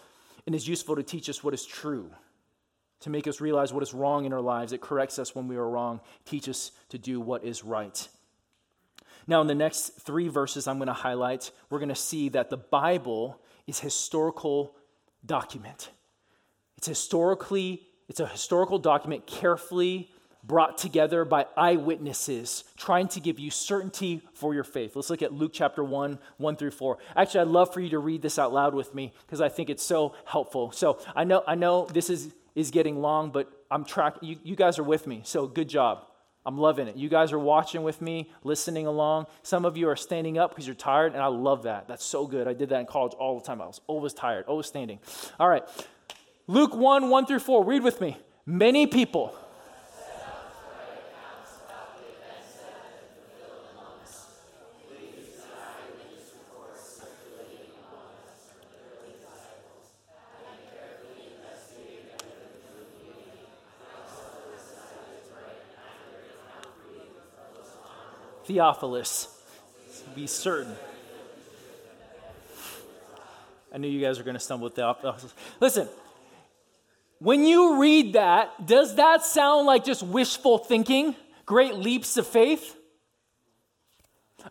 and 0.46 0.54
is 0.54 0.68
useful 0.68 0.96
to 0.96 1.04
teach 1.04 1.28
us 1.30 1.44
what 1.44 1.54
is 1.54 1.66
true, 1.66 2.12
to 3.02 3.10
make 3.10 3.28
us 3.28 3.42
realize 3.42 3.74
what 3.74 3.84
is 3.84 3.94
wrong 3.94 4.26
in 4.26 4.34
our 4.34 4.42
lives. 4.42 4.74
It 4.74 4.82
corrects 4.82 5.18
us 5.18 5.34
when 5.34 5.48
we 5.48 5.56
are 5.58 5.68
wrong, 5.68 6.02
teach 6.26 6.48
us 6.48 6.72
to 6.90 6.98
do 6.98 7.20
what 7.20 7.44
is 7.44 7.64
right. 7.64 8.08
Now, 9.26 9.42
in 9.42 9.48
the 9.48 9.56
next 9.56 10.00
three 10.02 10.30
verses 10.30 10.68
I'm 10.68 10.78
going 10.78 10.88
to 10.88 10.94
highlight, 10.94 11.52
we're 11.70 11.80
going 11.80 11.90
to 11.90 11.96
see 11.96 12.30
that 12.30 12.50
the 12.50 12.58
Bible 12.58 13.42
is 13.66 13.80
historical 13.80 14.76
document. 15.26 15.90
It's 16.78 16.88
historically, 16.88 17.82
it's 18.08 18.20
a 18.20 18.28
historical 18.28 18.78
document 18.80 19.26
carefully 19.26 20.12
brought 20.48 20.78
together 20.78 21.26
by 21.26 21.46
eyewitnesses 21.58 22.64
trying 22.78 23.08
to 23.10 23.20
give 23.20 23.38
you 23.38 23.52
certainty 23.52 24.22
for 24.34 24.54
your 24.54 24.64
faith. 24.64 24.96
Let's 24.96 25.10
look 25.10 25.22
at 25.22 25.34
Luke 25.34 25.52
chapter 25.54 25.84
1, 25.84 26.18
1 26.38 26.56
through 26.56 26.72
4. 26.72 26.98
Actually, 27.16 27.42
I'd 27.42 27.48
love 27.48 27.74
for 27.74 27.82
you 27.82 27.90
to 27.90 28.00
read 28.00 28.22
this 28.22 28.40
out 28.40 28.54
loud 28.54 28.74
with 28.74 28.96
me 28.96 29.14
because 29.26 29.42
I 29.42 29.50
think 29.50 29.70
it's 29.70 29.84
so 29.84 30.16
helpful. 30.26 30.72
So 30.72 31.00
I 31.16 31.26
know, 31.26 31.44
I 31.46 31.56
know 31.56 31.86
this 31.86 32.10
is, 32.10 32.34
is 32.56 32.72
getting 32.72 33.02
long, 33.02 33.32
but 33.32 33.52
I'm 33.70 33.84
tracking, 33.84 34.30
you, 34.30 34.40
you 34.44 34.56
guys 34.56 34.80
are 34.80 34.84
with 34.84 35.06
me. 35.06 35.22
So 35.26 35.48
good 35.48 35.68
job. 35.68 36.06
I'm 36.46 36.58
loving 36.58 36.88
it. 36.88 36.96
You 36.96 37.10
guys 37.10 37.34
are 37.34 37.40
watching 37.40 37.84
with 37.84 38.00
me, 38.00 38.32
listening 38.42 38.88
along. 38.88 39.26
Some 39.44 39.66
of 39.66 39.76
you 39.76 39.90
are 39.90 39.98
standing 39.98 40.38
up 40.38 40.52
because 40.52 40.66
you're 40.66 40.76
tired, 40.76 41.12
and 41.12 41.22
I 41.22 41.28
love 41.28 41.64
that. 41.64 41.90
That's 41.90 42.06
so 42.06 42.26
good. 42.26 42.48
I 42.48 42.54
did 42.54 42.70
that 42.70 42.80
in 42.80 42.86
college 42.86 43.12
all 43.20 43.38
the 43.38 43.46
time. 43.46 43.62
I 43.62 43.66
was 43.66 43.82
always 43.86 44.14
tired, 44.14 44.46
always 44.46 44.66
standing. 44.66 45.00
All 45.42 45.50
right. 45.50 45.64
Luke 46.48 46.74
1, 46.74 47.10
1 47.10 47.26
through 47.26 47.40
4. 47.40 47.66
Read 47.66 47.84
with 47.84 48.00
me. 48.00 48.16
Many 48.46 48.88
people 48.88 49.36
Theophilus. 68.58 69.28
Be 70.16 70.26
certain. 70.26 70.76
I 73.72 73.78
knew 73.78 73.88
you 73.88 74.02
guys 74.02 74.18
were 74.18 74.24
going 74.24 74.34
to 74.34 74.40
stumble 74.40 74.64
with 74.64 74.74
that. 74.78 74.96
Listen, 75.60 75.88
when 77.20 77.44
you 77.44 77.80
read 77.80 78.14
that, 78.14 78.66
does 78.66 78.96
that 78.96 79.24
sound 79.24 79.68
like 79.68 79.86
just 79.86 80.02
wishful 80.02 80.58
thinking? 80.58 81.16
Great 81.46 81.76
leaps 81.76 82.18
of 82.18 82.26
faith? 82.26 82.76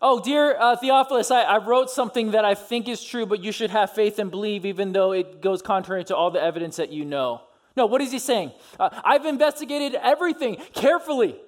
Oh, 0.00 0.20
dear 0.20 0.56
uh, 0.56 0.76
Theophilus, 0.76 1.32
I, 1.32 1.42
I, 1.42 1.58
wrote 1.58 1.90
something 1.90 2.30
that 2.30 2.44
I 2.44 2.54
think 2.54 2.86
is 2.86 3.02
true, 3.02 3.26
but 3.26 3.42
you 3.42 3.50
should 3.50 3.70
have 3.70 3.90
faith 3.92 4.20
and 4.20 4.30
believe, 4.30 4.64
even 4.64 4.92
though 4.92 5.10
it 5.10 5.40
goes 5.40 5.62
contrary 5.62 6.04
to 6.04 6.14
all 6.14 6.30
the 6.30 6.40
evidence 6.40 6.76
that 6.76 6.92
you 6.92 7.04
know. 7.04 7.40
No, 7.76 7.86
what 7.86 8.00
is 8.00 8.12
he 8.12 8.20
saying? 8.20 8.52
Uh, 8.78 8.88
I've 9.02 9.26
investigated 9.26 9.96
everything 10.00 10.58
carefully. 10.74 11.40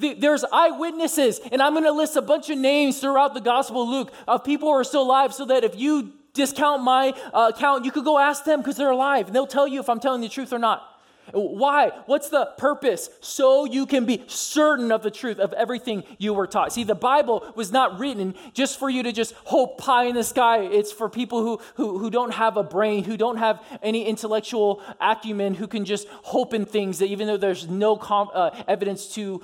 The, 0.00 0.14
there's 0.14 0.44
eyewitnesses, 0.50 1.40
and 1.52 1.60
I'm 1.60 1.74
going 1.74 1.84
to 1.84 1.92
list 1.92 2.16
a 2.16 2.22
bunch 2.22 2.48
of 2.48 2.56
names 2.56 3.00
throughout 3.00 3.34
the 3.34 3.40
Gospel 3.40 3.82
of 3.82 3.88
Luke 3.90 4.12
of 4.26 4.42
people 4.44 4.68
who 4.68 4.74
are 4.74 4.84
still 4.84 5.02
alive 5.02 5.34
so 5.34 5.44
that 5.44 5.62
if 5.62 5.78
you 5.78 6.14
discount 6.32 6.82
my 6.82 7.12
uh, 7.34 7.52
account, 7.54 7.84
you 7.84 7.92
could 7.92 8.04
go 8.04 8.18
ask 8.18 8.44
them 8.44 8.60
because 8.60 8.76
they're 8.76 8.90
alive, 8.90 9.26
and 9.26 9.36
they'll 9.36 9.46
tell 9.46 9.68
you 9.68 9.78
if 9.78 9.88
I'm 9.90 10.00
telling 10.00 10.22
the 10.22 10.28
truth 10.28 10.52
or 10.52 10.58
not. 10.58 10.86
Why? 11.32 11.92
What's 12.06 12.28
the 12.28 12.46
purpose? 12.58 13.08
So 13.20 13.64
you 13.64 13.86
can 13.86 14.04
be 14.04 14.24
certain 14.26 14.90
of 14.90 15.02
the 15.02 15.10
truth 15.10 15.38
of 15.38 15.52
everything 15.52 16.02
you 16.18 16.34
were 16.34 16.46
taught. 16.46 16.72
See, 16.72 16.82
the 16.82 16.94
Bible 16.94 17.52
was 17.54 17.70
not 17.70 17.98
written 17.98 18.34
just 18.52 18.78
for 18.78 18.90
you 18.90 19.02
to 19.04 19.12
just 19.12 19.34
hope 19.44 19.78
pie 19.78 20.04
in 20.04 20.16
the 20.16 20.24
sky. 20.24 20.60
It's 20.60 20.90
for 20.90 21.08
people 21.08 21.42
who, 21.42 21.60
who, 21.74 21.98
who 21.98 22.10
don't 22.10 22.34
have 22.34 22.56
a 22.56 22.64
brain, 22.64 23.04
who 23.04 23.16
don't 23.16 23.36
have 23.36 23.62
any 23.82 24.06
intellectual 24.06 24.82
acumen, 25.00 25.54
who 25.54 25.68
can 25.68 25.84
just 25.84 26.08
hope 26.08 26.52
in 26.52 26.64
things 26.64 26.98
that 26.98 27.06
even 27.06 27.28
though 27.28 27.36
there's 27.36 27.68
no 27.68 27.96
com- 27.96 28.30
uh, 28.34 28.50
evidence 28.66 29.14
to 29.14 29.40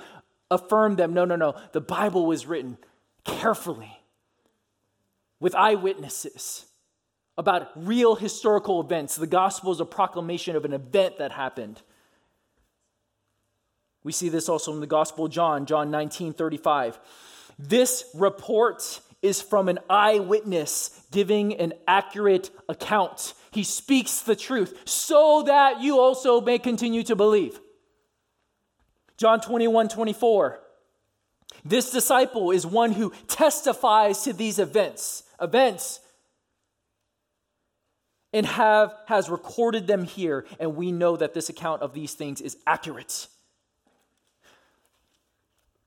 affirm 0.49 0.95
them. 0.95 1.13
No, 1.13 1.25
no, 1.25 1.35
no. 1.35 1.55
The 1.73 1.81
Bible 1.81 2.25
was 2.25 2.45
written 2.45 2.77
carefully 3.23 3.91
with 5.39 5.55
eyewitnesses 5.55 6.65
about 7.37 7.69
real 7.75 8.15
historical 8.15 8.81
events. 8.81 9.15
The 9.15 9.27
gospel 9.27 9.71
is 9.71 9.79
a 9.79 9.85
proclamation 9.85 10.55
of 10.55 10.65
an 10.65 10.73
event 10.73 11.17
that 11.19 11.31
happened. 11.31 11.81
We 14.03 14.11
see 14.11 14.29
this 14.29 14.47
also 14.47 14.73
in 14.73 14.79
the 14.79 14.87
Gospel 14.87 15.25
of 15.25 15.31
John, 15.31 15.65
John 15.65 15.91
19 15.91 16.33
35. 16.33 16.97
This 17.59 18.05
report 18.13 19.01
is 19.21 19.41
from 19.41 19.67
an 19.67 19.79
eyewitness 19.89 21.03
giving 21.11 21.55
an 21.55 21.73
accurate 21.87 22.49
account. 22.69 23.33
He 23.51 23.63
speaks 23.63 24.21
the 24.21 24.35
truth 24.35 24.81
so 24.85 25.43
that 25.47 25.81
you 25.81 25.99
also 25.99 26.39
may 26.39 26.59
continue 26.59 27.03
to 27.03 27.15
believe. 27.15 27.59
John 29.17 29.41
21 29.41 29.89
24. 29.89 30.59
This 31.65 31.89
disciple 31.89 32.51
is 32.51 32.65
one 32.65 32.91
who 32.91 33.11
testifies 33.27 34.23
to 34.23 34.33
these 34.33 34.59
events, 34.59 35.23
events 35.41 35.99
and 38.31 38.45
have 38.45 38.93
has 39.07 39.29
recorded 39.29 39.87
them 39.87 40.03
here 40.03 40.45
and 40.59 40.75
we 40.75 40.91
know 40.91 41.15
that 41.15 41.33
this 41.33 41.49
account 41.49 41.81
of 41.81 41.93
these 41.93 42.13
things 42.13 42.41
is 42.41 42.57
accurate. 42.67 43.27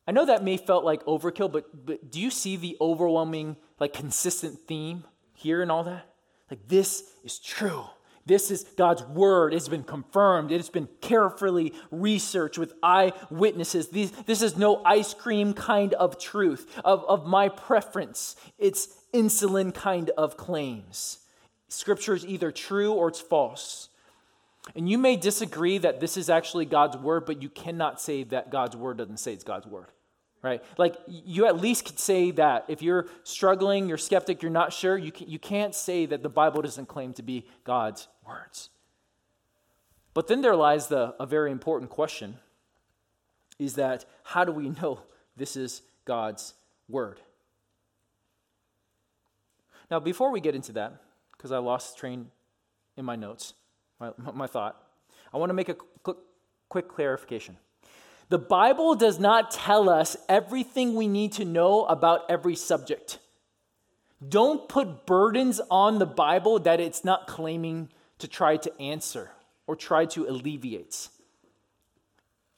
I 0.07 0.13
know 0.13 0.27
that 0.27 0.43
may 0.43 0.57
felt 0.57 0.85
like 0.85 1.05
overkill 1.05 1.53
but, 1.53 1.87
but 1.87 2.11
do 2.11 2.21
you 2.21 2.31
see 2.31 2.57
the 2.57 2.77
overwhelming 2.81 3.57
like 3.79 3.93
consistent 3.93 4.59
theme 4.67 5.05
here 5.35 5.63
and 5.63 5.71
all 5.71 5.85
that? 5.85 6.07
Like 6.51 6.67
this 6.67 7.05
is 7.23 7.39
true 7.39 7.85
this 8.31 8.53
is 8.53 8.63
God's 8.77 9.03
word. 9.03 9.53
It's 9.53 9.69
been 9.69 9.83
confirmed. 9.83 10.53
It's 10.53 10.69
been 10.69 10.89
carefully 11.01 11.75
researched 11.91 12.59
with 12.59 12.75
eyewitnesses. 12.81 13.89
These, 13.89 14.13
this 14.13 14.41
is 14.41 14.57
no 14.57 14.85
ice 14.85 15.15
cream 15.15 15.53
kind 15.53 15.95
of 15.95 16.17
truth, 16.17 16.81
of, 16.85 17.05
of 17.07 17.27
my 17.27 17.49
preference. 17.49 18.37
It's 18.57 18.89
insulin 19.13 19.75
kind 19.75 20.11
of 20.17 20.37
claims. 20.37 21.19
Scripture 21.69 22.15
is 22.15 22.25
either 22.25 22.53
true 22.53 22.93
or 22.93 23.09
it's 23.09 23.21
false. 23.21 23.89
And 24.77 24.89
you 24.89 24.97
may 24.97 25.17
disagree 25.17 25.79
that 25.79 25.99
this 25.99 26.17
is 26.17 26.31
actually 26.31 26.67
God's 26.67 26.97
word, 26.97 27.27
but 27.27 27.43
you 27.43 27.49
cannot 27.49 28.01
say 28.01 28.23
that 28.25 28.53
God's 28.53 28.77
word 28.77 28.99
doesn't 28.99 29.19
say 29.19 29.33
it's 29.33 29.43
God's 29.43 29.67
word, 29.67 29.87
right? 30.43 30.63
Like 30.79 30.97
you 31.07 31.47
at 31.47 31.61
least 31.61 31.85
could 31.85 31.99
say 31.99 32.31
that. 32.33 32.65
If 32.69 32.83
you're 32.83 33.07
struggling, 33.25 33.89
you're 33.89 33.99
skeptic, 33.99 34.43
you're 34.43 34.51
not 34.51 34.73
sure, 34.73 34.97
you, 34.97 35.13
can, 35.13 35.29
you 35.29 35.39
can't 35.39 35.75
say 35.75 36.07
that 36.07 36.23
the 36.23 36.29
Bible 36.29 36.63
doesn't 36.63 36.87
claim 36.87 37.13
to 37.15 37.23
be 37.23 37.47
God's 37.65 38.09
words. 38.27 38.71
But 40.15 40.29
then 40.29 40.41
there 40.41 40.57
lies 40.57 40.89
the, 40.89 41.15
a 41.21 41.27
very 41.27 41.53
important 41.53 41.91
question 41.91 42.37
is 43.59 43.75
that 43.75 44.07
how 44.25 44.45
do 44.45 44.53
we 44.53 44.71
know 44.71 45.01
this 45.37 45.57
is 45.57 45.83
God's 46.05 46.55
word? 46.89 47.21
Now, 49.91 50.01
before 50.01 50.31
we 50.31 50.41
get 50.41 50.55
into 50.55 50.73
that, 50.73 50.95
because 51.37 51.53
I 51.53 51.59
lost 51.59 51.99
train 51.99 52.31
in 52.97 53.05
my 53.05 53.17
notes, 53.17 53.55
my, 53.99 54.13
my 54.33 54.47
thought. 54.47 54.81
I 55.33 55.37
want 55.37 55.51
to 55.51 55.55
make 55.55 55.69
a 55.69 55.75
quick, 55.75 56.17
quick 56.69 56.89
clarification. 56.89 57.57
The 58.31 58.39
Bible 58.39 58.95
does 58.95 59.19
not 59.19 59.51
tell 59.51 59.91
us 59.91 60.17
everything 60.29 60.95
we 60.95 61.09
need 61.09 61.33
to 61.33 61.45
know 61.45 61.85
about 61.85 62.31
every 62.31 62.55
subject. 62.55 63.19
Don't 64.27 64.69
put 64.69 65.05
burdens 65.05 65.61
on 65.69 65.99
the 65.99 66.07
Bible 66.07 66.61
that 66.61 66.79
it's 66.79 67.05
not 67.05 67.27
claiming 67.27 67.89
to 68.19 68.29
try 68.29 68.57
to 68.59 68.81
answer 68.81 69.33
or 69.67 69.75
try 69.75 70.05
to 70.07 70.29
alleviate. 70.29 71.09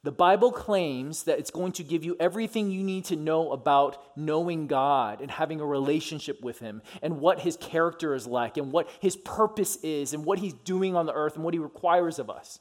The 0.02 0.12
Bible 0.12 0.52
claims 0.52 1.22
that 1.22 1.38
it's 1.38 1.50
going 1.50 1.72
to 1.72 1.84
give 1.84 2.04
you 2.04 2.16
everything 2.20 2.70
you 2.70 2.82
need 2.82 3.06
to 3.06 3.16
know 3.16 3.52
about 3.52 3.96
knowing 4.14 4.66
God 4.66 5.22
and 5.22 5.30
having 5.30 5.60
a 5.60 5.66
relationship 5.66 6.42
with 6.42 6.58
Him 6.58 6.82
and 7.00 7.18
what 7.18 7.40
His 7.40 7.56
character 7.56 8.14
is 8.14 8.26
like 8.26 8.58
and 8.58 8.72
what 8.72 8.90
His 9.00 9.16
purpose 9.16 9.76
is 9.76 10.12
and 10.12 10.26
what 10.26 10.40
He's 10.40 10.54
doing 10.54 10.96
on 10.96 11.06
the 11.06 11.14
earth 11.14 11.36
and 11.36 11.44
what 11.44 11.54
He 11.54 11.60
requires 11.60 12.18
of 12.18 12.28
us. 12.28 12.58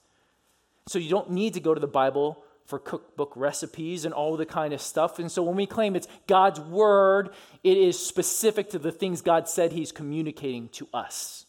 So 0.88 0.98
you 0.98 1.10
don't 1.10 1.32
need 1.32 1.56
to 1.56 1.60
go 1.60 1.74
to 1.74 1.82
the 1.82 1.88
Bible 1.88 2.42
for 2.66 2.80
cookbook 2.80 3.34
recipes 3.36 4.06
and 4.06 4.14
all 4.14 4.38
the 4.38 4.46
kind 4.46 4.74
of 4.74 4.82
stuff. 4.82 5.20
And 5.20 5.32
so 5.32 5.44
when 5.44 5.56
we 5.56 5.66
claim 5.66 5.96
it's 5.96 6.08
God's 6.28 6.60
Word, 6.60 7.30
it 7.64 7.78
is 7.78 8.04
specific 8.04 8.70
to 8.72 8.80
the 8.80 8.92
things 8.92 9.22
God 9.22 9.48
said 9.48 9.72
He's 9.72 9.92
communicating 9.92 10.70
to 10.70 10.88
us. 10.94 11.46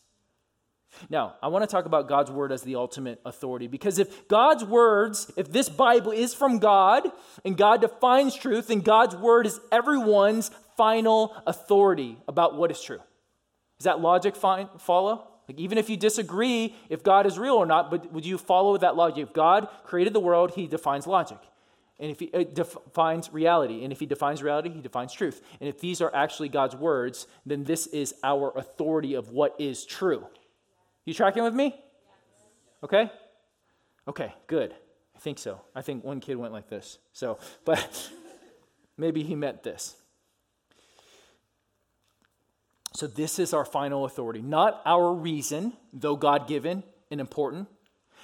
Now, 1.09 1.35
I 1.43 1.49
want 1.49 1.63
to 1.63 1.67
talk 1.67 1.87
about 1.87 2.09
God's 2.09 2.31
word 2.31 2.53
as 2.53 2.63
the 2.63 2.77
ultimate 2.77 3.21
authority 3.25 3.67
because 3.67 3.99
if 3.99 4.29
God's 4.29 4.65
words, 4.65 5.31
if 5.37 5.51
this 5.51 5.69
Bible 5.69 6.13
is 6.13 6.35
from 6.35 6.59
God 6.59 7.11
and 7.45 7.57
God 7.57 7.81
defines 7.81 8.37
truth, 8.37 8.69
then 8.69 8.81
God's 8.81 9.17
word 9.17 9.47
is 9.47 9.59
everyone's 9.73 10.51
final 10.77 11.35
authority 11.47 12.19
about 12.29 12.57
what 12.57 12.71
is 12.71 12.81
true. 12.81 13.01
Does 13.79 13.85
that 13.85 14.01
logic 14.01 14.37
find, 14.37 14.69
follow? 14.79 15.32
Like 15.49 15.59
even 15.59 15.79
if 15.79 15.91
you 15.91 15.97
disagree 15.97 16.75
if 16.89 17.03
God 17.03 17.27
is 17.27 17.39
real 17.39 17.55
or 17.55 17.67
not, 17.67 17.91
but 17.91 18.13
would 18.13 18.25
you 18.25 18.39
follow 18.39 18.77
that 18.77 18.97
logic? 18.97 19.23
If 19.23 19.33
God 19.33 19.69
created 19.85 20.13
the 20.13 20.21
world, 20.21 20.53
he 20.53 20.67
defines 20.67 21.07
logic. 21.07 21.39
And 21.99 22.11
if 22.11 22.19
he 22.19 22.31
uh, 22.33 22.43
defines 22.43 23.33
reality, 23.33 23.85
and 23.85 23.93
if 23.93 24.01
he 24.01 24.07
defines 24.07 24.43
reality, 24.43 24.71
he 24.71 24.81
defines 24.81 25.13
truth. 25.13 25.41
And 25.61 25.69
if 25.69 25.79
these 25.81 26.01
are 26.01 26.13
actually 26.15 26.49
God's 26.49 26.75
words, 26.75 27.27
then 27.47 27.65
this 27.65 27.87
is 27.87 28.15
our 28.25 28.53
authority 28.57 29.15
of 29.15 29.31
what 29.31 29.55
is 29.61 29.85
true. 29.85 30.27
You 31.05 31.15
tracking 31.15 31.45
with 31.45 31.55
me? 31.55 31.81
Okay? 32.83 33.11
Okay, 34.09 34.35
good. 34.49 34.75
I 35.15 35.19
think 35.21 35.39
so. 35.39 35.61
I 35.77 35.83
think 35.83 36.03
one 36.03 36.21
kid 36.21 36.37
went 36.37 36.53
like 36.53 36.69
this. 36.69 36.99
So, 37.13 37.39
but 37.65 38.11
maybe 38.97 39.23
he 39.23 39.37
meant 39.37 39.63
this. 39.63 39.95
So, 42.95 43.07
this 43.07 43.39
is 43.39 43.55
our 43.55 43.65
final 43.65 44.05
authority, 44.05 44.43
not 44.43 44.83
our 44.85 45.13
reason, 45.13 45.73
though 45.93 46.17
God 46.17 46.47
given 46.47 46.83
and 47.11 47.21
important, 47.21 47.69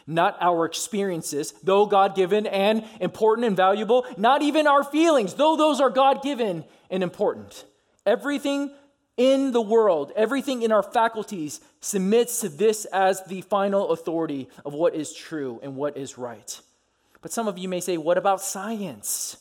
not 0.06 0.36
our 0.40 0.64
experiences, 0.64 1.54
though 1.62 1.86
God 1.86 2.14
given 2.14 2.46
and 2.46 2.84
important 3.00 3.46
and 3.46 3.56
valuable, 3.56 4.06
not 4.16 4.42
even 4.42 4.66
our 4.66 4.84
feelings, 4.84 5.34
though 5.34 5.56
those 5.56 5.80
are 5.80 5.90
God 5.90 6.22
given 6.22 6.64
and 6.90 7.02
important. 7.02 7.64
Everything 8.04 8.70
in 9.16 9.52
the 9.52 9.60
world, 9.60 10.12
everything 10.16 10.62
in 10.62 10.70
our 10.72 10.82
faculties 10.82 11.60
submits 11.80 12.40
to 12.40 12.48
this 12.48 12.84
as 12.86 13.22
the 13.24 13.40
final 13.42 13.90
authority 13.90 14.48
of 14.64 14.74
what 14.74 14.94
is 14.94 15.12
true 15.12 15.60
and 15.62 15.76
what 15.76 15.96
is 15.96 16.16
right. 16.16 16.60
But 17.20 17.32
some 17.32 17.48
of 17.48 17.58
you 17.58 17.68
may 17.68 17.80
say, 17.80 17.96
what 17.96 18.16
about 18.16 18.40
science? 18.40 19.36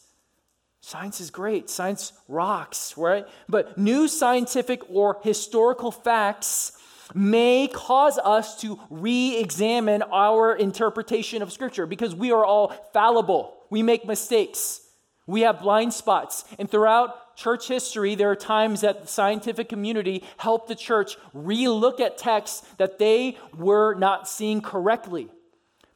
Science 0.87 1.19
is 1.19 1.31
great. 1.31 1.69
Science 1.69 2.13
rocks, 2.29 2.93
right? 2.95 3.27
But 3.49 3.77
new 3.77 4.07
scientific 4.07 4.89
or 4.89 5.19
historical 5.21 5.91
facts 5.91 6.71
may 7.13 7.67
cause 7.67 8.17
us 8.17 8.61
to 8.61 8.79
re 8.89 9.35
examine 9.37 10.01
our 10.13 10.55
interpretation 10.55 11.41
of 11.41 11.51
Scripture 11.51 11.87
because 11.87 12.15
we 12.15 12.31
are 12.31 12.45
all 12.45 12.69
fallible. 12.93 13.57
We 13.69 13.83
make 13.83 14.07
mistakes. 14.07 14.79
We 15.25 15.41
have 15.41 15.59
blind 15.59 15.91
spots. 15.91 16.45
And 16.57 16.71
throughout 16.71 17.35
church 17.35 17.67
history, 17.67 18.15
there 18.15 18.31
are 18.31 18.37
times 18.37 18.79
that 18.79 19.01
the 19.01 19.07
scientific 19.07 19.67
community 19.67 20.23
helped 20.37 20.69
the 20.69 20.75
church 20.75 21.17
relook 21.35 21.99
at 21.99 22.17
texts 22.17 22.65
that 22.77 22.97
they 22.97 23.37
were 23.53 23.93
not 23.95 24.29
seeing 24.29 24.61
correctly. 24.61 25.27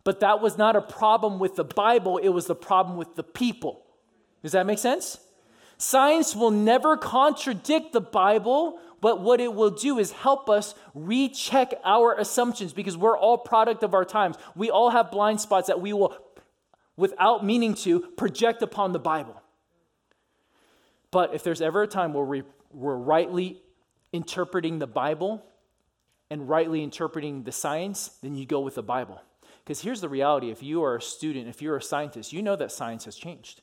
But 0.04 0.20
that 0.20 0.42
was 0.42 0.58
not 0.58 0.76
a 0.76 0.82
problem 0.82 1.39
with 1.39 1.56
the 1.56 1.64
Bible, 1.64 2.18
it 2.18 2.28
was 2.28 2.48
the 2.48 2.56
problem 2.56 2.98
with 2.98 3.16
the 3.16 3.24
people. 3.24 3.81
Does 4.42 4.54
that 4.54 4.66
make 4.66 4.80
sense? 4.80 5.20
Science 5.78 6.36
will 6.36 6.52
never 6.52 6.98
contradict 6.98 7.94
the 7.94 8.02
Bible 8.02 8.80
but 9.02 9.20
what 9.20 9.42
it 9.42 9.54
will 9.54 9.72
do 9.72 9.98
is 9.98 10.12
help 10.12 10.50
us 10.50 10.76
recheck 10.94 11.74
our 11.84 12.14
assumptions 12.14 12.72
because 12.72 12.96
we're 12.96 13.18
all 13.18 13.39
product 13.39 13.84
of 13.84 13.96
our 13.96 14.06
times. 14.06 14.38
We 14.56 14.70
all 14.70 14.92
have 14.92 15.10
blind 15.10 15.42
spots 15.42 15.68
that 15.68 15.82
we 15.82 15.92
will, 15.92 16.16
without 16.96 17.44
meaning 17.44 17.74
to, 17.74 18.00
project 18.00 18.62
upon 18.62 18.92
the 18.92 19.00
Bible. 19.00 19.42
But 21.10 21.34
if 21.34 21.44
there's 21.44 21.62
ever 21.62 21.82
a 21.82 21.88
time 21.88 22.14
where 22.14 22.24
we, 22.24 22.44
we're 22.72 22.96
rightly 22.96 23.62
interpreting 24.14 24.78
the 24.78 24.88
Bible 24.88 25.44
and 26.30 26.48
rightly 26.48 26.84
interpreting 26.84 27.44
the 27.44 27.52
science, 27.52 28.12
then 28.22 28.36
you 28.36 28.46
go 28.46 28.62
with 28.62 28.76
the 28.76 28.84
Bible. 28.84 29.20
Because 29.64 29.82
here's 29.82 30.00
the 30.00 30.10
reality 30.10 30.52
if 30.52 30.62
you 30.62 30.84
are 30.84 30.98
a 30.98 31.02
student, 31.02 31.48
if 31.48 31.62
you're 31.62 31.76
a 31.76 31.82
scientist, 31.82 32.32
you 32.32 32.42
know 32.44 32.56
that 32.56 32.72
science 32.72 33.06
has 33.06 33.16
changed. 33.16 33.62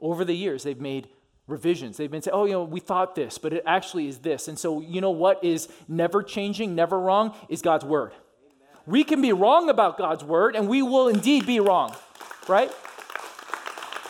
Over 0.00 0.24
the 0.24 0.34
years, 0.34 0.62
they've 0.62 0.80
made 0.80 1.08
revisions. 1.46 1.96
They've 1.96 2.10
been 2.10 2.22
saying, 2.22 2.34
oh, 2.34 2.44
you 2.44 2.52
know, 2.52 2.64
we 2.64 2.80
thought 2.80 3.14
this, 3.14 3.38
but 3.38 3.52
it 3.52 3.62
actually 3.66 4.08
is 4.08 4.18
this. 4.18 4.48
And 4.48 4.58
so, 4.58 4.80
you 4.80 5.00
know 5.00 5.10
what 5.10 5.42
is 5.44 5.68
never 5.88 6.22
changing, 6.22 6.74
never 6.74 6.98
wrong, 6.98 7.34
is 7.48 7.60
God's 7.60 7.84
word. 7.84 8.12
Amen. 8.12 8.68
We 8.86 9.04
can 9.04 9.20
be 9.20 9.32
wrong 9.32 9.68
about 9.68 9.98
God's 9.98 10.24
word, 10.24 10.56
and 10.56 10.68
we 10.68 10.80
will 10.82 11.08
indeed 11.08 11.46
be 11.46 11.60
wrong, 11.60 11.94
right? 12.48 12.70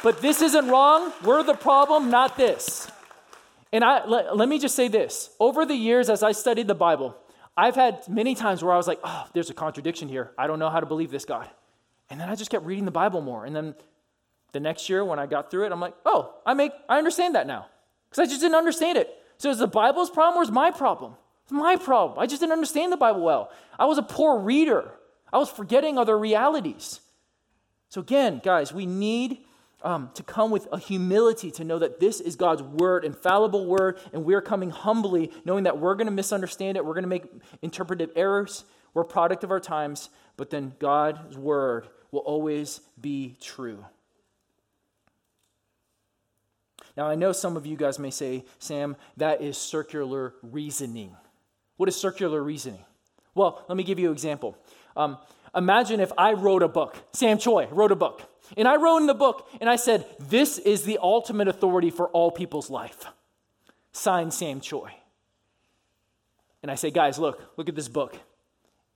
But 0.02 0.22
this 0.22 0.42
isn't 0.42 0.68
wrong. 0.68 1.12
We're 1.24 1.42
the 1.42 1.54
problem, 1.54 2.10
not 2.10 2.36
this. 2.36 2.90
And 3.72 3.84
I, 3.84 4.04
let, 4.06 4.36
let 4.36 4.48
me 4.48 4.58
just 4.58 4.74
say 4.74 4.88
this. 4.88 5.30
Over 5.38 5.64
the 5.64 5.74
years, 5.74 6.10
as 6.10 6.22
I 6.22 6.32
studied 6.32 6.66
the 6.66 6.74
Bible, 6.74 7.16
I've 7.56 7.76
had 7.76 8.08
many 8.08 8.34
times 8.34 8.64
where 8.64 8.72
I 8.72 8.76
was 8.76 8.88
like, 8.88 9.00
oh, 9.04 9.26
there's 9.32 9.50
a 9.50 9.54
contradiction 9.54 10.08
here. 10.08 10.32
I 10.38 10.46
don't 10.46 10.58
know 10.58 10.70
how 10.70 10.80
to 10.80 10.86
believe 10.86 11.10
this 11.10 11.24
God. 11.24 11.48
And 12.08 12.18
then 12.18 12.28
I 12.28 12.34
just 12.34 12.50
kept 12.50 12.64
reading 12.64 12.84
the 12.84 12.90
Bible 12.90 13.20
more. 13.20 13.44
And 13.44 13.54
then 13.54 13.74
the 14.52 14.60
next 14.60 14.88
year 14.88 15.04
when 15.04 15.18
I 15.18 15.26
got 15.26 15.50
through 15.50 15.66
it, 15.66 15.72
I'm 15.72 15.80
like, 15.80 15.94
oh, 16.04 16.34
I 16.44 16.54
make 16.54 16.72
I 16.88 16.98
understand 16.98 17.34
that 17.34 17.46
now. 17.46 17.66
Because 18.08 18.26
I 18.26 18.30
just 18.30 18.40
didn't 18.40 18.56
understand 18.56 18.98
it. 18.98 19.08
So 19.38 19.50
is 19.50 19.58
the 19.58 19.66
Bible's 19.66 20.10
problem 20.10 20.40
or 20.40 20.42
is 20.42 20.50
my 20.50 20.70
problem? 20.70 21.14
It's 21.44 21.52
my 21.52 21.76
problem. 21.76 22.18
I 22.18 22.26
just 22.26 22.40
didn't 22.40 22.52
understand 22.52 22.92
the 22.92 22.96
Bible 22.96 23.22
well. 23.22 23.50
I 23.78 23.86
was 23.86 23.98
a 23.98 24.02
poor 24.02 24.38
reader. 24.40 24.90
I 25.32 25.38
was 25.38 25.50
forgetting 25.50 25.98
other 25.98 26.18
realities. 26.18 27.00
So 27.88 28.00
again, 28.00 28.40
guys, 28.44 28.72
we 28.72 28.86
need 28.86 29.38
um, 29.82 30.10
to 30.14 30.22
come 30.22 30.50
with 30.50 30.68
a 30.72 30.78
humility 30.78 31.50
to 31.52 31.64
know 31.64 31.78
that 31.78 32.00
this 32.00 32.20
is 32.20 32.36
God's 32.36 32.62
word, 32.62 33.04
infallible 33.04 33.66
word, 33.66 33.98
and 34.12 34.24
we're 34.24 34.42
coming 34.42 34.70
humbly, 34.70 35.32
knowing 35.44 35.64
that 35.64 35.78
we're 35.78 35.94
going 35.94 36.06
to 36.06 36.12
misunderstand 36.12 36.76
it, 36.76 36.84
we're 36.84 36.94
going 36.94 37.02
to 37.02 37.08
make 37.08 37.24
interpretive 37.62 38.10
errors, 38.16 38.64
we're 38.94 39.02
a 39.02 39.06
product 39.06 39.44
of 39.44 39.50
our 39.50 39.60
times, 39.60 40.10
but 40.36 40.50
then 40.50 40.74
God's 40.78 41.36
word 41.36 41.88
will 42.10 42.20
always 42.20 42.80
be 43.00 43.36
true. 43.40 43.84
Now, 46.96 47.08
I 47.08 47.14
know 47.14 47.32
some 47.32 47.56
of 47.56 47.66
you 47.66 47.76
guys 47.76 47.98
may 47.98 48.10
say, 48.10 48.44
Sam, 48.58 48.96
that 49.16 49.40
is 49.40 49.56
circular 49.56 50.34
reasoning. 50.42 51.16
What 51.76 51.88
is 51.88 51.96
circular 51.96 52.42
reasoning? 52.42 52.84
Well, 53.34 53.64
let 53.68 53.76
me 53.76 53.84
give 53.84 53.98
you 53.98 54.08
an 54.08 54.12
example. 54.12 54.56
Um, 54.96 55.18
imagine 55.54 56.00
if 56.00 56.12
I 56.18 56.32
wrote 56.32 56.62
a 56.62 56.68
book, 56.68 56.96
Sam 57.12 57.38
Choi 57.38 57.66
wrote 57.68 57.92
a 57.92 57.96
book, 57.96 58.22
and 58.56 58.66
I 58.66 58.76
wrote 58.76 58.98
in 58.98 59.06
the 59.06 59.14
book 59.14 59.48
and 59.60 59.70
I 59.70 59.76
said, 59.76 60.06
This 60.18 60.58
is 60.58 60.82
the 60.82 60.98
ultimate 61.00 61.48
authority 61.48 61.90
for 61.90 62.08
all 62.08 62.30
people's 62.30 62.70
life. 62.70 63.06
Signed 63.92 64.34
Sam 64.34 64.60
Choi. 64.60 64.90
And 66.62 66.70
I 66.70 66.74
say, 66.74 66.90
Guys, 66.90 67.18
look, 67.18 67.52
look 67.56 67.68
at 67.68 67.74
this 67.74 67.88
book. 67.88 68.18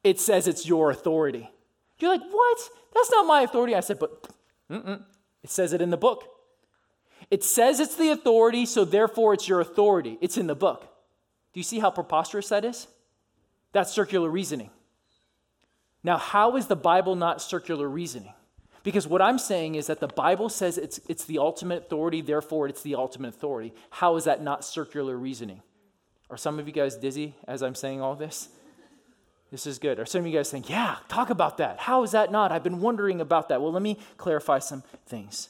It 0.02 0.20
says 0.20 0.48
it's 0.48 0.66
your 0.66 0.90
authority. 0.90 1.48
You're 1.98 2.10
like, 2.10 2.28
What? 2.28 2.58
That's 2.94 3.10
not 3.10 3.26
my 3.26 3.42
authority. 3.42 3.74
I 3.74 3.80
said, 3.80 3.98
But 3.98 4.28
it 4.68 5.50
says 5.50 5.72
it 5.72 5.80
in 5.80 5.90
the 5.90 5.96
book. 5.96 6.33
It 7.34 7.42
says 7.42 7.80
it's 7.80 7.96
the 7.96 8.10
authority, 8.10 8.64
so 8.64 8.84
therefore 8.84 9.34
it's 9.34 9.48
your 9.48 9.58
authority. 9.58 10.18
It's 10.20 10.38
in 10.38 10.46
the 10.46 10.54
book. 10.54 10.82
Do 11.52 11.58
you 11.58 11.64
see 11.64 11.80
how 11.80 11.90
preposterous 11.90 12.50
that 12.50 12.64
is? 12.64 12.86
That's 13.72 13.92
circular 13.92 14.30
reasoning. 14.30 14.70
Now, 16.04 16.16
how 16.16 16.56
is 16.56 16.68
the 16.68 16.76
Bible 16.76 17.16
not 17.16 17.42
circular 17.42 17.88
reasoning? 17.88 18.32
Because 18.84 19.08
what 19.08 19.20
I'm 19.20 19.40
saying 19.40 19.74
is 19.74 19.88
that 19.88 19.98
the 19.98 20.06
Bible 20.06 20.48
says 20.48 20.78
it's, 20.78 21.00
it's 21.08 21.24
the 21.24 21.38
ultimate 21.40 21.86
authority, 21.86 22.20
therefore 22.20 22.68
it's 22.68 22.82
the 22.82 22.94
ultimate 22.94 23.30
authority. 23.30 23.74
How 23.90 24.14
is 24.14 24.22
that 24.26 24.40
not 24.40 24.64
circular 24.64 25.16
reasoning? 25.16 25.60
Are 26.30 26.36
some 26.36 26.60
of 26.60 26.68
you 26.68 26.72
guys 26.72 26.96
dizzy 26.96 27.34
as 27.48 27.64
I'm 27.64 27.74
saying 27.74 28.00
all 28.00 28.14
this? 28.14 28.48
This 29.50 29.66
is 29.66 29.80
good. 29.80 29.98
Are 29.98 30.06
some 30.06 30.20
of 30.20 30.28
you 30.28 30.34
guys 30.34 30.48
saying, 30.48 30.66
yeah, 30.68 30.98
talk 31.08 31.30
about 31.30 31.58
that? 31.58 31.80
How 31.80 32.04
is 32.04 32.12
that 32.12 32.30
not? 32.30 32.52
I've 32.52 32.62
been 32.62 32.80
wondering 32.80 33.20
about 33.20 33.48
that. 33.48 33.60
Well, 33.60 33.72
let 33.72 33.82
me 33.82 33.98
clarify 34.18 34.60
some 34.60 34.84
things? 35.06 35.48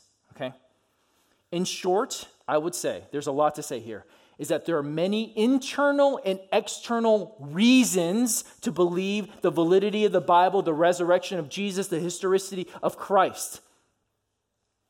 In 1.53 1.65
short, 1.65 2.27
I 2.49 2.59
would 2.59 2.75
say, 2.75 3.05
there's 3.13 3.27
a 3.27 3.33
lot 3.33 3.55
to 3.57 3.63
say 3.63 3.81
here, 3.81 4.05
is 4.39 4.49
that 4.49 4.67
there 4.67 4.77
are 4.77 4.83
many 4.83 5.33
internal 5.39 6.21
and 6.25 6.41
external 6.53 7.37
reasons 7.39 8.45
to 8.63 8.73
believe 8.73 9.29
the 9.43 9.51
validity 9.51 10.05
of 10.05 10.13
the 10.13 10.21
Bible, 10.21 10.63
the 10.63 10.75
resurrection 10.75 11.39
of 11.39 11.49
Jesus, 11.49 11.89
the 11.89 12.01
historicity 12.01 12.67
of 12.83 12.97
Christ. 12.97 13.61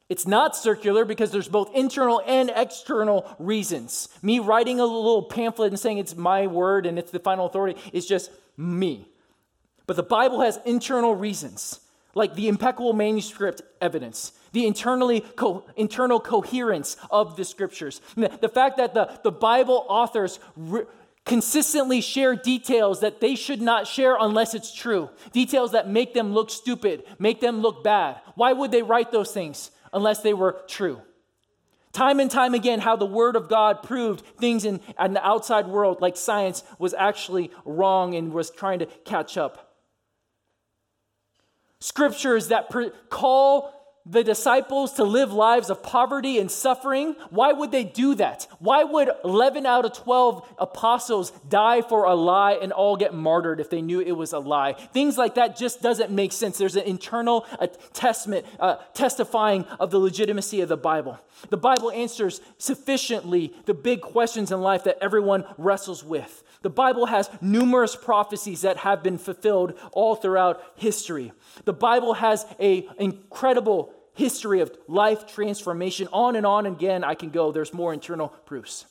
It's 0.08 0.26
not 0.26 0.54
circular 0.54 1.04
because 1.04 1.30
there's 1.30 1.48
both 1.48 1.74
internal 1.74 2.22
and 2.26 2.50
external 2.54 3.34
reasons. 3.38 4.08
Me 4.22 4.38
writing 4.38 4.78
a 4.78 4.84
little 4.84 5.22
pamphlet 5.22 5.72
and 5.72 5.80
saying 5.80 5.98
it's 5.98 6.14
my 6.14 6.46
word 6.46 6.86
and 6.86 6.98
it's 6.98 7.10
the 7.10 7.18
final 7.18 7.46
authority 7.46 7.80
is 7.92 8.06
just 8.06 8.30
me. 8.56 9.08
But 9.86 9.96
the 9.96 10.02
Bible 10.02 10.40
has 10.40 10.58
internal 10.64 11.14
reasons, 11.14 11.80
like 12.14 12.34
the 12.34 12.48
impeccable 12.48 12.92
manuscript 12.92 13.62
evidence 13.80 14.32
the 14.54 14.66
internally 14.66 15.20
co- 15.20 15.64
internal 15.76 16.20
coherence 16.20 16.96
of 17.10 17.36
the 17.36 17.44
scriptures. 17.44 18.00
The 18.16 18.48
fact 18.48 18.78
that 18.78 18.94
the, 18.94 19.18
the 19.22 19.32
Bible 19.32 19.84
authors 19.88 20.38
re- 20.56 20.84
consistently 21.26 22.00
share 22.00 22.36
details 22.36 23.00
that 23.00 23.20
they 23.20 23.34
should 23.34 23.60
not 23.60 23.86
share 23.86 24.16
unless 24.18 24.54
it's 24.54 24.72
true, 24.72 25.10
details 25.32 25.72
that 25.72 25.88
make 25.88 26.14
them 26.14 26.32
look 26.32 26.50
stupid, 26.50 27.02
make 27.18 27.40
them 27.40 27.60
look 27.60 27.82
bad. 27.82 28.20
Why 28.36 28.52
would 28.52 28.70
they 28.70 28.82
write 28.82 29.10
those 29.10 29.32
things 29.32 29.70
unless 29.92 30.20
they 30.20 30.34
were 30.34 30.62
true? 30.68 31.02
Time 31.92 32.20
and 32.20 32.30
time 32.30 32.54
again, 32.54 32.80
how 32.80 32.96
the 32.96 33.06
Word 33.06 33.36
of 33.36 33.48
God 33.48 33.82
proved 33.82 34.24
things 34.38 34.64
in, 34.64 34.80
in 35.00 35.14
the 35.14 35.26
outside 35.26 35.66
world, 35.66 36.00
like 36.00 36.16
science, 36.16 36.62
was 36.78 36.94
actually 36.94 37.50
wrong 37.64 38.14
and 38.14 38.32
was 38.32 38.50
trying 38.50 38.80
to 38.80 38.86
catch 39.04 39.36
up. 39.36 39.74
Scriptures 41.80 42.48
that 42.48 42.70
pre- 42.70 42.90
call 43.10 43.83
the 44.06 44.22
disciples 44.22 44.92
to 44.94 45.04
live 45.04 45.32
lives 45.32 45.70
of 45.70 45.82
poverty 45.82 46.38
and 46.38 46.50
suffering, 46.50 47.16
why 47.30 47.52
would 47.52 47.72
they 47.72 47.84
do 47.84 48.14
that? 48.16 48.46
Why 48.58 48.84
would 48.84 49.10
11 49.24 49.64
out 49.64 49.86
of 49.86 49.94
12 49.94 50.56
apostles 50.58 51.30
die 51.48 51.80
for 51.80 52.04
a 52.04 52.14
lie 52.14 52.52
and 52.52 52.70
all 52.70 52.96
get 52.96 53.14
martyred 53.14 53.60
if 53.60 53.70
they 53.70 53.80
knew 53.80 54.00
it 54.00 54.12
was 54.12 54.34
a 54.34 54.38
lie? 54.38 54.74
Things 54.74 55.16
like 55.16 55.36
that 55.36 55.56
just 55.56 55.80
doesn't 55.80 56.10
make 56.10 56.32
sense. 56.32 56.58
There's 56.58 56.76
an 56.76 56.84
internal 56.84 57.46
testament 57.94 58.44
uh, 58.60 58.76
testifying 58.92 59.64
of 59.80 59.90
the 59.90 59.98
legitimacy 59.98 60.60
of 60.60 60.68
the 60.68 60.76
Bible. 60.76 61.18
The 61.48 61.56
Bible 61.56 61.90
answers 61.90 62.42
sufficiently 62.58 63.54
the 63.64 63.74
big 63.74 64.02
questions 64.02 64.52
in 64.52 64.60
life 64.60 64.84
that 64.84 64.98
everyone 65.00 65.44
wrestles 65.56 66.04
with. 66.04 66.42
The 66.60 66.70
Bible 66.70 67.06
has 67.06 67.30
numerous 67.40 67.96
prophecies 67.96 68.62
that 68.62 68.78
have 68.78 69.02
been 69.02 69.18
fulfilled 69.18 69.78
all 69.92 70.14
throughout 70.14 70.62
history. 70.76 71.32
The 71.64 71.74
Bible 71.74 72.14
has 72.14 72.46
an 72.58 72.84
incredible 72.98 73.93
history 74.14 74.60
of 74.60 74.76
life 74.88 75.26
transformation. 75.26 76.08
On 76.12 76.36
and 76.36 76.46
on 76.46 76.66
again, 76.66 77.04
I 77.04 77.14
can 77.14 77.30
go. 77.30 77.52
There's 77.52 77.74
more 77.74 77.92
internal 77.92 78.28
proofs. 78.28 78.86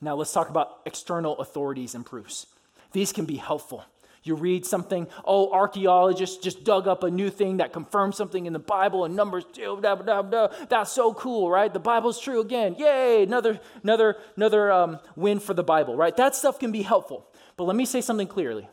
Now, 0.00 0.14
let's 0.14 0.32
talk 0.32 0.50
about 0.50 0.80
external 0.84 1.38
authorities 1.38 1.94
and 1.94 2.04
proofs. 2.04 2.46
These 2.92 3.12
can 3.12 3.24
be 3.24 3.36
helpful. 3.36 3.84
You 4.22 4.34
read 4.34 4.66
something, 4.66 5.06
oh, 5.24 5.52
archaeologists 5.52 6.38
just 6.38 6.64
dug 6.64 6.88
up 6.88 7.04
a 7.04 7.10
new 7.10 7.30
thing 7.30 7.58
that 7.58 7.72
confirms 7.72 8.16
something 8.16 8.44
in 8.44 8.52
the 8.52 8.58
Bible 8.58 9.04
and 9.04 9.14
Numbers, 9.14 9.44
blah, 9.54 9.76
blah, 9.76 9.94
blah, 9.94 10.22
blah. 10.22 10.48
that's 10.68 10.90
so 10.90 11.14
cool, 11.14 11.48
right? 11.48 11.72
The 11.72 11.78
Bible's 11.78 12.18
true 12.18 12.40
again. 12.40 12.74
Yay, 12.76 13.22
another, 13.22 13.60
another, 13.84 14.16
another 14.34 14.72
um, 14.72 14.98
win 15.14 15.38
for 15.38 15.54
the 15.54 15.62
Bible, 15.62 15.94
right? 15.94 16.16
That 16.16 16.34
stuff 16.34 16.58
can 16.58 16.72
be 16.72 16.82
helpful. 16.82 17.24
But 17.56 17.64
let 17.64 17.76
me 17.76 17.86
say 17.86 18.00
something 18.00 18.26
clearly. 18.26 18.68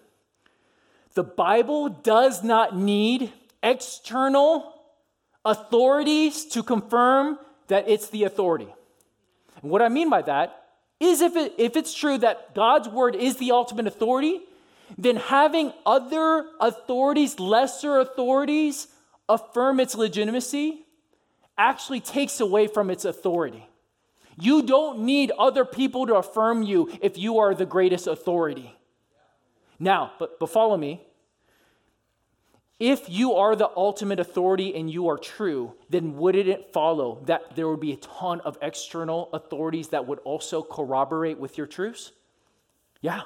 The 1.14 1.24
Bible 1.24 1.90
does 1.90 2.44
not 2.44 2.76
need 2.76 3.32
external 3.62 4.73
authorities 5.46 6.46
to 6.46 6.64
confirm 6.64 7.38
that 7.68 7.88
it's 7.88 8.10
the 8.10 8.24
authority. 8.24 8.74
And 9.62 9.72
what 9.72 9.82
I 9.82 9.90
mean 9.90 10.10
by 10.10 10.22
that 10.24 10.64
is 11.00 11.22
if, 11.22 11.36
it, 11.36 11.54
if 11.58 11.76
it's 11.76 11.94
true 11.94 12.18
that 12.20 12.56
God's 12.56 12.88
word 12.88 13.16
is 13.16 13.38
the 13.38 13.52
ultimate 13.52 13.88
authority, 13.88 14.42
then 14.98 15.16
having 15.16 15.74
other 15.86 16.46
authorities, 16.60 17.40
lesser 17.40 18.00
authorities, 18.00 18.88
affirm 19.28 19.80
its 19.80 19.96
legitimacy 19.96 20.86
actually 21.58 22.00
takes 22.00 22.40
away 22.40 22.68
from 22.68 22.90
its 22.90 23.06
authority. 23.06 23.68
You 24.40 24.64
don't 24.64 25.00
need 25.00 25.32
other 25.38 25.66
people 25.66 26.08
to 26.08 26.16
affirm 26.16 26.64
you 26.64 26.92
if 27.02 27.18
you 27.18 27.40
are 27.40 27.54
the 27.54 27.66
greatest 27.66 28.08
authority. 28.08 28.76
Now, 29.80 30.14
but, 30.18 30.40
but 30.40 30.50
follow 30.50 30.78
me. 30.78 31.02
If 32.86 33.10
you 33.10 33.36
are 33.36 33.56
the 33.56 33.70
ultimate 33.78 34.20
authority 34.20 34.76
and 34.76 34.92
you 34.92 35.08
are 35.08 35.18
true, 35.18 35.74
then 35.90 36.18
wouldn't 36.18 36.50
it 36.50 36.74
follow 36.74 37.22
that 37.28 37.56
there 37.56 37.70
would 37.70 37.80
be 37.80 37.94
a 37.94 37.96
ton 37.96 38.42
of 38.42 38.58
external 38.62 39.30
authorities 39.32 39.88
that 39.90 40.06
would 40.06 40.20
also 40.26 40.62
corroborate 40.62 41.40
with 41.40 41.58
your 41.58 41.66
truths? 41.66 42.12
Yeah. 43.00 43.22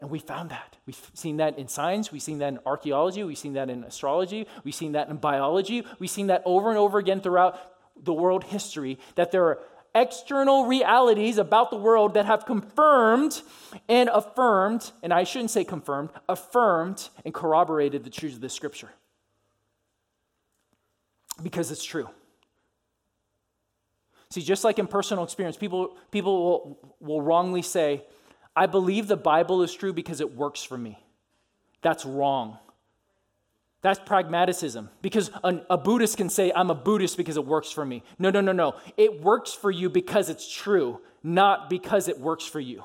And 0.00 0.10
we 0.10 0.18
found 0.18 0.50
that. 0.50 0.78
We've 0.84 1.00
seen 1.14 1.36
that 1.36 1.60
in 1.60 1.68
science, 1.68 2.10
we've 2.10 2.22
seen 2.22 2.38
that 2.38 2.54
in 2.54 2.58
archaeology, 2.66 3.22
we've 3.22 3.38
seen 3.38 3.52
that 3.52 3.70
in 3.70 3.84
astrology, 3.84 4.48
we've 4.64 4.74
seen 4.74 4.90
that 4.92 5.08
in 5.08 5.16
biology, 5.18 5.86
we've 6.00 6.10
seen 6.10 6.26
that 6.26 6.42
over 6.44 6.68
and 6.68 6.76
over 6.76 6.98
again 6.98 7.20
throughout 7.20 7.60
the 8.02 8.12
world 8.12 8.42
history 8.42 8.98
that 9.14 9.30
there 9.30 9.44
are 9.44 9.60
external 9.94 10.66
realities 10.66 11.38
about 11.38 11.70
the 11.70 11.76
world 11.76 12.14
that 12.14 12.26
have 12.26 12.46
confirmed 12.46 13.42
and 13.88 14.08
affirmed, 14.12 14.90
and 15.02 15.12
I 15.12 15.24
shouldn't 15.24 15.50
say 15.50 15.64
confirmed, 15.64 16.10
affirmed 16.28 17.08
and 17.24 17.34
corroborated 17.34 18.04
the 18.04 18.10
truths 18.10 18.36
of 18.36 18.40
this 18.40 18.54
scripture. 18.54 18.90
Because 21.42 21.70
it's 21.70 21.84
true. 21.84 22.08
See, 24.30 24.40
just 24.40 24.64
like 24.64 24.78
in 24.78 24.86
personal 24.86 25.24
experience, 25.24 25.56
people, 25.56 25.96
people 26.10 26.42
will, 26.42 26.94
will 27.00 27.22
wrongly 27.22 27.60
say, 27.60 28.02
I 28.56 28.66
believe 28.66 29.06
the 29.06 29.16
Bible 29.16 29.62
is 29.62 29.74
true 29.74 29.92
because 29.92 30.20
it 30.20 30.34
works 30.34 30.62
for 30.62 30.78
me. 30.78 30.98
That's 31.82 32.06
wrong. 32.06 32.58
That's 33.82 33.98
pragmatism. 33.98 34.90
Because 35.02 35.30
a, 35.42 35.60
a, 35.70 35.76
Buddhist 35.76 36.16
can 36.16 36.30
say, 36.30 36.52
I'm 36.54 36.70
a 36.70 36.74
Buddhist 36.74 37.16
because 37.16 37.36
it 37.36 37.44
works 37.44 37.70
for 37.70 37.84
me. 37.84 38.04
No, 38.18 38.30
no, 38.30 38.40
no, 38.40 38.52
no. 38.52 38.76
It 38.96 39.20
works 39.20 39.52
for 39.52 39.70
you 39.70 39.90
because 39.90 40.30
it's 40.30 40.50
true, 40.50 41.00
not 41.22 41.68
because 41.68 42.06
it 42.06 42.20
works 42.20 42.46
for 42.46 42.60
you. 42.60 42.84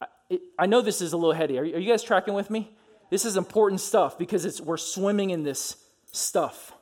I, 0.00 0.06
it, 0.30 0.40
I 0.56 0.66
know 0.66 0.80
this 0.80 1.00
is 1.00 1.12
a 1.12 1.16
little 1.16 1.32
heady. 1.32 1.58
Are, 1.58 1.62
are 1.62 1.78
you 1.78 1.90
guys 1.90 2.04
tracking 2.04 2.34
with 2.34 2.48
me? 2.48 2.70
This 3.10 3.24
is 3.24 3.36
important 3.36 3.80
stuff 3.80 4.16
because 4.16 4.44
it's, 4.44 4.60
we're 4.60 4.76
swimming 4.76 5.30
in 5.30 5.42
this 5.42 5.76
stuff. 6.12 6.72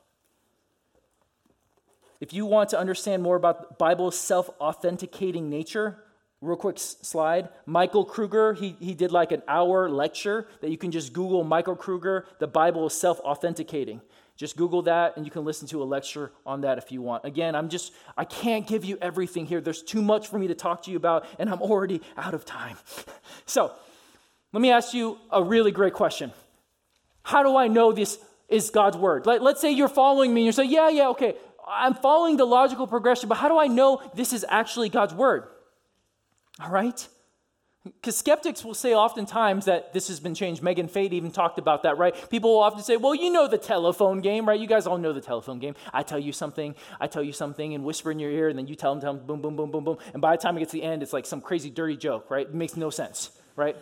If 2.21 2.35
you 2.35 2.45
want 2.45 2.71
to 2.71 2.79
understand 2.79 3.23
more 3.23 3.37
about 3.37 3.71
the 3.71 3.75
Bible's 3.77 4.19
self 4.19 4.51
authenticating 4.61 5.49
nature, 5.49 6.05
Real 6.41 6.57
quick 6.57 6.79
slide. 6.79 7.49
Michael 7.67 8.05
Kruger, 8.05 8.55
he, 8.55 8.77
he 8.79 8.95
did 8.95 9.11
like 9.11 9.33
an 9.33 9.43
hour 9.49 9.89
lecture 9.89 10.47
that 10.61 10.71
you 10.71 10.79
can 10.79 10.93
just 10.93 11.13
Google 11.13 11.43
Michael 11.43 11.75
Kruger, 11.75 12.27
the 12.39 12.47
Bible 12.47 12.87
is 12.87 12.95
self 12.95 13.19
authenticating. 13.21 14.01
Just 14.37 14.57
Google 14.57 14.83
that 14.83 15.17
and 15.17 15.27
you 15.27 15.33
can 15.33 15.45
listen 15.45 15.67
to 15.69 15.83
a 15.83 15.85
lecture 15.85 16.31
on 16.47 16.61
that 16.61 16.79
if 16.79 16.93
you 16.93 17.03
want. 17.03 17.25
Again, 17.25 17.57
I'm 17.57 17.69
just, 17.69 17.93
I 18.17 18.25
can't 18.25 18.69
give 18.69 18.85
you 18.85 18.97
everything 19.03 19.47
here. 19.47 19.61
There's 19.61 19.83
too 19.83 20.01
much 20.01 20.29
for 20.29 20.39
me 20.39 20.47
to 20.47 20.55
talk 20.55 20.85
to 20.85 20.93
you 20.93 20.97
about, 20.97 21.27
and 21.41 21.51
I'm 21.51 21.61
already 21.61 22.01
out 22.17 22.35
of 22.35 22.45
time. 22.45 22.77
so, 23.47 23.73
let 24.53 24.63
me 24.63 24.71
ask 24.71 24.95
you 24.95 25.19
a 25.33 25.43
really 25.43 25.73
great 25.73 25.93
question. 25.93 26.33
How 27.25 27.43
do 27.43 27.57
I 27.57 27.67
know 27.67 27.93
this 27.93 28.19
is 28.49 28.71
God's 28.71 28.97
word? 28.97 29.27
Let, 29.27 29.43
let's 29.43 29.61
say 29.61 29.73
you're 29.73 29.89
following 29.89 30.33
me 30.33 30.43
and 30.43 30.47
you 30.47 30.53
say, 30.53 30.65
yeah, 30.65 30.89
yeah, 30.89 31.09
okay, 31.09 31.35
I'm 31.69 31.95
following 31.95 32.37
the 32.37 32.47
logical 32.47 32.87
progression, 32.87 33.29
but 33.29 33.39
how 33.39 33.49
do 33.49 33.59
I 33.59 33.67
know 33.67 34.01
this 34.15 34.33
is 34.33 34.47
actually 34.49 34.89
God's 34.89 35.15
word? 35.15 35.49
All 36.61 36.71
right? 36.71 37.09
Because 37.85 38.19
skeptics 38.19 38.65
will 38.65 38.75
say 38.75 38.95
oftentimes 38.95 39.65
that 39.65 39.93
this 39.93 40.09
has 40.09 40.21
been 40.21 40.35
changed. 40.35 40.63
Megan 40.63 40.89
Fade 40.89 41.15
even 41.15 41.31
talked 41.31 41.59
about 41.59 41.85
that, 41.85 41.97
right? 41.97 42.15
People 42.29 42.55
will 42.55 42.61
often 42.61 42.83
say, 42.83 42.97
well, 42.97 43.15
you 43.15 43.31
know 43.31 43.47
the 43.49 43.59
telephone 43.59 44.21
game, 44.21 44.47
right? 44.47 44.59
You 44.59 44.67
guys 44.67 44.87
all 44.87 44.99
know 44.99 45.13
the 45.13 45.21
telephone 45.21 45.59
game. 45.59 45.75
I 45.93 46.03
tell 46.03 46.19
you 46.19 46.33
something, 46.33 46.75
I 47.01 47.07
tell 47.07 47.23
you 47.23 47.33
something, 47.33 47.75
and 47.75 47.85
whisper 47.85 48.11
in 48.11 48.19
your 48.19 48.31
ear, 48.31 48.49
and 48.49 48.59
then 48.59 48.67
you 48.67 48.75
tell 48.75 48.95
them, 48.95 49.01
tell 49.01 49.15
them, 49.15 49.27
boom, 49.27 49.41
boom, 49.41 49.57
boom, 49.57 49.71
boom, 49.71 49.85
boom. 49.85 49.99
And 50.13 50.21
by 50.21 50.37
the 50.37 50.43
time 50.43 50.57
it 50.57 50.61
gets 50.61 50.73
to 50.73 50.79
the 50.79 50.83
end, 50.83 51.03
it's 51.03 51.13
like 51.13 51.25
some 51.25 51.41
crazy, 51.41 51.71
dirty 51.71 51.97
joke, 51.97 52.31
right? 52.31 52.47
It 52.47 52.55
makes 52.55 52.77
no 52.77 52.91
sense, 52.91 53.31
right? 53.57 53.77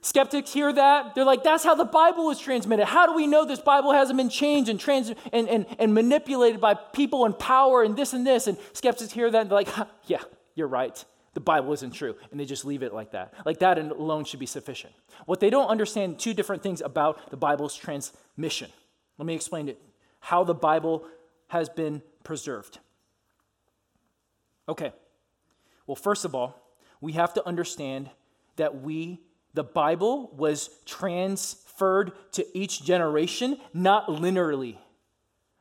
Skeptics 0.00 0.52
hear 0.52 0.72
that. 0.72 1.16
They're 1.16 1.24
like, 1.24 1.42
that's 1.42 1.64
how 1.64 1.74
the 1.74 1.84
Bible 1.84 2.26
was 2.26 2.38
transmitted. 2.38 2.86
How 2.86 3.06
do 3.06 3.14
we 3.14 3.26
know 3.26 3.44
this 3.44 3.58
Bible 3.58 3.92
hasn't 3.92 4.16
been 4.16 4.28
changed 4.28 4.70
and, 4.70 4.78
trans- 4.78 5.12
and, 5.32 5.48
and, 5.48 5.66
and 5.80 5.92
manipulated 5.92 6.60
by 6.60 6.74
people 6.74 7.26
in 7.26 7.32
power 7.32 7.82
and 7.82 7.96
this 7.96 8.12
and 8.12 8.24
this? 8.24 8.46
And 8.46 8.56
skeptics 8.72 9.10
hear 9.10 9.28
that 9.32 9.40
and 9.42 9.50
they're 9.50 9.58
like, 9.58 9.68
yeah, 10.06 10.22
you're 10.56 10.66
right. 10.66 11.04
The 11.34 11.40
Bible 11.40 11.72
isn't 11.74 11.92
true. 11.92 12.16
And 12.32 12.40
they 12.40 12.46
just 12.46 12.64
leave 12.64 12.82
it 12.82 12.92
like 12.92 13.12
that. 13.12 13.34
Like 13.44 13.60
that 13.60 13.78
alone 13.78 14.24
should 14.24 14.40
be 14.40 14.46
sufficient. 14.46 14.92
What 15.26 15.38
they 15.38 15.50
don't 15.50 15.68
understand, 15.68 16.18
two 16.18 16.34
different 16.34 16.62
things 16.62 16.80
about 16.80 17.30
the 17.30 17.36
Bible's 17.36 17.76
transmission. 17.76 18.70
Let 19.18 19.26
me 19.26 19.34
explain 19.34 19.68
it. 19.68 19.80
How 20.18 20.42
the 20.42 20.54
Bible 20.54 21.04
has 21.48 21.68
been 21.68 22.02
preserved. 22.24 22.80
Okay. 24.68 24.92
Well, 25.86 25.94
first 25.94 26.24
of 26.24 26.34
all, 26.34 26.60
we 27.00 27.12
have 27.12 27.34
to 27.34 27.46
understand 27.46 28.10
that 28.56 28.82
we, 28.82 29.20
the 29.54 29.62
Bible, 29.62 30.32
was 30.36 30.70
transferred 30.86 32.12
to 32.32 32.58
each 32.58 32.82
generation, 32.82 33.58
not 33.72 34.08
linearly. 34.08 34.78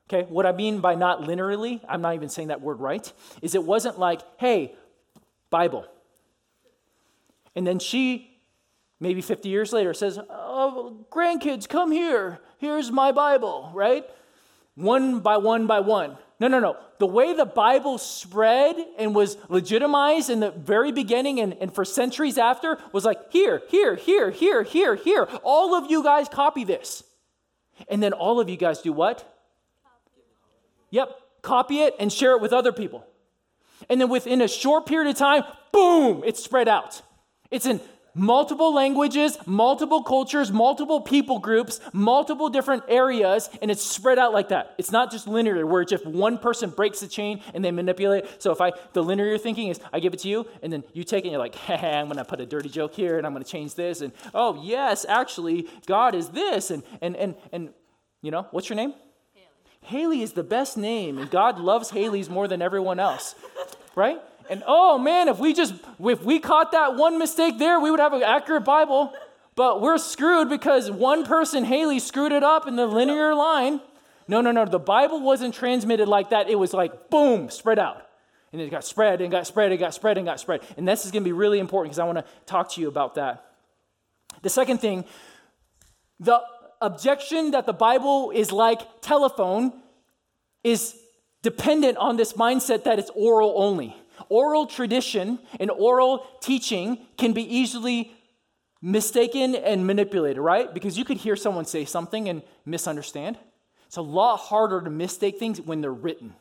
Okay, 0.07 0.27
what 0.29 0.45
I 0.45 0.51
mean 0.51 0.81
by 0.81 0.95
not 0.95 1.21
linearly, 1.21 1.81
I'm 1.89 2.01
not 2.01 2.13
even 2.13 2.29
saying 2.29 2.49
that 2.49 2.61
word 2.61 2.79
right, 2.79 3.11
is 3.41 3.55
it 3.55 3.63
wasn't 3.63 3.99
like, 3.99 4.21
hey, 4.37 4.75
Bible. 5.49 5.85
And 7.55 7.65
then 7.65 7.79
she, 7.79 8.37
maybe 8.99 9.21
50 9.21 9.49
years 9.49 9.71
later, 9.71 9.93
says, 9.93 10.19
Oh, 10.29 11.05
grandkids, 11.11 11.67
come 11.67 11.91
here. 11.91 12.39
Here's 12.57 12.91
my 12.91 13.11
Bible, 13.11 13.71
right? 13.73 14.05
One 14.75 15.21
by 15.21 15.37
one 15.37 15.67
by 15.67 15.79
one. 15.79 16.17
No, 16.39 16.49
no, 16.49 16.59
no. 16.59 16.75
The 16.99 17.05
way 17.05 17.33
the 17.33 17.45
Bible 17.45 17.97
spread 17.97 18.75
and 18.97 19.15
was 19.15 19.37
legitimized 19.47 20.29
in 20.29 20.41
the 20.41 20.51
very 20.51 20.91
beginning 20.91 21.39
and, 21.39 21.53
and 21.61 21.73
for 21.73 21.85
centuries 21.85 22.37
after 22.37 22.77
was 22.91 23.05
like, 23.05 23.31
here, 23.31 23.61
here, 23.69 23.95
here, 23.95 24.31
here, 24.31 24.63
here, 24.63 24.95
here. 24.95 25.23
All 25.43 25.75
of 25.75 25.89
you 25.89 26.03
guys 26.03 26.27
copy 26.27 26.65
this. 26.65 27.03
And 27.87 28.03
then 28.03 28.11
all 28.11 28.39
of 28.41 28.49
you 28.49 28.57
guys 28.57 28.81
do 28.81 28.91
what? 28.91 29.31
Yep, 30.89 31.09
copy 31.41 31.81
it 31.81 31.95
and 31.99 32.11
share 32.11 32.31
it 32.35 32.41
with 32.41 32.51
other 32.51 32.73
people. 32.73 33.05
And 33.89 33.99
then 33.99 34.09
within 34.09 34.41
a 34.41 34.47
short 34.47 34.85
period 34.85 35.09
of 35.09 35.17
time, 35.17 35.43
boom, 35.71 36.23
it's 36.25 36.43
spread 36.43 36.67
out. 36.67 37.01
It's 37.51 37.65
in 37.65 37.79
multiple 38.15 38.73
languages, 38.73 39.37
multiple 39.45 40.01
cultures, 40.01 40.51
multiple 40.51 41.01
people 41.01 41.39
groups, 41.39 41.79
multiple 41.93 42.49
different 42.49 42.83
areas, 42.87 43.49
and 43.61 43.69
it's 43.69 43.83
spread 43.83 44.17
out 44.17 44.33
like 44.33 44.49
that. 44.49 44.73
It's 44.77 44.91
not 44.91 45.11
just 45.11 45.27
linear, 45.27 45.65
where 45.67 45.81
if 45.81 46.05
one 46.05 46.37
person 46.37 46.69
breaks 46.69 47.01
the 47.01 47.07
chain 47.07 47.41
and 47.53 47.63
they 47.63 47.71
manipulate. 47.71 48.41
So 48.41 48.51
if 48.51 48.61
I, 48.61 48.71
the 48.93 49.03
linear 49.03 49.37
thinking 49.37 49.67
is 49.67 49.79
I 49.93 49.99
give 49.99 50.13
it 50.13 50.21
to 50.21 50.29
you, 50.29 50.47
and 50.63 50.71
then 50.71 50.83
you 50.93 51.03
take 51.03 51.25
it 51.25 51.27
and 51.27 51.33
you're 51.33 51.39
like, 51.39 51.55
hey, 51.55 51.97
I'm 51.97 52.05
going 52.05 52.17
to 52.17 52.25
put 52.25 52.39
a 52.39 52.45
dirty 52.45 52.69
joke 52.69 52.93
here, 52.93 53.17
and 53.17 53.27
I'm 53.27 53.33
going 53.33 53.43
to 53.43 53.49
change 53.49 53.75
this, 53.75 54.01
and 54.01 54.13
oh, 54.33 54.61
yes, 54.63 55.05
actually, 55.07 55.67
God 55.85 56.15
is 56.15 56.29
this, 56.29 56.71
and, 56.71 56.83
and, 57.01 57.15
and, 57.15 57.35
and, 57.51 57.69
you 58.21 58.31
know, 58.31 58.47
what's 58.51 58.69
your 58.69 58.77
name? 58.77 58.93
Haley 59.85 60.21
is 60.21 60.33
the 60.33 60.43
best 60.43 60.77
name, 60.77 61.17
and 61.17 61.29
God 61.29 61.59
loves 61.59 61.91
Haley's 61.91 62.29
more 62.29 62.47
than 62.47 62.61
everyone 62.61 62.99
else, 62.99 63.35
right? 63.95 64.19
And 64.49 64.63
oh 64.67 64.97
man, 64.97 65.27
if 65.27 65.39
we 65.39 65.53
just 65.53 65.73
if 65.99 66.23
we 66.23 66.39
caught 66.39 66.71
that 66.71 66.95
one 66.95 67.17
mistake 67.17 67.57
there, 67.57 67.79
we 67.79 67.91
would 67.91 67.99
have 67.99 68.13
an 68.13 68.23
accurate 68.23 68.65
Bible. 68.65 69.13
But 69.55 69.81
we're 69.81 69.97
screwed 69.97 70.49
because 70.49 70.91
one 70.91 71.25
person, 71.25 71.63
Haley, 71.63 71.99
screwed 71.99 72.33
it 72.33 72.43
up 72.43 72.67
in 72.67 72.75
the 72.75 72.85
linear 72.85 73.33
line. 73.33 73.79
No, 74.27 74.41
no, 74.41 74.51
no. 74.51 74.65
The 74.65 74.79
Bible 74.79 75.21
wasn't 75.21 75.53
transmitted 75.53 76.07
like 76.07 76.31
that. 76.31 76.49
It 76.49 76.55
was 76.55 76.73
like 76.73 77.09
boom, 77.09 77.49
spread 77.49 77.79
out. 77.79 78.05
And 78.51 78.61
it 78.61 78.69
got 78.69 78.83
spread 78.83 79.21
and 79.21 79.31
got 79.31 79.47
spread 79.47 79.71
and 79.71 79.79
got 79.79 79.93
spread 79.93 80.17
and 80.17 80.25
got 80.25 80.39
spread. 80.39 80.61
And 80.77 80.87
this 80.87 81.05
is 81.05 81.11
going 81.11 81.23
to 81.23 81.27
be 81.27 81.31
really 81.31 81.59
important 81.59 81.91
because 81.91 81.99
I 81.99 82.05
want 82.05 82.17
to 82.17 82.25
talk 82.45 82.71
to 82.73 82.81
you 82.81 82.87
about 82.87 83.15
that. 83.15 83.45
The 84.41 84.49
second 84.49 84.79
thing, 84.79 85.05
the 86.19 86.41
objection 86.81 87.51
that 87.51 87.65
the 87.65 87.73
Bible 87.73 88.31
is 88.31 88.51
like 88.51 89.01
telephone 89.01 89.73
is 90.63 90.95
dependent 91.41 91.97
on 91.97 92.17
this 92.17 92.33
mindset 92.33 92.83
that 92.85 92.99
it's 92.99 93.11
oral 93.15 93.53
only. 93.55 93.95
Oral 94.29 94.65
tradition 94.65 95.39
and 95.59 95.69
oral 95.69 96.25
teaching 96.41 96.97
can 97.17 97.33
be 97.33 97.43
easily 97.43 98.15
mistaken 98.81 99.55
and 99.55 99.85
manipulated, 99.85 100.41
right? 100.41 100.73
Because 100.73 100.97
you 100.97 101.05
could 101.05 101.17
hear 101.17 101.35
someone 101.35 101.65
say 101.65 101.85
something 101.85 102.29
and 102.29 102.41
misunderstand. 102.65 103.37
It's 103.87 103.97
a 103.97 104.01
lot 104.01 104.37
harder 104.37 104.81
to 104.81 104.89
mistake 104.89 105.39
things 105.39 105.61
when 105.61 105.81
they're 105.81 105.91
written. 105.91 106.33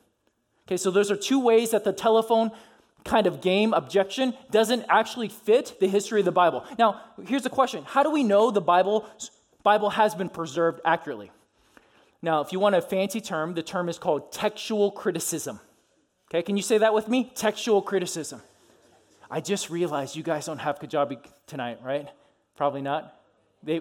Okay, 0.66 0.76
so 0.76 0.90
those 0.90 1.10
are 1.10 1.16
two 1.16 1.40
ways 1.40 1.70
that 1.72 1.84
the 1.84 1.92
telephone 1.92 2.50
kind 3.04 3.26
of 3.26 3.40
game 3.40 3.74
objection 3.74 4.34
doesn't 4.50 4.84
actually 4.88 5.28
fit 5.28 5.76
the 5.78 5.86
history 5.86 6.20
of 6.20 6.24
the 6.24 6.32
Bible. 6.32 6.64
Now, 6.78 7.00
here's 7.26 7.42
the 7.42 7.50
question 7.50 7.84
How 7.84 8.02
do 8.02 8.10
we 8.10 8.24
know 8.24 8.50
the 8.50 8.62
Bible, 8.62 9.06
Bible 9.64 9.90
has 9.90 10.14
been 10.14 10.28
preserved 10.28 10.80
accurately? 10.84 11.32
Now, 12.22 12.40
if 12.40 12.52
you 12.52 12.60
want 12.60 12.76
a 12.76 12.80
fancy 12.80 13.20
term, 13.20 13.54
the 13.54 13.62
term 13.62 13.88
is 13.88 13.98
called 13.98 14.30
textual 14.30 14.90
criticism. 14.90 15.58
Okay, 16.30 16.42
can 16.42 16.56
you 16.56 16.62
say 16.62 16.78
that 16.78 16.94
with 16.94 17.08
me? 17.08 17.32
Textual 17.34 17.82
criticism. 17.82 18.40
I 19.30 19.40
just 19.40 19.70
realized 19.70 20.16
you 20.16 20.22
guys 20.22 20.46
don't 20.46 20.58
have 20.58 20.78
Kajabi 20.78 21.18
tonight, 21.46 21.80
right? 21.82 22.08
Probably 22.56 22.82
not. 22.82 23.20
They, 23.62 23.80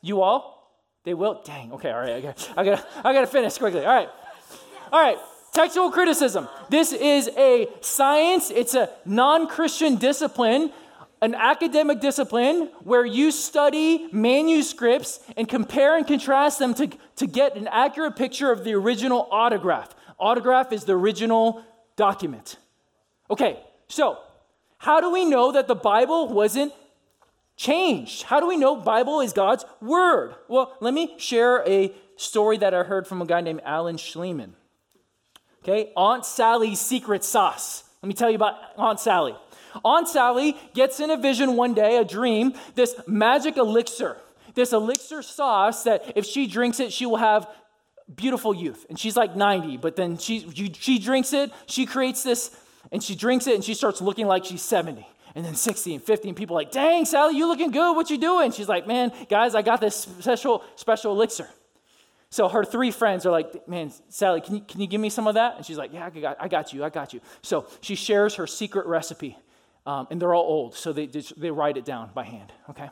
you 0.00 0.22
all? 0.22 0.60
They 1.04 1.14
will. 1.14 1.42
Dang. 1.44 1.72
Okay. 1.72 1.90
All 1.90 1.98
right. 1.98 2.24
Okay. 2.24 2.28
I 2.28 2.30
got. 2.30 2.58
I 2.58 2.64
got. 2.64 2.88
I 3.04 3.12
got 3.12 3.20
to 3.22 3.26
finish 3.26 3.56
quickly. 3.56 3.84
All 3.84 3.94
right. 3.94 4.08
All 4.92 5.00
right. 5.00 5.18
Textual 5.52 5.90
criticism. 5.90 6.46
This 6.68 6.92
is 6.92 7.28
a 7.36 7.68
science. 7.80 8.50
It's 8.50 8.74
a 8.74 8.90
non-Christian 9.04 9.96
discipline 9.96 10.72
an 11.22 11.34
academic 11.34 12.00
discipline 12.00 12.70
where 12.82 13.04
you 13.04 13.30
study 13.30 14.08
manuscripts 14.12 15.20
and 15.36 15.48
compare 15.48 15.96
and 15.96 16.06
contrast 16.06 16.58
them 16.58 16.74
to, 16.74 16.90
to 17.16 17.26
get 17.26 17.56
an 17.56 17.68
accurate 17.68 18.16
picture 18.16 18.50
of 18.50 18.64
the 18.64 18.72
original 18.74 19.28
autograph. 19.30 19.94
Autograph 20.18 20.72
is 20.72 20.84
the 20.84 20.92
original 20.96 21.64
document. 21.96 22.56
Okay, 23.30 23.60
so 23.88 24.18
How 24.80 25.02
do 25.02 25.10
we 25.10 25.26
know 25.26 25.52
that 25.52 25.68
the 25.68 25.74
Bible 25.74 26.28
wasn't 26.28 26.72
changed? 27.54 28.22
How 28.22 28.40
do 28.40 28.48
we 28.48 28.56
know 28.56 28.76
Bible 28.76 29.20
is 29.20 29.34
God's 29.34 29.66
word? 29.82 30.34
Well, 30.48 30.74
let 30.80 30.94
me 30.94 31.16
share 31.18 31.62
a 31.68 31.92
story 32.16 32.56
that 32.56 32.72
I 32.72 32.82
heard 32.82 33.06
from 33.06 33.20
a 33.20 33.26
guy 33.26 33.42
named 33.42 33.60
Alan 33.62 33.96
Shlemon. 33.96 34.52
Okay, 35.62 35.92
Aunt 35.94 36.24
Sally's 36.24 36.80
secret 36.80 37.24
sauce. 37.24 37.84
Let 38.02 38.08
me 38.08 38.14
tell 38.14 38.30
you 38.30 38.36
about 38.36 38.54
Aunt 38.78 38.98
Sally. 38.98 39.36
Aunt 39.84 40.08
Sally 40.08 40.56
gets 40.74 41.00
in 41.00 41.10
a 41.10 41.16
vision 41.16 41.56
one 41.56 41.74
day, 41.74 41.96
a 41.96 42.04
dream, 42.04 42.54
this 42.74 42.94
magic 43.06 43.56
elixir, 43.56 44.16
this 44.54 44.72
elixir 44.72 45.22
sauce 45.22 45.84
that 45.84 46.12
if 46.16 46.26
she 46.26 46.46
drinks 46.46 46.80
it, 46.80 46.92
she 46.92 47.06
will 47.06 47.16
have 47.16 47.48
beautiful 48.14 48.54
youth. 48.54 48.86
And 48.88 48.98
she's 48.98 49.16
like 49.16 49.36
90, 49.36 49.76
but 49.76 49.96
then 49.96 50.18
she, 50.18 50.72
she 50.72 50.98
drinks 50.98 51.32
it, 51.32 51.52
she 51.66 51.86
creates 51.86 52.22
this, 52.22 52.56
and 52.90 53.02
she 53.02 53.14
drinks 53.14 53.46
it, 53.46 53.54
and 53.54 53.64
she 53.64 53.74
starts 53.74 54.00
looking 54.00 54.26
like 54.26 54.44
she's 54.44 54.62
70 54.62 55.06
and 55.34 55.44
then 55.44 55.54
60 55.54 55.94
and 55.94 56.02
50 56.02 56.28
and 56.28 56.36
people 56.36 56.56
like 56.56 56.70
dang 56.70 57.04
sally 57.04 57.36
you 57.36 57.46
looking 57.46 57.70
good. 57.70 57.94
What 57.94 58.10
you 58.10 58.18
doing? 58.18 58.52
She's 58.52 58.68
like 58.68 58.86
man 58.86 59.12
guys 59.28 59.54
i 59.54 59.62
got 59.62 59.80
this 59.80 60.08
special 60.20 60.64
special 60.76 61.12
elixir. 61.12 61.48
So 62.30 62.48
her 62.48 62.64
three 62.64 62.90
friends 62.90 63.26
are 63.26 63.30
like 63.30 63.68
man 63.68 63.92
sally 64.08 64.40
can 64.40 64.56
you, 64.56 64.60
can 64.62 64.80
you 64.80 64.86
give 64.86 65.00
me 65.00 65.10
some 65.10 65.26
of 65.26 65.34
that? 65.34 65.56
And 65.56 65.64
she's 65.64 65.78
like 65.78 65.92
yeah 65.92 66.06
I 66.06 66.10
got, 66.10 66.36
I 66.40 66.48
got 66.48 66.72
you 66.72 66.84
i 66.84 66.90
got 66.90 67.12
you. 67.12 67.20
So 67.42 67.66
she 67.80 67.94
shares 67.94 68.34
her 68.36 68.46
secret 68.46 68.86
recipe 68.86 69.36
um, 69.86 70.06
and 70.10 70.20
they're 70.20 70.34
all 70.34 70.44
old 70.44 70.74
so 70.74 70.92
they, 70.92 71.06
they 71.06 71.50
write 71.50 71.76
it 71.76 71.84
down 71.84 72.10
by 72.14 72.24
hand 72.24 72.52
okay 72.68 72.90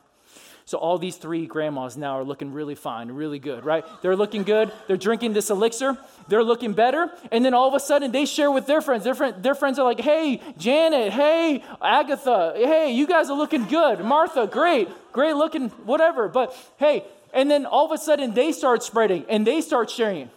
so 0.69 0.77
all 0.77 0.99
these 0.99 1.17
three 1.17 1.47
grandmas 1.47 1.97
now 1.97 2.19
are 2.19 2.25
looking 2.25 2.53
really 2.53 2.75
fine, 2.75 3.11
really 3.11 3.39
good, 3.39 3.65
right? 3.65 3.87
They're 4.03 4.15
looking 4.15 4.43
good. 4.43 4.71
They're 4.87 4.99
drinking 4.99 5.33
this 5.33 5.49
elixir. 5.49 5.97
They're 6.29 6.45
looking 6.45 6.75
better. 6.75 7.11
And 7.33 7.43
then 7.43 7.55
all 7.55 7.69
of 7.69 7.73
a 7.73 7.81
sudden 7.81 8.13
they 8.13 8.27
share 8.27 8.51
with 8.51 8.67
their 8.67 8.83
friends. 8.83 9.03
Their, 9.03 9.15
friend, 9.15 9.43
their 9.43 9.55
friends 9.55 9.79
are 9.79 9.87
like, 9.87 9.99
hey, 9.99 10.43
Janet, 10.59 11.15
hey, 11.15 11.65
Agatha, 11.81 12.53
hey, 12.55 12.93
you 12.93 13.07
guys 13.07 13.31
are 13.31 13.39
looking 13.39 13.65
good. 13.65 14.05
Martha, 14.05 14.47
great, 14.47 14.91
great 15.11 15.37
looking, 15.37 15.71
whatever. 15.87 16.29
But 16.29 16.55
hey, 16.77 17.03
and 17.33 17.51
then 17.51 17.65
all 17.65 17.87
of 17.87 17.93
a 17.93 17.97
sudden 17.97 18.35
they 18.35 18.53
start 18.53 18.83
spreading 18.83 19.25
and 19.31 19.47
they 19.47 19.63
start 19.63 19.89
sharing. 19.89 20.29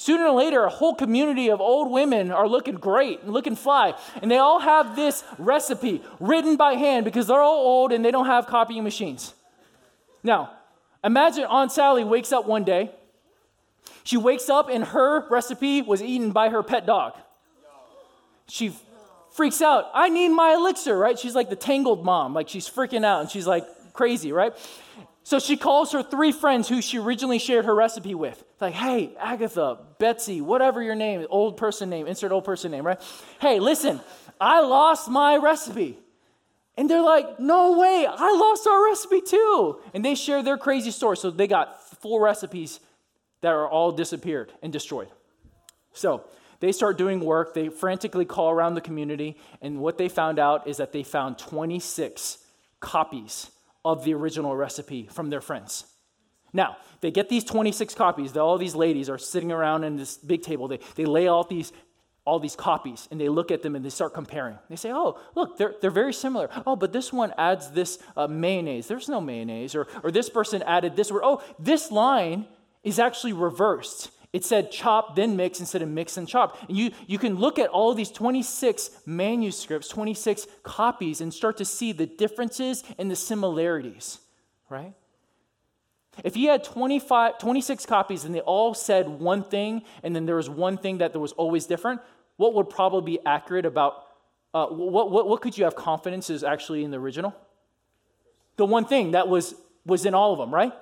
Sooner 0.00 0.26
or 0.26 0.30
later, 0.30 0.62
a 0.62 0.70
whole 0.70 0.94
community 0.94 1.50
of 1.50 1.60
old 1.60 1.90
women 1.90 2.30
are 2.30 2.46
looking 2.46 2.76
great 2.76 3.20
and 3.24 3.32
looking 3.32 3.56
fly. 3.56 3.94
And 4.22 4.30
they 4.30 4.38
all 4.38 4.60
have 4.60 4.94
this 4.94 5.24
recipe 5.38 6.02
written 6.20 6.54
by 6.54 6.74
hand 6.74 7.04
because 7.04 7.26
they're 7.26 7.40
all 7.40 7.66
old 7.66 7.90
and 7.90 8.04
they 8.04 8.12
don't 8.12 8.26
have 8.26 8.46
copying 8.46 8.84
machines. 8.84 9.34
Now, 10.22 10.52
imagine 11.02 11.44
Aunt 11.46 11.72
Sally 11.72 12.04
wakes 12.04 12.30
up 12.30 12.46
one 12.46 12.62
day. 12.62 12.92
She 14.04 14.16
wakes 14.16 14.48
up 14.48 14.68
and 14.70 14.84
her 14.84 15.28
recipe 15.30 15.82
was 15.82 16.00
eaten 16.00 16.30
by 16.30 16.50
her 16.50 16.62
pet 16.62 16.86
dog. 16.86 17.14
She 18.46 18.72
freaks 19.32 19.60
out. 19.60 19.90
I 19.94 20.10
need 20.10 20.28
my 20.28 20.54
elixir, 20.54 20.96
right? 20.96 21.18
She's 21.18 21.34
like 21.34 21.50
the 21.50 21.56
tangled 21.56 22.04
mom. 22.04 22.34
Like 22.34 22.48
she's 22.48 22.70
freaking 22.70 23.04
out 23.04 23.22
and 23.22 23.28
she's 23.28 23.48
like 23.48 23.66
crazy, 23.94 24.30
right? 24.30 24.54
So 25.28 25.38
she 25.38 25.58
calls 25.58 25.92
her 25.92 26.02
three 26.02 26.32
friends 26.32 26.70
who 26.70 26.80
she 26.80 26.98
originally 26.98 27.38
shared 27.38 27.66
her 27.66 27.74
recipe 27.74 28.14
with. 28.14 28.42
Like, 28.62 28.72
hey, 28.72 29.14
Agatha, 29.20 29.76
Betsy, 29.98 30.40
whatever 30.40 30.82
your 30.82 30.94
name, 30.94 31.26
old 31.28 31.58
person 31.58 31.90
name, 31.90 32.06
insert 32.06 32.32
old 32.32 32.46
person 32.46 32.70
name, 32.70 32.86
right? 32.86 32.98
Hey, 33.38 33.60
listen, 33.60 34.00
I 34.40 34.62
lost 34.62 35.10
my 35.10 35.36
recipe. 35.36 35.98
And 36.78 36.88
they're 36.88 37.02
like, 37.02 37.38
no 37.38 37.78
way, 37.78 38.06
I 38.08 38.32
lost 38.40 38.66
our 38.66 38.86
recipe 38.86 39.20
too. 39.20 39.78
And 39.92 40.02
they 40.02 40.14
share 40.14 40.42
their 40.42 40.56
crazy 40.56 40.90
story. 40.90 41.18
So 41.18 41.30
they 41.30 41.46
got 41.46 41.78
four 42.00 42.22
recipes 42.22 42.80
that 43.42 43.52
are 43.52 43.68
all 43.68 43.92
disappeared 43.92 44.50
and 44.62 44.72
destroyed. 44.72 45.08
So 45.92 46.24
they 46.60 46.72
start 46.72 46.96
doing 46.96 47.20
work. 47.20 47.52
They 47.52 47.68
frantically 47.68 48.24
call 48.24 48.48
around 48.50 48.76
the 48.76 48.80
community. 48.80 49.36
And 49.60 49.80
what 49.80 49.98
they 49.98 50.08
found 50.08 50.38
out 50.38 50.66
is 50.66 50.78
that 50.78 50.92
they 50.92 51.02
found 51.02 51.36
26 51.36 52.38
copies 52.80 53.50
of 53.84 54.04
the 54.04 54.14
original 54.14 54.56
recipe 54.56 55.08
from 55.10 55.30
their 55.30 55.40
friends. 55.40 55.84
Now, 56.52 56.76
they 57.00 57.10
get 57.10 57.28
these 57.28 57.44
26 57.44 57.94
copies. 57.94 58.36
All 58.36 58.58
these 58.58 58.74
ladies 58.74 59.10
are 59.10 59.18
sitting 59.18 59.52
around 59.52 59.84
in 59.84 59.96
this 59.96 60.16
big 60.16 60.42
table. 60.42 60.68
They, 60.68 60.80
they 60.94 61.04
lay 61.04 61.28
out 61.28 61.48
these 61.48 61.72
all 62.28 62.38
these 62.38 62.56
copies 62.56 63.08
and 63.10 63.18
they 63.18 63.30
look 63.30 63.50
at 63.50 63.62
them 63.62 63.74
and 63.74 63.82
they 63.82 63.88
start 63.88 64.12
comparing. 64.12 64.58
They 64.68 64.76
say, 64.76 64.92
oh, 64.92 65.18
look, 65.34 65.56
they're, 65.56 65.74
they're 65.80 65.90
very 65.90 66.12
similar. 66.12 66.50
Oh, 66.66 66.76
but 66.76 66.92
this 66.92 67.10
one 67.10 67.32
adds 67.38 67.70
this 67.70 67.98
uh, 68.18 68.26
mayonnaise. 68.26 68.86
There's 68.86 69.08
no 69.08 69.18
mayonnaise. 69.18 69.74
Or, 69.74 69.86
or 70.02 70.10
this 70.10 70.28
person 70.28 70.62
added 70.64 70.94
this 70.94 71.10
word. 71.10 71.22
Oh, 71.24 71.42
this 71.58 71.90
line 71.90 72.46
is 72.84 72.98
actually 72.98 73.32
reversed. 73.32 74.10
It 74.32 74.44
said 74.44 74.70
chop, 74.70 75.16
then 75.16 75.36
mix 75.36 75.58
instead 75.58 75.80
of 75.80 75.88
mix 75.88 76.16
and 76.18 76.28
chop. 76.28 76.58
And 76.68 76.76
you, 76.76 76.90
you 77.06 77.18
can 77.18 77.36
look 77.36 77.58
at 77.58 77.70
all 77.70 77.94
these 77.94 78.10
26 78.10 78.90
manuscripts, 79.06 79.88
26 79.88 80.46
copies, 80.62 81.20
and 81.20 81.32
start 81.32 81.56
to 81.58 81.64
see 81.64 81.92
the 81.92 82.06
differences 82.06 82.84
and 82.98 83.10
the 83.10 83.16
similarities, 83.16 84.18
right? 84.68 84.92
If 86.24 86.36
you 86.36 86.50
had 86.50 86.62
25, 86.62 87.38
26 87.38 87.86
copies 87.86 88.24
and 88.24 88.34
they 88.34 88.40
all 88.40 88.74
said 88.74 89.08
one 89.08 89.44
thing, 89.44 89.82
and 90.02 90.14
then 90.14 90.26
there 90.26 90.36
was 90.36 90.50
one 90.50 90.76
thing 90.76 90.98
that 90.98 91.12
there 91.12 91.20
was 91.20 91.32
always 91.32 91.64
different, 91.64 92.00
what 92.36 92.54
would 92.54 92.68
probably 92.68 93.16
be 93.16 93.18
accurate 93.24 93.64
about 93.64 94.04
uh, 94.54 94.66
what, 94.66 95.10
what, 95.10 95.28
what 95.28 95.40
could 95.40 95.56
you 95.56 95.64
have 95.64 95.76
confidence 95.76 96.30
is 96.30 96.42
actually 96.42 96.82
in 96.82 96.90
the 96.90 96.98
original? 96.98 97.34
The 98.56 98.64
one 98.64 98.86
thing 98.86 99.12
that 99.12 99.28
was, 99.28 99.54
was 99.84 100.06
in 100.06 100.14
all 100.14 100.32
of 100.32 100.38
them, 100.38 100.52
right? 100.52 100.72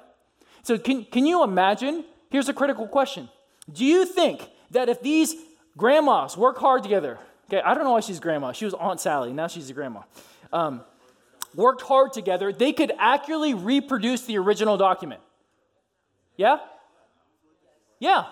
So, 0.62 0.78
can, 0.78 1.04
can 1.04 1.26
you 1.26 1.42
imagine? 1.42 2.04
Here's 2.30 2.48
a 2.48 2.54
critical 2.54 2.86
question 2.88 3.28
Do 3.72 3.84
you 3.84 4.04
think 4.04 4.48
that 4.70 4.88
if 4.88 5.02
these 5.02 5.34
grandmas 5.76 6.36
work 6.36 6.58
hard 6.58 6.82
together, 6.82 7.18
okay, 7.48 7.60
I 7.60 7.74
don't 7.74 7.84
know 7.84 7.92
why 7.92 8.00
she's 8.00 8.20
grandma, 8.20 8.52
she 8.52 8.64
was 8.64 8.74
Aunt 8.74 9.00
Sally, 9.00 9.32
now 9.32 9.48
she's 9.48 9.70
a 9.70 9.72
grandma, 9.72 10.02
um, 10.52 10.82
worked 11.54 11.82
hard 11.82 12.12
together, 12.12 12.52
they 12.52 12.72
could 12.72 12.92
accurately 12.98 13.54
reproduce 13.54 14.22
the 14.22 14.38
original 14.38 14.76
document? 14.76 15.20
Yeah? 16.36 16.58
Yeah. 17.98 18.26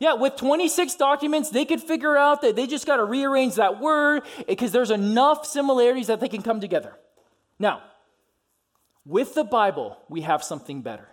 Yeah, 0.00 0.14
with 0.14 0.36
26 0.36 0.96
documents, 0.96 1.50
they 1.50 1.64
could 1.64 1.80
figure 1.80 2.16
out 2.16 2.42
that 2.42 2.56
they 2.56 2.66
just 2.66 2.84
got 2.84 2.96
to 2.96 3.04
rearrange 3.04 3.54
that 3.54 3.80
word 3.80 4.22
because 4.48 4.72
there's 4.72 4.90
enough 4.90 5.46
similarities 5.46 6.08
that 6.08 6.20
they 6.20 6.28
can 6.28 6.42
come 6.42 6.60
together. 6.60 6.94
Now, 7.58 7.82
with 9.06 9.34
the 9.34 9.44
Bible, 9.44 9.98
we 10.08 10.22
have 10.22 10.42
something 10.42 10.82
better. 10.82 11.06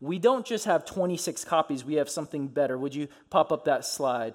We 0.00 0.18
don't 0.18 0.46
just 0.46 0.64
have 0.66 0.84
26 0.84 1.44
copies, 1.44 1.84
we 1.84 1.94
have 1.94 2.10
something 2.10 2.48
better. 2.48 2.76
Would 2.76 2.94
you 2.94 3.08
pop 3.30 3.52
up 3.52 3.64
that 3.64 3.84
slide? 3.84 4.34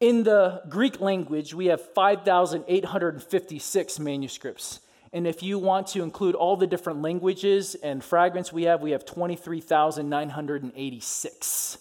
In 0.00 0.22
the 0.22 0.62
Greek 0.68 1.00
language, 1.00 1.54
we 1.54 1.66
have 1.66 1.80
5,856 1.80 3.98
manuscripts. 3.98 4.78
And 5.12 5.26
if 5.26 5.42
you 5.42 5.58
want 5.58 5.88
to 5.88 6.02
include 6.02 6.34
all 6.34 6.56
the 6.56 6.66
different 6.66 7.02
languages 7.02 7.74
and 7.74 8.02
fragments 8.04 8.50
we 8.52 8.62
have, 8.64 8.82
we 8.82 8.90
have 8.92 9.04
23,986 9.04 11.78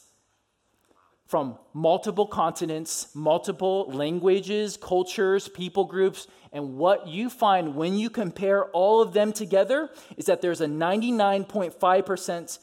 from 1.27 1.57
multiple 1.73 2.25
continents, 2.25 3.09
multiple 3.13 3.91
languages, 3.91 4.77
cultures, 4.77 5.47
people 5.49 5.83
groups. 5.83 6.27
And 6.53 6.77
what 6.77 7.07
you 7.07 7.29
find 7.29 7.75
when 7.75 7.97
you 7.97 8.09
compare 8.09 8.65
all 8.71 9.01
of 9.01 9.13
them 9.13 9.33
together 9.33 9.89
is 10.15 10.25
that 10.25 10.41
there's 10.41 10.61
a 10.61 10.67
99.5% 10.67 12.59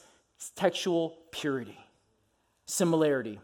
textual 0.57 1.19
purity, 1.31 1.79
similarity. 2.67 3.39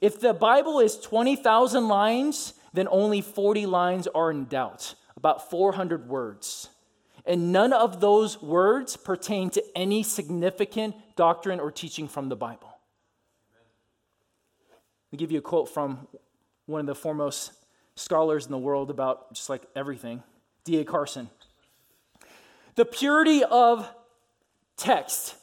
If 0.00 0.20
the 0.20 0.32
Bible 0.32 0.78
is 0.78 0.96
20,000 0.98 1.88
lines, 1.88 2.54
then 2.72 2.86
only 2.90 3.20
40 3.20 3.66
lines 3.66 4.06
are 4.06 4.30
in 4.30 4.44
doubt 4.44 4.94
about 5.16 5.50
400 5.50 6.08
words. 6.08 6.68
And 7.26 7.52
none 7.52 7.72
of 7.72 8.00
those 8.00 8.40
words 8.40 8.96
pertain 8.96 9.50
to 9.50 9.62
any 9.76 10.04
significant 10.04 10.94
doctrine 11.16 11.60
or 11.60 11.70
teaching 11.70 12.08
from 12.08 12.28
the 12.28 12.36
Bible. 12.36 12.69
Me 15.12 15.18
give 15.18 15.32
you 15.32 15.38
a 15.38 15.42
quote 15.42 15.68
from 15.68 16.06
one 16.66 16.80
of 16.80 16.86
the 16.86 16.94
foremost 16.94 17.52
scholars 17.96 18.46
in 18.46 18.52
the 18.52 18.58
world 18.58 18.90
about 18.90 19.32
just 19.34 19.48
like 19.48 19.62
everything, 19.74 20.22
D.A. 20.64 20.84
Carson. 20.84 21.28
The 22.76 22.84
purity 22.84 23.42
of 23.44 23.88
text 24.76 25.36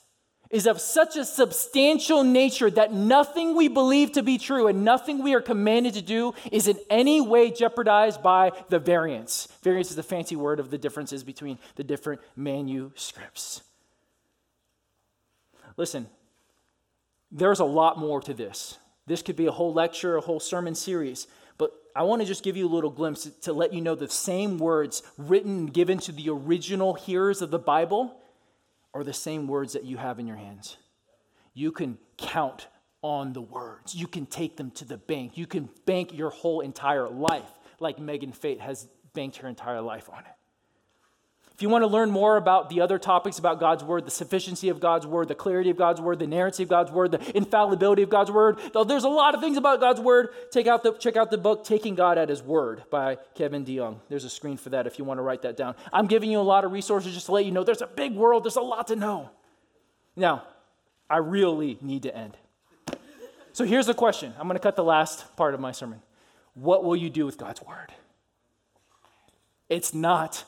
is 0.50 0.66
of 0.66 0.80
such 0.80 1.18
a 1.18 1.26
substantial 1.26 2.24
nature 2.24 2.72
that 2.72 2.94
nothing 2.94 3.56
we 3.56 3.68
believe 3.68 4.14
to 4.14 4.24
be 4.24 4.38
true 4.38 4.68
and 4.68 4.86
nothing 4.86 5.22
we 5.22 5.34
are 5.34 5.42
commanded 5.42 5.94
to 5.94 6.02
do 6.02 6.34
is 6.52 6.68
in 6.68 6.80
any 6.90 7.20
way 7.20 7.52
jeopardized 7.52 8.24
by 8.24 8.52
the 8.70 8.80
variance. 8.80 9.50
Variance 9.62 9.90
is 9.90 9.98
the 9.98 10.04
fancy 10.04 10.36
word 10.36 10.60
of 10.60 10.72
the 10.72 10.78
differences 10.78 11.24
between 11.24 11.60
the 11.76 11.84
different 11.84 12.22
manuscripts. 12.36 13.62
Listen, 15.76 16.08
there's 17.30 17.60
a 17.60 17.66
lot 17.66 18.00
more 18.00 18.22
to 18.22 18.34
this. 18.34 18.78
This 19.08 19.22
could 19.22 19.36
be 19.36 19.48
a 19.48 19.52
whole 19.52 19.74
lecture, 19.74 20.18
a 20.18 20.22
whole 20.22 20.40
sermon 20.40 20.76
series. 20.76 21.28
But 21.58 21.72
I 21.96 22.04
want 22.04 22.22
to 22.22 22.28
just 22.28 22.44
give 22.44 22.56
you 22.56 22.68
a 22.68 22.70
little 22.70 22.92
glimpse 22.92 23.28
to 23.42 23.54
let 23.54 23.74
you 23.74 23.82
know 23.82 23.96
the 23.96 24.10
same 24.10 24.58
words 24.60 25.02
written 25.18 25.58
and 25.58 25.74
given 25.74 25.98
to 26.00 26.12
the 26.12 26.30
original 26.30 26.94
hearers 26.94 27.42
of 27.42 27.50
the 27.50 27.58
Bible 27.58 28.22
are 28.94 29.04
the 29.04 29.14
same 29.14 29.48
words 29.48 29.74
that 29.74 29.86
you 29.86 29.98
have 29.98 30.20
in 30.20 30.28
your 30.28 30.38
hands. 30.38 30.78
You 31.54 31.72
can 31.72 31.98
count 32.18 32.68
on 33.02 33.34
the 33.34 33.42
words, 33.42 33.96
you 33.96 34.08
can 34.08 34.26
take 34.26 34.58
them 34.58 34.72
to 34.72 34.84
the 34.84 34.98
bank, 34.98 35.38
you 35.38 35.46
can 35.46 35.70
bank 35.86 36.14
your 36.14 36.30
whole 36.30 36.62
entire 36.62 37.08
life, 37.08 37.50
like 37.80 38.00
Megan 38.00 38.32
Fate 38.32 38.60
has 38.60 38.88
banked 39.14 39.38
her 39.38 39.48
entire 39.48 39.82
life 39.82 40.10
on 40.12 40.20
it. 40.20 40.37
If 41.58 41.64
you 41.64 41.70
want 41.70 41.82
to 41.82 41.88
learn 41.88 42.12
more 42.12 42.38
about 42.38 42.70
the 42.70 42.82
other 42.82 43.00
topics 43.00 43.40
about 43.40 43.60
God's 43.60 43.84
word, 43.84 44.06
the 44.06 44.12
sufficiency 44.12 44.70
of 44.70 44.80
God's 44.80 45.08
word, 45.08 45.28
the 45.28 45.34
clarity 45.34 45.72
of 45.72 45.78
God's 45.78 46.00
word, 46.00 46.20
the 46.20 46.28
narrative 46.28 46.66
of 46.66 46.70
God's 46.70 46.92
word, 46.92 47.10
the 47.10 47.36
infallibility 47.36 48.04
of 48.04 48.10
God's 48.10 48.30
word, 48.30 48.60
there's 48.86 49.06
a 49.06 49.10
lot 49.10 49.34
of 49.34 49.42
things 49.42 49.58
about 49.58 49.80
God's 49.80 50.00
word. 50.00 50.30
Take 50.52 50.68
out 50.68 50.84
the, 50.84 50.94
check 50.94 51.18
out 51.18 51.32
the 51.32 51.38
book 51.40 51.64
Taking 51.64 51.96
God 51.96 52.20
at 52.20 52.30
His 52.30 52.44
Word 52.44 52.84
by 52.92 53.18
Kevin 53.34 53.66
DeYoung. 53.66 54.02
There's 54.08 54.24
a 54.24 54.30
screen 54.30 54.58
for 54.58 54.70
that 54.70 54.86
if 54.86 55.00
you 55.00 55.06
want 55.06 55.18
to 55.18 55.24
write 55.24 55.42
that 55.42 55.58
down. 55.58 55.74
I'm 55.92 56.06
giving 56.06 56.30
you 56.30 56.40
a 56.40 56.42
lot 56.42 56.64
of 56.64 56.72
resources 56.72 57.16
just 57.16 57.26
to 57.26 57.32
let 57.32 57.44
you 57.44 57.52
know 57.52 57.64
there's 57.64 57.82
a 57.82 57.88
big 57.88 58.14
world, 58.14 58.46
there's 58.46 58.56
a 58.56 58.62
lot 58.62 58.90
to 58.90 58.96
know. 58.96 59.32
Now, 60.16 60.44
I 61.10 61.18
really 61.18 61.80
need 61.82 62.04
to 62.04 62.16
end. 62.16 62.38
So 63.54 63.66
here's 63.66 63.88
the 63.88 63.96
question. 63.96 64.32
I'm 64.38 64.48
going 64.48 64.58
to 64.58 64.62
cut 64.62 64.76
the 64.76 64.84
last 64.84 65.36
part 65.36 65.56
of 65.56 65.60
my 65.60 65.72
sermon. 65.72 66.04
What 66.54 66.84
will 66.84 66.96
you 66.96 67.10
do 67.10 67.26
with 67.26 67.40
God's 67.40 67.64
word? 67.64 67.94
It's 69.70 69.96
not 69.96 70.46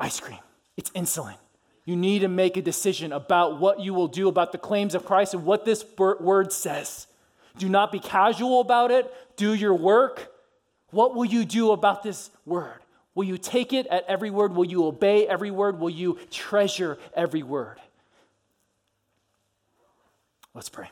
ice 0.00 0.18
cream. 0.18 0.40
It's 0.78 0.90
insulin. 0.90 1.36
You 1.84 1.96
need 1.96 2.20
to 2.20 2.28
make 2.28 2.56
a 2.56 2.62
decision 2.62 3.12
about 3.12 3.58
what 3.58 3.80
you 3.80 3.92
will 3.92 4.06
do 4.06 4.28
about 4.28 4.52
the 4.52 4.58
claims 4.58 4.94
of 4.94 5.04
Christ 5.04 5.34
and 5.34 5.44
what 5.44 5.64
this 5.64 5.84
word 5.98 6.52
says. 6.52 7.08
Do 7.58 7.68
not 7.68 7.90
be 7.90 7.98
casual 7.98 8.60
about 8.60 8.92
it. 8.92 9.12
Do 9.36 9.54
your 9.54 9.74
work. 9.74 10.32
What 10.90 11.16
will 11.16 11.24
you 11.24 11.44
do 11.44 11.72
about 11.72 12.04
this 12.04 12.30
word? 12.46 12.78
Will 13.16 13.24
you 13.24 13.36
take 13.36 13.72
it 13.72 13.88
at 13.88 14.04
every 14.06 14.30
word? 14.30 14.54
Will 14.54 14.64
you 14.64 14.86
obey 14.86 15.26
every 15.26 15.50
word? 15.50 15.80
Will 15.80 15.90
you 15.90 16.18
treasure 16.30 16.96
every 17.12 17.42
word? 17.42 17.80
Let's 20.54 20.68
pray. 20.68 20.90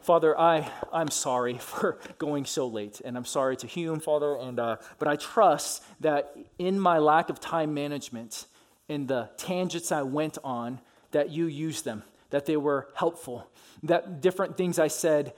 Father, 0.00 0.38
I, 0.38 0.68
I'm 0.92 1.10
sorry 1.10 1.58
for 1.58 1.98
going 2.18 2.44
so 2.44 2.66
late, 2.66 3.00
and 3.04 3.16
I'm 3.16 3.24
sorry 3.24 3.56
to 3.58 3.68
Hume, 3.68 4.00
Father, 4.00 4.36
and, 4.36 4.58
uh, 4.58 4.76
but 4.98 5.06
I 5.06 5.14
trust 5.14 5.84
that 6.00 6.36
in 6.58 6.80
my 6.80 6.98
lack 6.98 7.30
of 7.30 7.38
time 7.38 7.72
management, 7.72 8.46
in 8.88 9.06
the 9.06 9.30
tangents 9.36 9.92
I 9.92 10.02
went 10.02 10.38
on, 10.44 10.80
that 11.12 11.30
you 11.30 11.46
used 11.46 11.84
them, 11.84 12.02
that 12.30 12.46
they 12.46 12.56
were 12.56 12.88
helpful, 12.94 13.48
that 13.84 14.20
different 14.20 14.56
things 14.56 14.78
I 14.78 14.88
said 14.88 15.32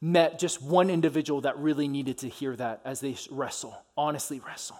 met 0.00 0.38
just 0.38 0.62
one 0.62 0.90
individual 0.90 1.42
that 1.42 1.58
really 1.58 1.88
needed 1.88 2.18
to 2.18 2.28
hear 2.28 2.56
that 2.56 2.80
as 2.84 3.00
they 3.00 3.16
wrestle, 3.30 3.76
honestly 3.96 4.40
wrestle. 4.40 4.78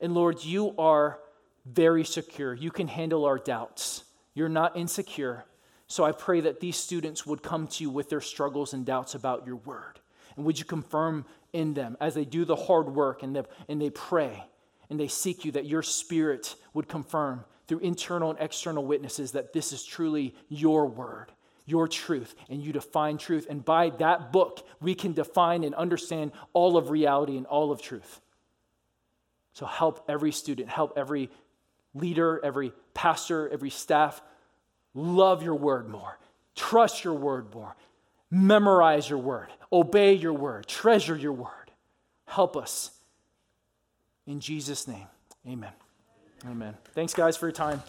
And 0.00 0.14
Lord, 0.14 0.44
you 0.44 0.74
are 0.78 1.18
very 1.64 2.04
secure. 2.04 2.54
You 2.54 2.70
can 2.70 2.88
handle 2.88 3.24
our 3.24 3.38
doubts. 3.38 4.04
You're 4.34 4.48
not 4.48 4.76
insecure. 4.76 5.44
So 5.88 6.04
I 6.04 6.12
pray 6.12 6.40
that 6.42 6.60
these 6.60 6.76
students 6.76 7.26
would 7.26 7.42
come 7.42 7.66
to 7.68 7.84
you 7.84 7.90
with 7.90 8.08
their 8.08 8.20
struggles 8.20 8.72
and 8.72 8.86
doubts 8.86 9.14
about 9.14 9.46
your 9.46 9.56
word. 9.56 10.00
And 10.36 10.44
would 10.44 10.58
you 10.58 10.64
confirm 10.64 11.24
in 11.52 11.74
them 11.74 11.96
as 12.00 12.14
they 12.14 12.24
do 12.24 12.44
the 12.44 12.56
hard 12.56 12.94
work 12.94 13.22
and 13.22 13.34
they, 13.34 13.42
and 13.68 13.80
they 13.80 13.90
pray 13.90 14.44
and 14.90 14.98
they 14.98 15.08
seek 15.08 15.44
you, 15.44 15.52
that 15.52 15.66
your 15.66 15.82
spirit 15.82 16.54
would 16.74 16.88
confirm 16.88 17.44
through 17.66 17.78
internal 17.80 18.30
and 18.30 18.38
external 18.40 18.84
witnesses 18.84 19.32
that 19.32 19.52
this 19.52 19.72
is 19.72 19.84
truly 19.84 20.34
your 20.48 20.86
word, 20.86 21.32
your 21.64 21.88
truth, 21.88 22.34
and 22.48 22.62
you 22.62 22.72
define 22.72 23.18
truth. 23.18 23.46
And 23.50 23.64
by 23.64 23.90
that 23.98 24.32
book, 24.32 24.66
we 24.80 24.94
can 24.94 25.12
define 25.12 25.64
and 25.64 25.74
understand 25.74 26.32
all 26.52 26.76
of 26.76 26.90
reality 26.90 27.36
and 27.36 27.46
all 27.46 27.72
of 27.72 27.82
truth. 27.82 28.20
So 29.52 29.66
help 29.66 30.04
every 30.08 30.32
student, 30.32 30.68
help 30.68 30.92
every 30.96 31.30
leader, 31.94 32.40
every 32.44 32.72
pastor, 32.94 33.48
every 33.48 33.70
staff 33.70 34.20
love 34.94 35.42
your 35.42 35.54
word 35.54 35.88
more, 35.88 36.18
trust 36.54 37.04
your 37.04 37.14
word 37.14 37.54
more, 37.54 37.76
memorize 38.30 39.08
your 39.08 39.18
word, 39.18 39.48
obey 39.72 40.14
your 40.14 40.32
word, 40.32 40.66
treasure 40.66 41.16
your 41.16 41.32
word. 41.32 41.50
Help 42.26 42.56
us 42.56 42.90
in 44.26 44.40
Jesus' 44.40 44.88
name, 44.88 45.06
amen. 45.46 45.72
Amen. 46.46 46.76
Thanks, 46.94 47.14
guys, 47.14 47.36
for 47.36 47.46
your 47.46 47.52
time. 47.52 47.82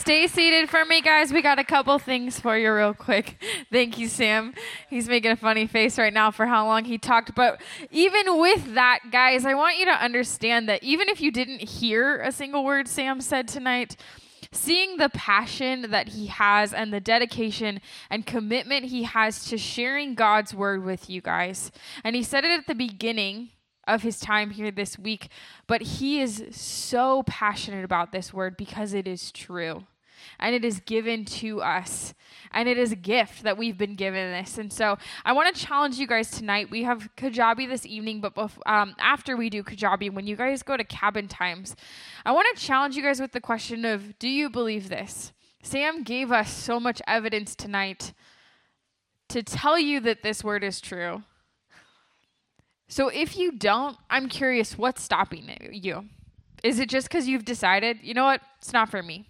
Stay 0.00 0.26
seated 0.26 0.70
for 0.70 0.84
me, 0.86 1.02
guys. 1.02 1.30
We 1.30 1.42
got 1.42 1.58
a 1.58 1.64
couple 1.64 1.98
things 1.98 2.40
for 2.40 2.56
you, 2.56 2.72
real 2.72 2.94
quick. 2.94 3.36
Thank 3.70 3.98
you, 3.98 4.08
Sam. 4.08 4.54
He's 4.88 5.08
making 5.08 5.30
a 5.30 5.36
funny 5.36 5.66
face 5.66 5.98
right 5.98 6.12
now 6.12 6.30
for 6.30 6.46
how 6.46 6.66
long 6.66 6.84
he 6.84 6.96
talked. 6.96 7.34
But 7.34 7.60
even 7.90 8.40
with 8.40 8.74
that, 8.74 9.00
guys, 9.12 9.44
I 9.44 9.54
want 9.54 9.78
you 9.78 9.84
to 9.84 9.92
understand 9.92 10.68
that 10.68 10.82
even 10.82 11.08
if 11.10 11.20
you 11.20 11.30
didn't 11.30 11.60
hear 11.60 12.18
a 12.22 12.32
single 12.32 12.64
word 12.64 12.88
Sam 12.88 13.20
said 13.20 13.46
tonight, 13.46 13.96
seeing 14.52 14.96
the 14.96 15.08
passion 15.10 15.90
that 15.90 16.08
he 16.08 16.26
has 16.26 16.72
and 16.72 16.92
the 16.92 17.00
dedication 17.00 17.80
and 18.08 18.26
commitment 18.26 18.86
he 18.86 19.04
has 19.04 19.44
to 19.46 19.58
sharing 19.58 20.14
God's 20.14 20.54
word 20.54 20.84
with 20.84 21.08
you 21.08 21.20
guys. 21.20 21.70
And 22.04 22.16
he 22.16 22.22
said 22.22 22.44
it 22.44 22.58
at 22.58 22.66
the 22.66 22.74
beginning 22.74 23.50
of 23.86 24.02
his 24.02 24.20
time 24.20 24.50
here 24.50 24.70
this 24.70 24.98
week, 24.98 25.28
but 25.66 25.82
he 25.82 26.20
is 26.20 26.44
so 26.50 27.22
passionate 27.24 27.84
about 27.84 28.12
this 28.12 28.32
word 28.32 28.56
because 28.56 28.94
it 28.94 29.08
is 29.08 29.32
true 29.32 29.84
and 30.38 30.54
it 30.54 30.64
is 30.64 30.80
given 30.80 31.24
to 31.24 31.62
us. 31.62 32.14
And 32.52 32.68
it 32.68 32.78
is 32.78 32.92
a 32.92 32.96
gift 32.96 33.44
that 33.44 33.56
we've 33.56 33.78
been 33.78 33.94
given 33.94 34.32
this. 34.32 34.58
And 34.58 34.72
so 34.72 34.98
I 35.24 35.32
want 35.32 35.54
to 35.54 35.62
challenge 35.62 35.98
you 35.98 36.06
guys 36.06 36.30
tonight. 36.30 36.70
We 36.70 36.82
have 36.82 37.08
Kajabi 37.16 37.68
this 37.68 37.86
evening, 37.86 38.20
but 38.20 38.34
bef- 38.34 38.58
um, 38.66 38.94
after 38.98 39.36
we 39.36 39.50
do 39.50 39.62
Kajabi, 39.62 40.12
when 40.12 40.26
you 40.26 40.36
guys 40.36 40.62
go 40.62 40.76
to 40.76 40.84
cabin 40.84 41.28
times, 41.28 41.76
I 42.24 42.32
want 42.32 42.48
to 42.56 42.62
challenge 42.62 42.96
you 42.96 43.02
guys 43.02 43.20
with 43.20 43.32
the 43.32 43.40
question 43.40 43.84
of 43.84 44.18
do 44.18 44.28
you 44.28 44.50
believe 44.50 44.88
this? 44.88 45.32
Sam 45.62 46.02
gave 46.02 46.32
us 46.32 46.52
so 46.52 46.80
much 46.80 47.02
evidence 47.06 47.54
tonight 47.54 48.12
to 49.28 49.42
tell 49.42 49.78
you 49.78 50.00
that 50.00 50.22
this 50.22 50.42
word 50.42 50.64
is 50.64 50.80
true. 50.80 51.22
So 52.88 53.08
if 53.08 53.36
you 53.36 53.52
don't, 53.52 53.96
I'm 54.10 54.28
curious 54.28 54.76
what's 54.76 55.02
stopping 55.02 55.48
you? 55.70 56.06
Is 56.64 56.80
it 56.80 56.88
just 56.88 57.08
because 57.08 57.28
you've 57.28 57.44
decided, 57.44 57.98
you 58.02 58.14
know 58.14 58.24
what, 58.24 58.42
it's 58.58 58.72
not 58.72 58.90
for 58.90 59.02
me? 59.02 59.28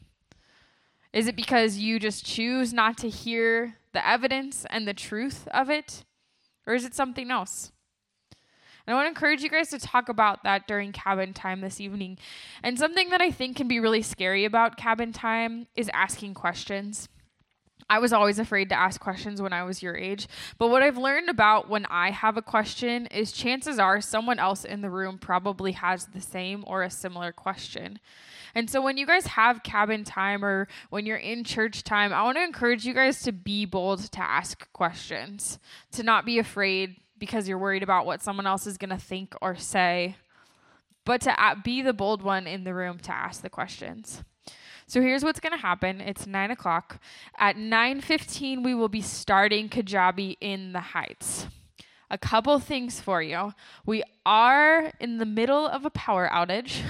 Is 1.13 1.27
it 1.27 1.37
because 1.37 1.79
you 1.79 1.99
just 1.99 2.25
choose 2.25 2.73
not 2.73 2.97
to 2.99 3.09
hear 3.09 3.77
the 3.93 4.07
evidence 4.07 4.65
and 4.71 4.87
the 4.87 4.95
truth 4.95 5.49
of 5.53 5.69
it? 5.69 6.05
Or 6.67 6.75
is 6.75 6.85
it 6.85 6.95
something 6.95 7.31
else? 7.31 7.73
And 8.87 8.95
I 8.95 8.97
want 8.97 9.07
to 9.07 9.11
encourage 9.11 9.43
you 9.43 9.51
guys 9.51 9.71
to 9.71 9.79
talk 9.79 10.09
about 10.09 10.45
that 10.45 10.67
during 10.67 10.93
cabin 10.93 11.33
time 11.33 11.61
this 11.61 11.81
evening. 11.81 12.19
And 12.63 12.79
something 12.79 13.11
that 13.11 13.21
I 13.21 13.31
think 13.31 13.57
can 13.57 13.69
be 13.69 13.81
really 13.81 14.03
scary 14.03 14.45
about 14.45 14.77
cabin 14.77 15.13
time 15.13 15.67
is 15.75 15.91
asking 15.93 16.35
questions. 16.35 17.09
I 17.89 17.99
was 17.99 18.13
always 18.13 18.39
afraid 18.39 18.69
to 18.69 18.79
ask 18.79 19.01
questions 19.01 19.43
when 19.43 19.53
I 19.53 19.65
was 19.65 19.83
your 19.83 19.97
age. 19.97 20.29
But 20.59 20.69
what 20.69 20.83
I've 20.83 20.97
learned 20.97 21.29
about 21.29 21.69
when 21.69 21.87
I 21.87 22.13
have 22.13 22.37
a 22.37 22.43
question 22.43 23.07
is 23.07 23.33
chances 23.33 23.81
are 23.81 24.01
someone 24.01 24.39
else 24.39 24.65
in 24.65 24.81
the 24.81 24.91
room 24.91 25.19
probably 25.19 25.73
has 25.73 26.07
the 26.07 26.21
same 26.21 26.63
or 26.69 26.83
a 26.83 26.91
similar 26.91 27.33
question. 27.33 27.99
And 28.55 28.69
so 28.69 28.81
when 28.81 28.97
you 28.97 29.07
guys 29.07 29.27
have 29.27 29.63
cabin 29.63 30.05
time 30.05 30.45
or 30.45 30.69
when 30.91 31.07
you're 31.07 31.17
in 31.17 31.45
church 31.45 31.85
time, 31.85 32.13
I 32.13 32.23
want 32.23 32.37
to 32.37 32.45
encourage 32.45 32.85
you 32.85 32.95
guys 32.95 33.23
to 33.23 33.33
be 33.33 33.65
bold 33.65 34.11
to 34.13 34.21
ask 34.21 34.71
questions, 34.73 35.59
to 35.93 36.03
not 36.03 36.25
be 36.25 36.39
afraid 36.39 36.97
because 37.19 37.49
you're 37.49 37.59
worried 37.59 37.83
about 37.83 38.07
what 38.07 38.23
someone 38.23 38.47
else 38.47 38.67
is 38.67 38.79
going 38.79 38.91
to 38.91 38.97
think 38.97 39.35
or 39.43 39.55
say, 39.55 40.17
but 41.05 41.21
to 41.23 41.57
be 41.63 41.83
the 41.83 41.93
bold 41.93 42.23
one 42.23 42.47
in 42.47 42.65
the 42.65 42.75
room 42.75 42.99
to 42.99 43.13
ask 43.13 43.43
the 43.43 43.51
questions. 43.51 44.23
So 44.87 45.01
here's 45.01 45.23
what's 45.23 45.39
going 45.39 45.53
to 45.53 45.59
happen. 45.59 46.01
It's 46.01 46.27
nine 46.27 46.51
o'clock. 46.51 47.01
At 47.39 47.57
9:15, 47.57 48.65
we 48.65 48.75
will 48.75 48.89
be 48.89 49.01
starting 49.01 49.69
Kajabi 49.69 50.37
in 50.41 50.73
the 50.73 50.81
Heights 50.81 51.47
a 52.11 52.19
couple 52.19 52.59
things 52.59 53.01
for 53.01 53.23
you. 53.23 53.55
We 53.87 54.03
are 54.27 54.93
in 54.99 55.19
the 55.19 55.27
middle 55.27 55.67
of 55.67 55.85
a 55.85 55.91
power 55.91 56.29
outage. 56.33 56.83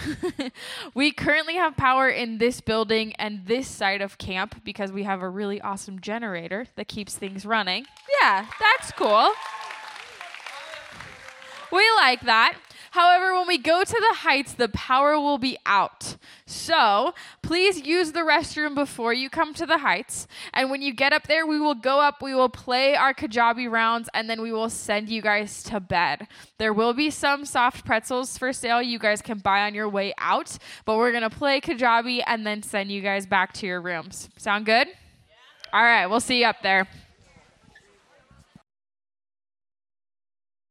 we 0.94 1.12
currently 1.12 1.54
have 1.54 1.76
power 1.76 2.08
in 2.08 2.38
this 2.38 2.60
building 2.60 3.12
and 3.14 3.46
this 3.46 3.68
side 3.68 4.00
of 4.00 4.18
camp 4.18 4.64
because 4.64 4.90
we 4.90 5.02
have 5.02 5.20
a 5.20 5.28
really 5.28 5.60
awesome 5.60 6.00
generator 6.00 6.66
that 6.76 6.88
keeps 6.88 7.16
things 7.16 7.44
running. 7.44 7.86
Yeah, 8.20 8.46
that's 8.58 8.92
cool. 8.92 9.30
We 11.70 11.88
like 11.96 12.22
that. 12.22 12.56
However, 12.90 13.34
when 13.34 13.46
we 13.46 13.58
go 13.58 13.84
to 13.84 13.92
the 14.10 14.16
heights, 14.18 14.52
the 14.52 14.68
power 14.68 15.18
will 15.18 15.38
be 15.38 15.56
out. 15.64 16.16
So 16.44 17.14
please 17.40 17.80
use 17.86 18.12
the 18.12 18.20
restroom 18.20 18.74
before 18.74 19.12
you 19.12 19.30
come 19.30 19.54
to 19.54 19.66
the 19.66 19.78
heights. 19.78 20.26
And 20.52 20.70
when 20.70 20.82
you 20.82 20.92
get 20.92 21.12
up 21.12 21.28
there, 21.28 21.46
we 21.46 21.60
will 21.60 21.76
go 21.76 22.00
up, 22.00 22.20
we 22.20 22.34
will 22.34 22.48
play 22.48 22.96
our 22.96 23.14
Kajabi 23.14 23.70
rounds, 23.70 24.08
and 24.12 24.28
then 24.28 24.42
we 24.42 24.52
will 24.52 24.70
send 24.70 25.08
you 25.08 25.22
guys 25.22 25.62
to 25.64 25.78
bed. 25.78 26.26
There 26.58 26.72
will 26.72 26.92
be 26.92 27.10
some 27.10 27.44
soft 27.44 27.84
pretzels 27.84 28.36
for 28.36 28.52
sale 28.52 28.82
you 28.82 28.98
guys 28.98 29.22
can 29.22 29.38
buy 29.38 29.62
on 29.62 29.74
your 29.74 29.88
way 29.88 30.12
out, 30.18 30.58
but 30.84 30.96
we're 30.96 31.12
going 31.12 31.22
to 31.22 31.30
play 31.30 31.60
Kajabi 31.60 32.22
and 32.26 32.44
then 32.44 32.62
send 32.62 32.90
you 32.90 33.02
guys 33.02 33.24
back 33.24 33.52
to 33.54 33.66
your 33.66 33.80
rooms. 33.80 34.28
Sound 34.36 34.66
good? 34.66 34.88
Yeah. 34.88 34.94
All 35.72 35.82
right, 35.82 36.06
we'll 36.06 36.20
see 36.20 36.40
you 36.40 36.46
up 36.46 36.62
there. 36.62 36.88